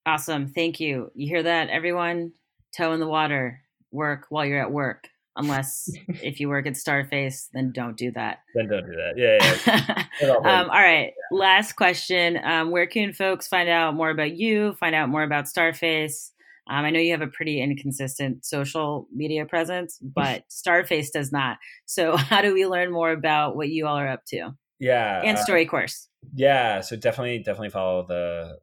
Awesome, 0.05 0.47
thank 0.47 0.79
you. 0.79 1.11
You 1.15 1.27
hear 1.27 1.43
that, 1.43 1.69
everyone? 1.69 2.33
Toe 2.75 2.93
in 2.93 2.99
the 2.99 3.07
water, 3.07 3.61
work 3.91 4.25
while 4.29 4.45
you're 4.45 4.61
at 4.61 4.71
work. 4.71 5.07
Unless 5.35 5.89
if 6.07 6.39
you 6.39 6.49
work 6.49 6.67
at 6.67 6.73
Starface, 6.73 7.47
then 7.53 7.71
don't 7.71 7.97
do 7.97 8.11
that. 8.11 8.39
Then 8.53 8.67
don't 8.67 8.85
do 8.85 8.91
that. 8.91 9.13
Yeah. 9.17 10.05
yeah. 10.21 10.33
um, 10.37 10.69
all 10.69 10.81
right. 10.81 11.13
Yeah. 11.31 11.37
Last 11.37 11.73
question. 11.73 12.39
Um, 12.43 12.71
where 12.71 12.85
can 12.85 13.13
folks 13.13 13.47
find 13.47 13.69
out 13.69 13.95
more 13.95 14.09
about 14.09 14.35
you? 14.35 14.73
Find 14.73 14.93
out 14.93 15.09
more 15.09 15.23
about 15.23 15.45
Starface? 15.45 16.31
Um, 16.69 16.85
I 16.85 16.91
know 16.91 16.99
you 16.99 17.11
have 17.11 17.21
a 17.21 17.27
pretty 17.27 17.61
inconsistent 17.61 18.45
social 18.45 19.07
media 19.13 19.45
presence, 19.45 19.99
but 20.01 20.43
Starface 20.49 21.11
does 21.11 21.31
not. 21.31 21.57
So, 21.85 22.15
how 22.17 22.41
do 22.41 22.53
we 22.53 22.65
learn 22.67 22.91
more 22.91 23.11
about 23.11 23.55
what 23.55 23.69
you 23.69 23.87
all 23.87 23.97
are 23.97 24.07
up 24.07 24.25
to? 24.27 24.51
Yeah, 24.79 25.21
and 25.23 25.37
uh, 25.37 25.43
Story 25.43 25.65
uh, 25.65 25.69
Course. 25.69 26.07
Yeah, 26.35 26.81
so 26.81 26.95
definitely, 26.95 27.39
definitely 27.39 27.69
follow 27.69 28.05
the 28.07 28.57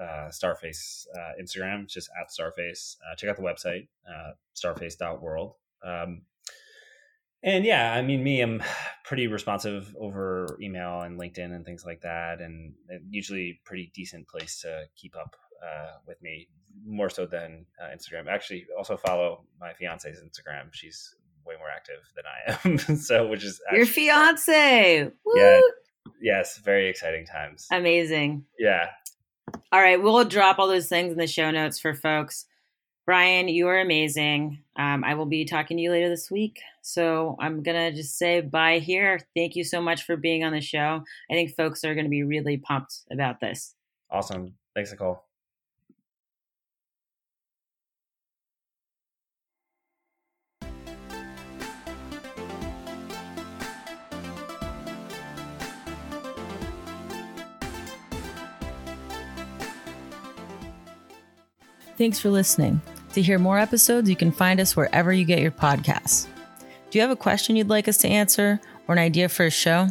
uh, 0.00 0.28
Starface 0.30 1.06
uh, 1.16 1.32
Instagram. 1.42 1.84
It's 1.84 1.94
just 1.94 2.10
at 2.20 2.28
Starface. 2.28 2.96
Uh, 2.96 3.14
check 3.16 3.30
out 3.30 3.36
the 3.36 3.42
website, 3.42 3.88
uh, 4.08 4.32
starface.world. 4.54 5.54
Um, 5.84 6.22
and 7.42 7.64
yeah, 7.64 7.92
I 7.92 8.02
mean, 8.02 8.24
me, 8.24 8.40
I'm 8.40 8.62
pretty 9.04 9.26
responsive 9.26 9.94
over 9.98 10.58
email 10.60 11.02
and 11.02 11.18
LinkedIn 11.18 11.54
and 11.54 11.64
things 11.64 11.84
like 11.84 12.00
that, 12.00 12.40
and 12.40 12.74
usually 13.10 13.60
pretty 13.64 13.92
decent 13.94 14.26
place 14.26 14.60
to 14.62 14.84
keep 14.96 15.14
up 15.16 15.36
uh, 15.62 15.98
with 16.06 16.20
me 16.22 16.48
more 16.84 17.08
so 17.10 17.26
than 17.26 17.66
uh, 17.80 17.94
Instagram. 17.94 18.26
Actually, 18.28 18.66
also 18.76 18.96
follow 18.96 19.44
my 19.60 19.72
fiance's 19.74 20.20
Instagram. 20.20 20.72
She's 20.72 21.14
way 21.46 21.54
more 21.58 21.68
active 21.70 22.00
than 22.14 22.24
I 22.26 22.58
am. 22.64 22.96
so, 22.96 23.26
which 23.28 23.44
is 23.44 23.60
your 23.72 23.86
fiance. 23.86 25.04
Woo! 25.24 25.32
Yeah. 25.36 25.60
Yes. 26.20 26.58
Very 26.58 26.88
exciting 26.88 27.26
times. 27.26 27.66
Amazing. 27.70 28.44
Yeah. 28.58 28.88
All 29.72 29.80
right. 29.80 30.00
We'll 30.00 30.24
drop 30.24 30.58
all 30.58 30.68
those 30.68 30.88
things 30.88 31.12
in 31.12 31.18
the 31.18 31.26
show 31.26 31.50
notes 31.50 31.78
for 31.78 31.94
folks. 31.94 32.46
Brian, 33.04 33.46
you 33.46 33.68
are 33.68 33.80
amazing. 33.80 34.62
Um, 34.76 35.04
I 35.04 35.14
will 35.14 35.26
be 35.26 35.44
talking 35.44 35.76
to 35.76 35.82
you 35.82 35.92
later 35.92 36.08
this 36.08 36.30
week. 36.30 36.60
So 36.82 37.36
I'm 37.40 37.62
going 37.62 37.76
to 37.76 37.96
just 37.96 38.18
say 38.18 38.40
bye 38.40 38.78
here. 38.80 39.20
Thank 39.34 39.54
you 39.54 39.64
so 39.64 39.80
much 39.80 40.04
for 40.04 40.16
being 40.16 40.44
on 40.44 40.52
the 40.52 40.60
show. 40.60 41.02
I 41.30 41.34
think 41.34 41.54
folks 41.54 41.84
are 41.84 41.94
going 41.94 42.06
to 42.06 42.10
be 42.10 42.24
really 42.24 42.56
pumped 42.56 43.02
about 43.10 43.40
this. 43.40 43.74
Awesome. 44.10 44.54
Thanks, 44.74 44.90
Nicole. 44.90 45.25
Thanks 61.96 62.18
for 62.18 62.30
listening. 62.30 62.80
To 63.14 63.22
hear 63.22 63.38
more 63.38 63.58
episodes, 63.58 64.10
you 64.10 64.16
can 64.16 64.30
find 64.30 64.60
us 64.60 64.76
wherever 64.76 65.12
you 65.12 65.24
get 65.24 65.40
your 65.40 65.50
podcasts. 65.50 66.26
Do 66.90 66.98
you 66.98 67.02
have 67.02 67.10
a 67.10 67.16
question 67.16 67.56
you'd 67.56 67.68
like 67.68 67.88
us 67.88 67.96
to 67.98 68.08
answer 68.08 68.60
or 68.86 68.92
an 68.92 68.98
idea 68.98 69.28
for 69.28 69.46
a 69.46 69.50
show? 69.50 69.88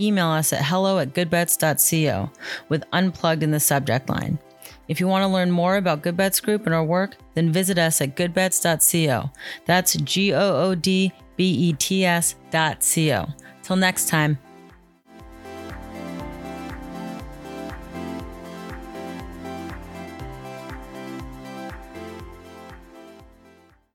Email 0.00 0.26
us 0.26 0.52
at 0.52 0.64
hello 0.64 0.98
at 0.98 1.14
goodbets.co 1.14 2.30
with 2.68 2.84
unplugged 2.92 3.42
in 3.44 3.52
the 3.52 3.60
subject 3.60 4.08
line. 4.08 4.38
If 4.88 5.00
you 5.00 5.06
want 5.08 5.22
to 5.22 5.28
learn 5.28 5.50
more 5.50 5.76
about 5.76 6.02
Goodbets 6.02 6.40
Group 6.40 6.66
and 6.66 6.74
our 6.74 6.84
work, 6.84 7.16
then 7.34 7.52
visit 7.52 7.78
us 7.78 8.00
at 8.00 8.16
goodbets.co. 8.16 9.30
That's 9.66 9.94
G 9.94 10.34
O 10.34 10.62
O 10.62 10.74
D 10.74 11.12
B 11.36 11.44
E 11.44 11.72
T 11.74 12.04
S.co. 12.04 13.28
Till 13.62 13.76
next 13.76 14.08
time. 14.08 14.38